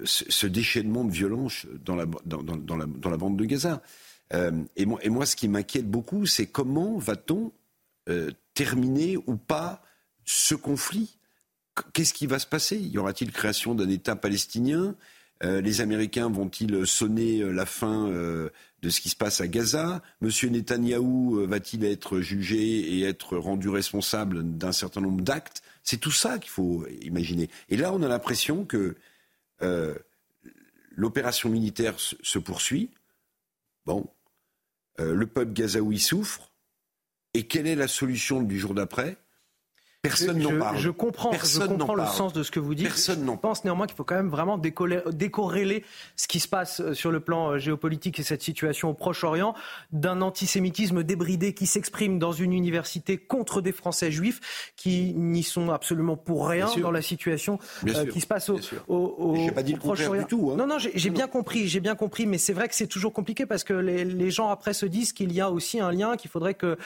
[0.05, 3.83] ce, déchaînement de violence dans la, bande de Gaza.
[4.75, 7.51] et moi, ce qui m'inquiète beaucoup, c'est comment va-t-on
[8.55, 9.83] terminer ou pas
[10.25, 11.16] ce conflit
[11.93, 12.77] Qu'est-ce qui va se passer?
[12.77, 14.95] Y aura-t-il création d'un État palestinien?
[15.43, 18.09] Les Américains vont-ils sonner la fin
[18.81, 20.01] de ce qui se passe à Gaza?
[20.21, 25.63] Monsieur Netanyahou euh, va-t-il être jugé et être rendu responsable d'un certain nombre d'actes?
[25.83, 27.49] C'est tout ça qu'il faut imaginer.
[27.69, 28.95] Et là, on a l'impression que
[29.61, 29.95] euh,
[30.91, 32.91] l'opération militaire se poursuit.
[33.85, 34.07] Bon,
[34.99, 36.51] euh, le peuple gazaoui souffre.
[37.33, 39.17] Et quelle est la solution du jour d'après?
[40.03, 40.77] Personne n'en parle.
[40.77, 42.87] Je comprends, je comprends le sens de ce que vous dites.
[42.87, 45.83] Personne Je pense néanmoins qu'il faut quand même vraiment décorréler
[46.15, 49.55] ce qui se passe euh, sur le plan euh, géopolitique et cette situation au Proche-Orient
[49.91, 55.71] d'un antisémitisme débridé qui s'exprime dans une université contre des Français juifs qui n'y sont
[55.71, 57.57] absolument pour rien dans la situation
[57.87, 60.21] euh, qui se passe au, au, au, pas dit le Proche-Orient.
[60.21, 60.57] Du tout, hein.
[60.57, 63.47] Non, non, j'ai bien compris, j'ai bien compris, mais c'est vrai que c'est toujours compliqué
[63.47, 66.29] parce que les, les, gens après se disent qu'il y a aussi un lien, qu'il
[66.29, 66.77] faudrait que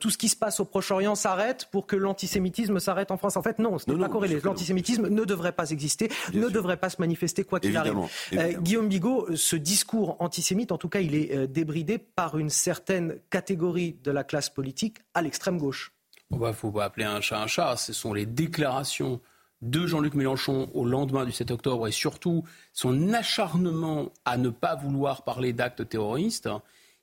[0.00, 3.36] tout ce qui se passe au Proche-Orient s'arrête pour que l'antisémitisme s'arrête en France.
[3.36, 4.40] En fait, non, ce n'est pas corrélé.
[4.42, 7.96] L'antisémitisme ne devrait pas exister, ne devrait pas se manifester quoi qu'il arrive.
[8.32, 12.50] Euh, Guillaume Bigot, ce discours antisémite, en tout cas, il est euh, débridé par une
[12.50, 15.92] certaine catégorie de la classe politique à l'extrême gauche.
[16.30, 17.76] Il ne faut pas appeler un chat un chat.
[17.76, 19.20] Ce sont les déclarations
[19.62, 24.74] de Jean-Luc Mélenchon au lendemain du 7 octobre et surtout son acharnement à ne pas
[24.74, 26.48] vouloir parler d'actes terroristes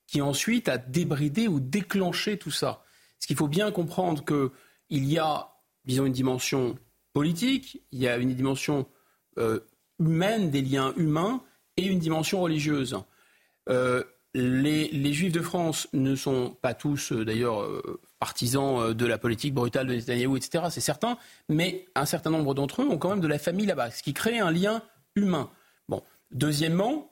[0.08, 2.84] qui ensuite a débridé ou déclenché tout ça.
[3.20, 4.52] Ce qu'il faut bien comprendre que
[4.92, 5.50] il y a,
[5.86, 6.78] disons, une dimension
[7.14, 8.86] politique, il y a une dimension
[9.40, 9.62] euh,
[10.00, 11.42] humaine, des liens humains,
[11.78, 12.98] et une dimension religieuse.
[13.70, 14.04] Euh,
[14.34, 17.66] les, Juifs de France ne sont pas tous, euh, d'ailleurs,
[18.20, 21.18] partisans de la politique brutale de Netanyahou, etc., c'est certain,
[21.50, 24.14] mais un certain nombre d'entre eux ont quand même de la famille là-bas, ce qui
[24.14, 24.84] crée un lien
[25.16, 25.50] humain.
[25.90, 26.04] Bon.
[26.32, 27.10] Deuxièmement,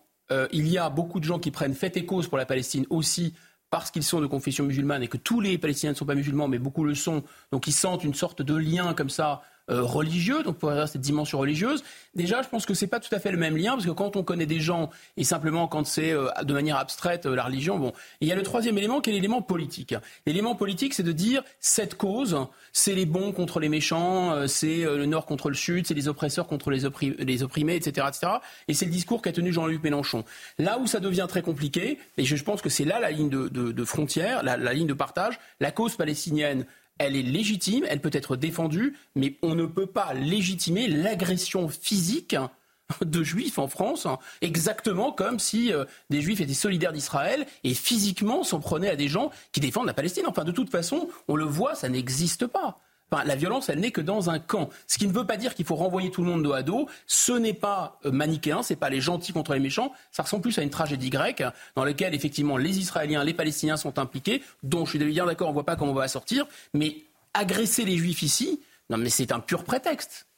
[0.51, 3.33] il y a beaucoup de gens qui prennent fait et cause pour la Palestine aussi
[3.69, 6.47] parce qu'ils sont de confession musulmane et que tous les Palestiniens ne sont pas musulmans,
[6.47, 10.57] mais beaucoup le sont, donc ils sentent une sorte de lien comme ça religieux, donc
[10.57, 11.83] pour avoir cette dimension religieuse.
[12.15, 14.15] Déjà, je pense que c'est pas tout à fait le même lien, parce que quand
[14.15, 17.77] on connaît des gens, et simplement quand c'est euh, de manière abstraite euh, la religion,
[17.77, 17.93] bon.
[18.21, 19.93] il y a le troisième élément qui est l'élément politique.
[20.25, 22.37] L'élément politique, c'est de dire cette cause,
[22.73, 26.47] c'est les bons contre les méchants, c'est le nord contre le sud, c'est les oppresseurs
[26.47, 28.33] contre les, opprimés, etc., etc.
[28.67, 30.23] Et c'est le discours qu'a tenu Jean-Luc Mélenchon.
[30.57, 33.85] Là où ça devient très compliqué, et je pense que c'est là la ligne de,
[33.85, 36.65] frontière, la ligne de partage, la cause palestinienne
[36.99, 42.35] elle est légitime, elle peut être défendue, mais on ne peut pas légitimer l'agression physique
[43.01, 44.07] de juifs en France,
[44.41, 49.07] exactement comme si euh, des juifs étaient solidaires d'Israël et physiquement s'en prenaient à des
[49.07, 50.25] gens qui défendent la Palestine.
[50.27, 52.79] Enfin, de toute façon, on le voit, ça n'existe pas
[53.25, 54.69] la violence, elle n'est que dans un camp.
[54.87, 56.87] Ce qui ne veut pas dire qu'il faut renvoyer tout le monde dos à dos.
[57.07, 59.91] Ce n'est pas euh, manichéen, ce n'est pas les gentils contre les méchants.
[60.11, 61.43] Ça ressemble plus à une tragédie grecque
[61.75, 64.43] dans laquelle effectivement les Israéliens, les Palestiniens sont impliqués.
[64.63, 66.45] Dont je suis bien d'accord, on ne voit pas comment on va sortir.
[66.73, 66.97] Mais
[67.33, 70.28] agresser les Juifs ici, non mais c'est un pur prétexte.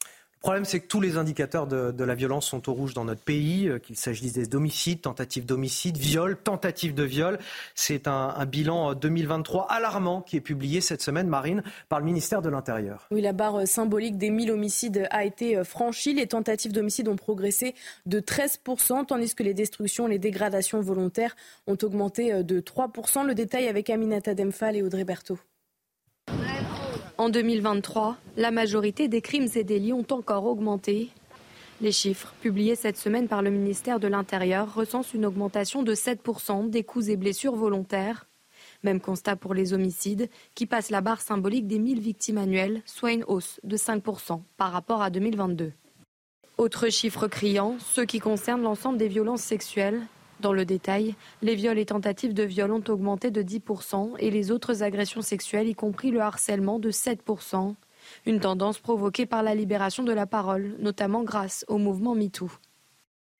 [0.41, 3.21] Le problème, c'est que tous les indicateurs de, la violence sont au rouge dans notre
[3.21, 7.37] pays, euh, qu'il s'agisse des homicides, tentatives d'homicide, viols, tentatives de viol.
[7.75, 12.41] C'est un, bilan 2023 euh, alarmant qui est publié cette semaine, Marine, par le ministère
[12.41, 13.07] de l'Intérieur.
[13.11, 16.15] Oui, la barre symbolique des 1000 homicides a été euh, franchie.
[16.15, 17.75] Les tentatives d'homicide ont progressé
[18.07, 21.35] de 13%, tandis que les destructions, les dégradations volontaires
[21.67, 23.27] ont augmenté de 3%.
[23.27, 25.37] Le détail avec Aminata Demphal et Audrey Berthaud.
[27.21, 31.11] En 2023, la majorité des crimes et délits ont encore augmenté.
[31.79, 36.71] Les chiffres publiés cette semaine par le ministère de l'Intérieur recensent une augmentation de 7%
[36.71, 38.25] des coups et blessures volontaires.
[38.81, 43.13] Même constat pour les homicides, qui passent la barre symbolique des 1000 victimes annuelles, soit
[43.13, 45.73] une hausse de 5% par rapport à 2022.
[46.57, 50.01] Autre chiffre criant, ceux qui concernent l'ensemble des violences sexuelles.
[50.41, 51.13] Dans le détail,
[51.43, 55.67] les viols et tentatives de viol ont augmenté de 10% et les autres agressions sexuelles,
[55.67, 57.75] y compris le harcèlement, de 7%.
[58.25, 62.49] Une tendance provoquée par la libération de la parole, notamment grâce au mouvement MeToo.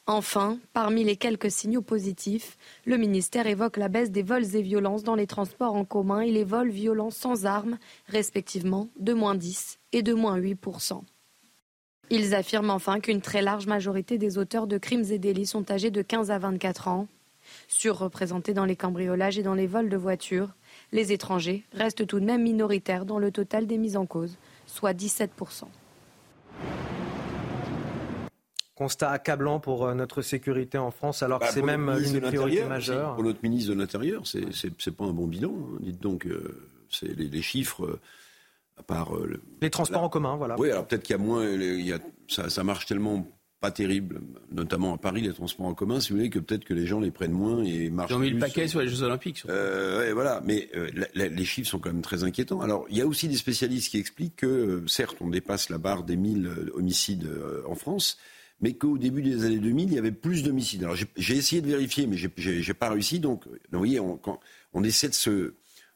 [0.05, 5.03] Enfin, parmi les quelques signaux positifs, le ministère évoque la baisse des vols et violences
[5.03, 7.79] dans les transports en commun et les vols violents sans armes,
[8.09, 10.55] respectivement de moins 10 et de moins 8
[12.11, 15.91] ils affirment enfin qu'une très large majorité des auteurs de crimes et délits sont âgés
[15.91, 17.07] de 15 à 24 ans.
[17.69, 20.49] Surreprésentés dans les cambriolages et dans les vols de voitures,
[20.91, 24.93] les étrangers restent tout de même minoritaires dans le total des mises en cause, soit
[24.93, 25.29] 17%.
[28.75, 32.65] Constat accablant pour euh, notre sécurité en France, alors que bah, c'est même une priorité
[32.65, 33.15] majeure.
[33.15, 35.53] Pour notre ministre de l'Intérieur, c'est pas un bon bilan.
[35.53, 35.77] Hein.
[35.79, 37.99] Dites donc, euh, c'est les, chiffres.
[38.81, 39.11] Euh, à part,
[39.61, 40.55] les transports en commun, voilà.
[40.59, 41.45] Oui, alors peut-être qu'il y a moins.
[42.27, 43.27] ça, marche tellement
[43.59, 44.21] pas terrible,
[44.51, 46.99] notamment à Paris, les transports en commun, si vous voulez, que peut-être que les gens
[46.99, 49.43] les prennent moins et marchent Ils ont mis le paquet sur les Jeux Olympiques.
[49.49, 52.59] Euh, ouais, voilà, mais euh, la- la- les chiffres sont quand même très inquiétants.
[52.61, 55.77] Alors, il y a aussi des spécialistes qui expliquent que, euh, certes, on dépasse la
[55.77, 58.17] barre des 1000 euh, homicides euh, en France,
[58.61, 60.83] mais qu'au début des années 2000, il y avait plus d'homicides.
[60.83, 63.19] Alors, j'ai- essayé de vérifier, mais j'ai- pas réussi.
[63.19, 64.39] Donc, vous voyez, on, quand
[64.73, 65.53] on essaie de se,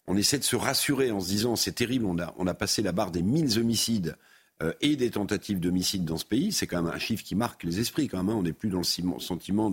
[0.08, 2.82] on essaie de se rassurer en se disant, c'est terrible, on a, on a passé
[2.82, 4.16] la barre des 1000 homicides
[4.62, 6.52] euh, et des tentatives d'homicide dans ce pays.
[6.52, 8.30] C'est quand même un chiffre qui marque les esprits, quand même.
[8.30, 8.38] hein.
[8.38, 9.72] On n'est plus dans le sentiment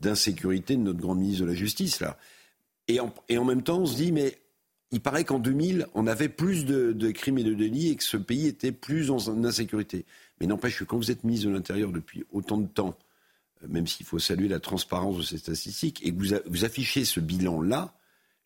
[0.00, 2.18] d'insécurité de notre grande ministre de la Justice, là.
[2.88, 4.38] Et en, et en même temps, on se dit, mais
[4.90, 8.18] il paraît qu'en 2000, on avait plus de, crimes et de délits et que ce
[8.18, 10.04] pays était plus en insécurité.
[10.38, 12.96] Mais n'empêche que quand vous êtes ministre de l'Intérieur depuis autant de temps,
[13.62, 17.04] euh, même s'il faut saluer la transparence de ces statistiques, et que vous, vous affichez
[17.04, 17.94] ce bilan-là,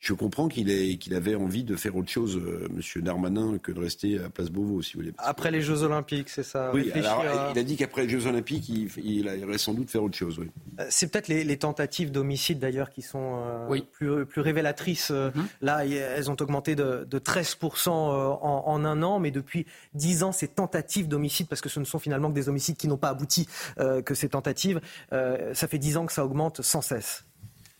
[0.07, 3.73] je comprends qu'il ait- qu'il avait envie de faire autre chose, euh, Monsieur Darmanin, que
[3.73, 5.12] de rester à Place Beauvau, si vous voulez.
[5.19, 6.70] Après les Jeux Olympiques, c'est ça?
[6.73, 9.91] Oui, alors, à- il a dit qu'après les Jeux Olympiques, il, il irait sans doute
[9.91, 10.39] faire autre chose.
[10.39, 10.49] Oui.
[10.78, 15.11] Euh, C'est peut-être les, les tentatives d'homicide d'ailleurs qui sont euh, plus, plus révélatrices.
[15.11, 15.31] Euh,
[15.61, 19.66] Là, y- elles ont augmenté de, de 13% euh, en, en un an, mais depuis
[19.95, 22.87] 10 ans, ces tentatives d'homicide, parce que ce ne sont finalement que des homicides qui
[22.87, 23.49] n'ont pas abouti,
[23.81, 24.81] euh, que ces tentatives,
[25.12, 27.24] euh, ça fait 10 ans que ça augmente sans cesse.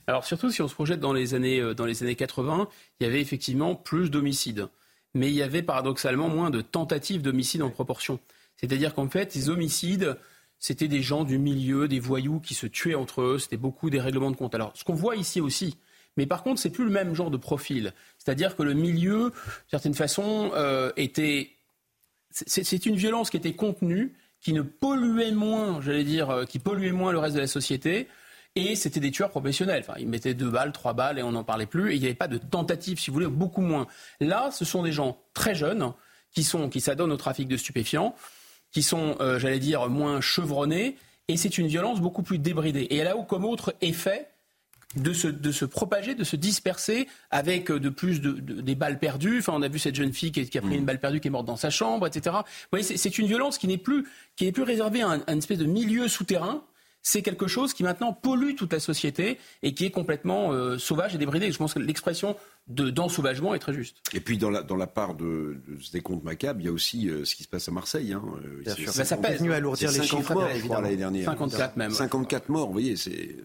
[0.07, 2.69] Alors surtout si on se projette dans les années, euh, dans les années 80,
[3.01, 4.69] il y avait effectivement plus d'homicides.
[5.15, 8.21] Mais il y avait paradoxalement moins de tentatives d'homicide en proportion.
[8.57, 10.17] C'est-à-dire qu'en fait, ces homicides,
[10.59, 14.01] c'était des gens du milieu, des voyous qui se tuaient entre eux, c'était beaucoup des
[14.01, 14.55] règlements de compte.
[14.55, 15.77] Alors ce qu'on voit ici aussi,
[16.17, 17.93] mais par contre, c'est plus le même genre de profil.
[18.19, 21.51] C'est-à-dire que le milieu, d'une certaine façon, euh, était
[22.31, 26.59] c'est c'est une violence qui était contenue, qui ne polluait moins, j'allais dire, euh, qui
[26.59, 28.09] polluait moins le reste de la société.
[28.57, 29.85] Et c'était des tueurs professionnels.
[29.87, 31.93] Enfin, ils mettaient deux balles, trois balles et on n'en parlait plus.
[31.93, 33.87] Et il n'y avait pas de tentative, si vous voulez, beaucoup moins.
[34.21, 35.93] Là, ce sont des gens très jeunes
[36.33, 38.15] qui, sont, qui s'adonnent au trafic de stupéfiants,
[38.73, 40.97] qui sont, euh, j'allais dire, moins chevronnés.
[41.29, 42.83] Et c'est une violence beaucoup plus débridée.
[42.83, 44.29] Et elle a comme autre effet
[44.97, 48.75] de se, de se propager, de se disperser avec euh, de plus de, de- des
[48.75, 49.41] balles perdues.
[49.41, 51.29] Enfin, on a vu cette jeune fille qui, qui a pris une balle perdue, qui
[51.29, 52.37] est morte dans sa chambre, etc.
[52.39, 54.07] Vous voyez, c'est, c'est une violence qui n'est plus,
[54.37, 56.63] qui n'est plus réservée à un, à une espèce de milieu souterrain.
[57.09, 61.15] C'est quelque chose qui maintenant pollue toute la société et qui est complètement euh, sauvage
[61.15, 61.53] et débridé.
[61.53, 62.35] Je pense que l'expression
[62.67, 63.99] de d'ensauvagement est très juste.
[64.13, 66.73] Et puis dans la, dans la part de, de ce décompte macabre, il y a
[66.73, 68.13] aussi euh, ce qui se passe à Marseille.
[68.13, 68.25] Hein.
[68.45, 68.93] Euh, Bien c'est sûr.
[68.93, 69.49] 50 Bah, ça pèse.
[69.49, 70.81] À alourdir les 50 chiffres, morts, je crois, évidemment.
[70.81, 71.25] l'année dernière.
[71.27, 71.93] 54 même.
[71.93, 73.37] 54 morts, vous voyez, c'est...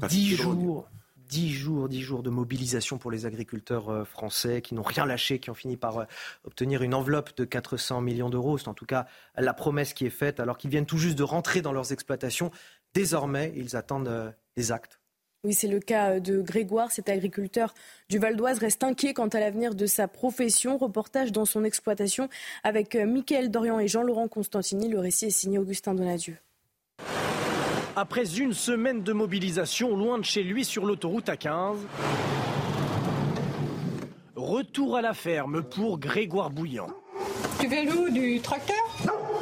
[0.00, 0.60] pas 10 de drogue.
[0.62, 0.88] jours,
[1.28, 5.50] 10 jours, 10 jours de mobilisation pour les agriculteurs français qui n'ont rien lâché, qui
[5.50, 6.06] ont fini par
[6.44, 8.56] obtenir une enveloppe de 400 millions d'euros.
[8.56, 9.06] C'est en tout cas
[9.36, 12.50] la promesse qui est faite alors qu'ils viennent tout juste de rentrer dans leurs exploitations.
[12.94, 15.00] Désormais, ils attendent euh, des actes.
[15.44, 17.74] Oui, c'est le cas de Grégoire, cet agriculteur
[18.08, 20.78] du Val d'Oise reste inquiet quant à l'avenir de sa profession.
[20.78, 22.30] Reportage dans son exploitation
[22.62, 24.88] avec euh, Mickaël Dorian et Jean-Laurent Constantini.
[24.88, 26.36] Le récit est signé Augustin Donadieu.
[27.96, 31.76] Après une semaine de mobilisation loin de chez lui sur l'autoroute A15,
[34.34, 36.88] retour à la ferme pour Grégoire Bouillant.
[37.60, 38.76] Tu fais où Du tracteur?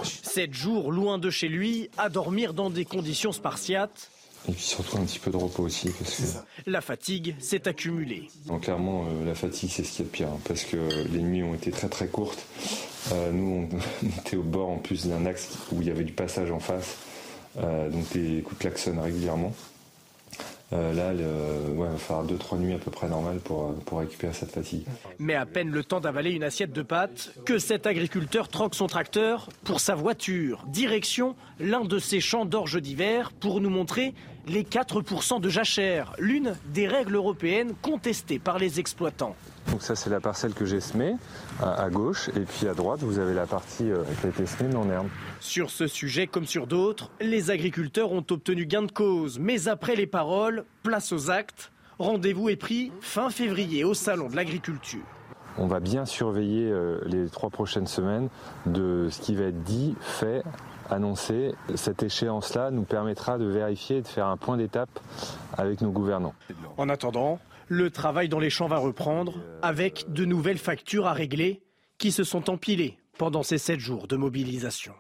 [0.05, 4.11] Sept jours loin de chez lui, à dormir dans des conditions spartiates.
[4.49, 8.29] Et puis surtout un petit peu de repos aussi, parce que La fatigue s'est accumulée.
[8.47, 10.77] non, clairement euh, la fatigue c'est ce qui est de pire, hein, parce que
[11.13, 12.45] les nuits ont été très très courtes.
[13.13, 13.77] Euh, nous on,
[14.07, 16.59] on était au bord en plus d'un axe où il y avait du passage en
[16.59, 16.97] face,
[17.59, 19.53] euh, donc des coups de klaxon régulièrement.
[20.73, 24.33] Euh, là, il va falloir 2-3 nuits à peu près normales pour, euh, pour récupérer
[24.33, 24.85] cette fatigue.
[25.19, 28.87] Mais à peine le temps d'avaler une assiette de pâtes que cet agriculteur troque son
[28.87, 30.65] tracteur pour sa voiture.
[30.69, 34.15] Direction l'un de ses champs d'orge d'hiver pour nous montrer
[34.47, 39.37] les 4% de jachère, l'une des règles européennes contestées par les exploitants.
[39.71, 41.15] Donc ça c'est la parcelle que j'ai semée
[41.63, 44.73] à, gauche, et puis à droite vous avez la partie euh, qui a été semée
[44.73, 45.09] non herbe.
[45.41, 49.39] Sur ce sujet comme sur d'autres, les agriculteurs ont obtenu gain de cause.
[49.39, 51.71] Mais après les paroles, place aux actes.
[51.99, 55.05] Rendez-vous est pris fin février au Salon de l'agriculture.
[55.59, 58.29] On va bien surveiller euh, les trois prochaines semaines
[58.67, 60.43] de ce qui va être dit, fait,
[60.93, 61.53] annoncé.
[61.75, 65.01] Cette échéance-là nous permettra de vérifier et de faire un point d'étape
[65.57, 66.35] avec nos gouvernants.
[66.77, 67.39] En attendant,
[67.69, 71.63] le travail dans les champs va reprendre avec de nouvelles factures à régler
[71.99, 74.95] qui se sont empilées pendant ces sept jours de mobilisation.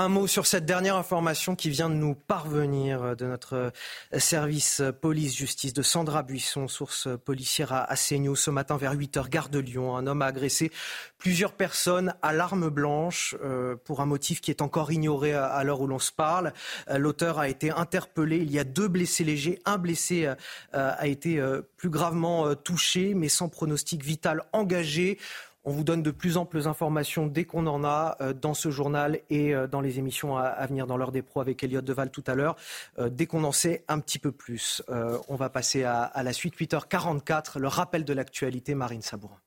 [0.00, 4.18] Un mot sur cette dernière information qui vient de nous parvenir euh, de notre euh,
[4.18, 8.34] service euh, police-justice de Sandra Buisson, source policière à CNews.
[8.34, 10.72] Ce matin vers 8h, gare de Lyon, un homme a agressé
[11.18, 13.36] plusieurs personnes à l'arme blanche
[13.84, 16.54] pour un motif qui est encore ignoré à, l'heure où l'on se parle.
[16.88, 18.38] L'auteur a été interpellé.
[18.38, 19.60] Il y a deux blessés légers.
[19.66, 20.32] Un blessé
[20.72, 21.38] a été
[21.76, 25.18] plus gravement touché, mais sans pronostic vital engagé.
[25.64, 29.20] On vous donne de plus amples informations dès qu'on en a euh, dans ce journal
[29.28, 32.24] et euh, dans les émissions à, venir dans l'heure des pros avec Elliot Deval tout
[32.26, 32.56] à l'heure.
[32.98, 34.82] Euh, dès qu'on en sait un petit peu plus,
[35.28, 39.38] on va passer à, la suite 8h44, le rappel de l'actualité, Marine Sabourin.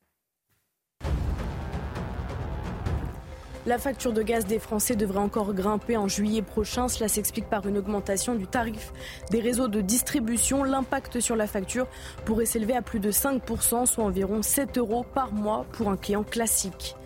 [3.66, 6.90] La facture de gaz des Français devrait encore grimper en juillet prochain.
[6.90, 8.92] Cela s'explique par une augmentation du tarif
[9.32, 10.66] des réseaux de distribution.
[10.66, 11.88] L'impact sur la facture
[12.26, 16.24] pourrait s'élever à plus de 5%, soit environ 7 euros par mois pour un client
[16.24, 16.98] classique.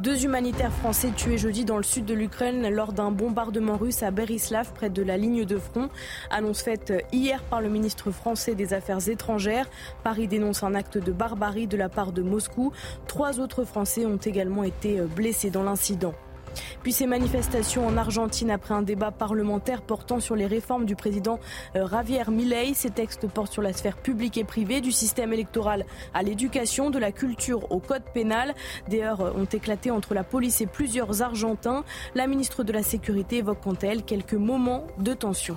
[0.00, 4.10] Deux humanitaires français tués jeudi dans le sud de l'Ukraine lors d'un bombardement russe à
[4.10, 5.90] Berislav, près de la ligne de front.
[6.30, 9.68] Annonce faite hier par le ministre français des Affaires étrangères.
[10.02, 12.72] Paris dénonce un acte de barbarie de la part de Moscou.
[13.08, 16.14] Trois autres Français ont également été blessés dans l'incident.
[16.82, 21.38] Puis ces manifestations en Argentine après un débat parlementaire portant sur les réformes du président
[21.76, 22.74] euh, Javier Milei.
[22.74, 26.98] Ces textes portent sur la sphère publique et privée, du système électoral à l'éducation, de
[26.98, 28.54] la culture au code pénal.
[28.88, 31.84] Des heures ont éclaté entre la police et plusieurs Argentins.
[32.14, 35.56] La ministre de la Sécurité évoque quant à elle quelques moments de tension.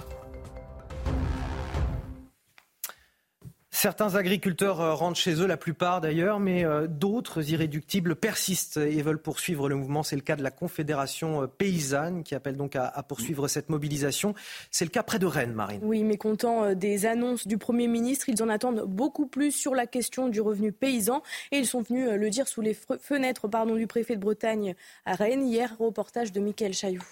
[3.84, 9.02] Certains agriculteurs euh, rentrent chez eux, la plupart d'ailleurs, mais euh, d'autres irréductibles persistent et
[9.02, 10.04] veulent poursuivre le mouvement.
[10.04, 14.36] C'est le cas de la Confédération euh, paysanne qui appelle donc à, poursuivre cette mobilisation.
[14.72, 15.82] C'est le cas près de Rennes, Marine.
[15.84, 19.86] Oui, mais comptant des annonces du Premier ministre, ils en attendent beaucoup plus sur la
[19.86, 21.22] question du revenu paysan
[21.52, 25.46] et ils sont venus le dire sous les fenêtres du préfet de Bretagne à Rennes
[25.46, 27.04] hier, reportage de Mickaël Chailloux.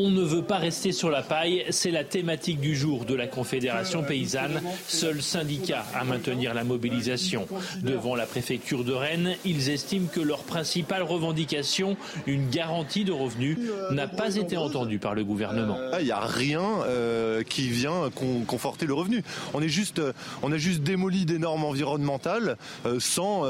[0.00, 3.26] On ne veut pas rester sur la paille, c'est la thématique du jour de la
[3.26, 7.48] Confédération paysanne, seul syndicat à maintenir la mobilisation.
[7.82, 11.96] Devant la préfecture de Rennes, ils estiment que leur principale revendication,
[12.28, 13.58] une garantie de revenus,
[13.90, 15.76] n'a pas été entendue par le gouvernement.
[15.98, 18.08] Il n'y a rien euh, qui vient
[18.46, 19.24] conforter le revenu.
[19.52, 20.12] On, est juste, euh,
[20.44, 23.42] on a juste démoli des normes environnementales euh, sans,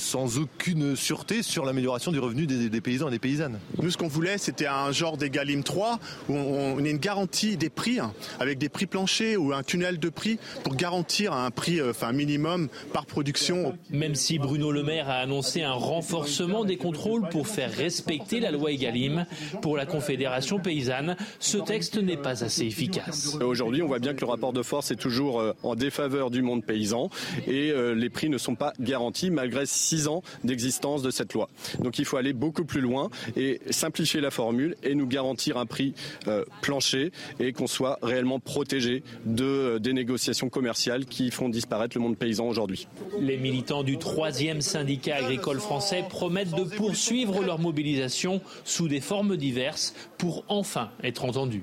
[0.00, 3.60] sans aucune sûreté sur l'amélioration du revenu des, paysans et des paysannes.
[3.80, 7.70] Nous, ce qu'on voulait, c'était un genre d'égalim 3 où on, a une garantie des
[7.70, 11.80] prix hein, avec des prix planchers ou un tunnel de prix pour garantir un prix
[11.80, 13.76] euh, enfin minimum par production.
[13.90, 18.50] Même si Bruno Le Maire a annoncé un renforcement des contrôles pour faire respecter la
[18.50, 19.26] loi Egalim,
[19.62, 23.36] pour la Confédération paysanne, ce texte n'est pas assez efficace.
[23.40, 26.42] Aujourd'hui, on voit bien que le rapport de force est toujours euh, en défaveur du
[26.42, 27.10] monde paysan
[27.46, 31.48] et euh, les prix ne sont pas garantis malgré six ans d'existence de cette loi.
[31.80, 35.65] Donc il faut aller beaucoup plus loin et simplifier la formule et nous garantir un
[35.66, 35.94] prix
[36.28, 41.96] euh, plancher et qu'on soit réellement protégé de, euh, des négociations commerciales qui font disparaître
[41.96, 42.88] le monde paysan aujourd'hui.
[43.20, 49.36] Les militants du troisième syndicat agricole français promettent de poursuivre leur mobilisation sous des formes
[49.36, 51.62] diverses pour enfin être entendus.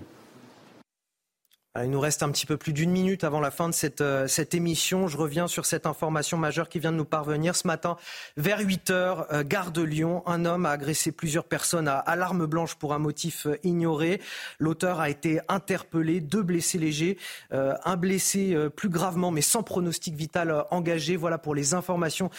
[1.82, 4.28] Il nous reste un petit peu plus d'une minute avant la fin de cette, euh,
[4.28, 5.08] cette émission.
[5.08, 7.98] Je reviens sur cette information majeure qui vient de nous parvenir ce matin.
[8.38, 12.16] Vers 8 heures, euh, gare de Lyon, un homme a agressé plusieurs personnes à, à
[12.16, 14.22] l'arme blanche pour un motif euh, ignoré.
[14.60, 17.18] L'auteur a été interpellé, deux blessés légers,
[17.52, 21.16] un blessé plus gravement mais sans pronostic vital engagé.
[21.16, 22.30] Voilà pour les informations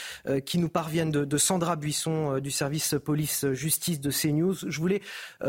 [0.45, 4.55] qui nous parviennent de, de Sandra Buisson du service police-justice de CNews.
[4.67, 5.01] Je voulais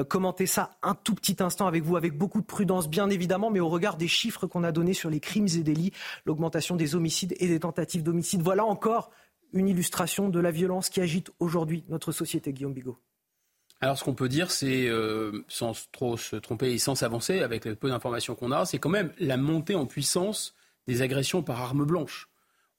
[0.07, 3.59] commenter ça un tout petit instant avec vous, avec beaucoup de prudence bien évidemment, mais
[3.59, 5.91] au regard des chiffres qu'on a donnés sur les crimes et délits,
[6.25, 8.41] l'augmentation des homicides et des tentatives d'homicide.
[8.41, 9.11] Voilà encore
[9.53, 12.97] une illustration de la violence qui agite aujourd'hui notre société, Guillaume Bigot.
[13.81, 17.65] Alors, ce qu'on peut dire, c'est, euh, sans trop se tromper et sans s'avancer, avec
[17.65, 20.55] le peu d'informations qu'on a, c'est quand même la montée en puissance
[20.87, 22.29] des agressions par arme blanche.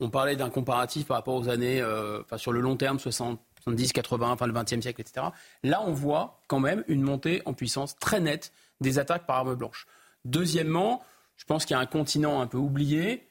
[0.00, 4.31] On parlait d'un comparatif par rapport aux années, euh, sur le long terme, 70, 80,
[4.31, 5.26] enfin le 20e siècle, etc.
[5.62, 9.55] Là, on voit quand même une montée en puissance très nette des attaques par arme
[9.55, 9.86] blanche.
[10.27, 11.05] Deuxièmement,
[11.37, 13.29] je pense qu'il y a un continent un peu oublié,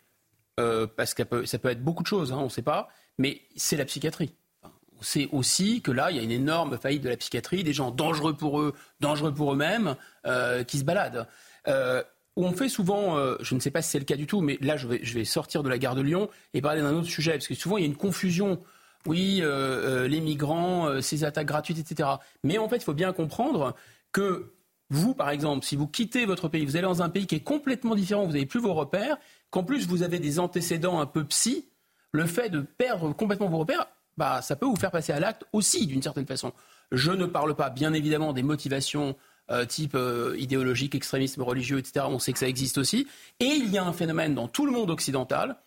[0.62, 3.42] euh, parce que ça peut, être beaucoup de choses, hein, on ne sait pas, mais
[3.58, 4.34] c'est la psychiatrie.
[4.64, 7.74] On sait aussi que là, il y a une énorme faillite de la psychiatrie, des
[7.74, 11.28] gens dangereux pour eux, dangereux pour eux-mêmes, euh, qui se baladent.
[11.68, 12.02] Euh,
[12.38, 14.76] on fait souvent, je ne sais pas si c'est le cas du tout, mais là,
[14.76, 17.56] je vais sortir de la gare de Lyon et parler d'un autre sujet, parce que
[17.56, 18.62] souvent, il y a une confusion.
[19.06, 22.10] Oui, les migrants, ces attaques gratuites, etc.
[22.44, 23.74] Mais en fait, il faut bien comprendre
[24.12, 24.55] que
[24.90, 27.44] vous, par exemple, si vous quittez votre pays, vous allez dans un pays qui est
[27.44, 29.18] complètement différent, vous n'avez plus vos repères,
[29.50, 31.66] qu'en plus vous avez des antécédents un peu psy,
[32.12, 35.44] le fait de perdre complètement vos repères, bah, ça peut vous faire passer à l'acte
[35.54, 36.54] aussi, d'une certaine façon.
[36.92, 39.16] Je ne parle pas, bien évidemment, des motivations
[39.52, 42.06] euh, type euh, idéologique, extrémisme religieux, etc.
[42.08, 43.08] On sait que ça existe aussi.
[43.40, 45.58] Et il y a un phénomène dans tout le monde occidental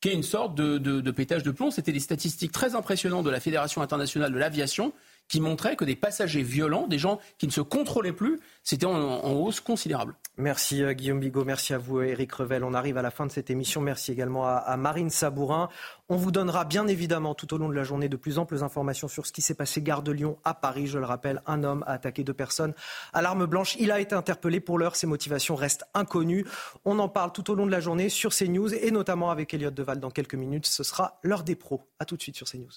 [0.00, 1.70] qui est une sorte de, de pétage de plomb.
[1.70, 4.92] C'était des statistiques très impressionnantes de la Fédération internationale de l'aviation
[5.28, 9.32] qui montraient que des passagers violents, des gens qui ne se contrôlaient plus, c'était en,
[9.32, 10.14] hausse considérable.
[10.36, 12.64] Merci euh, Guillaume Bigot, merci à vous Eric Revel.
[12.64, 13.80] On arrive à la fin de cette émission.
[13.80, 15.68] Merci également à, Marine Sabourin.
[16.08, 19.08] On vous donnera bien évidemment tout au long de la journée de plus amples informations
[19.08, 20.86] sur ce qui s'est passé gare de Lyon à Paris.
[20.86, 22.74] Je le rappelle, un homme a attaqué deux personnes
[23.12, 23.76] à l'arme blanche.
[23.78, 24.60] Il a été interpellé.
[24.60, 26.44] Pour l'heure, ses motivations restent inconnues.
[26.84, 29.70] On en parle tout au long de la journée sur CNews et notamment avec Elliot
[29.70, 30.66] Deval dans quelques minutes.
[30.66, 31.88] Ce sera l'heure des pros.
[31.98, 32.70] A tout de suite sur CNews.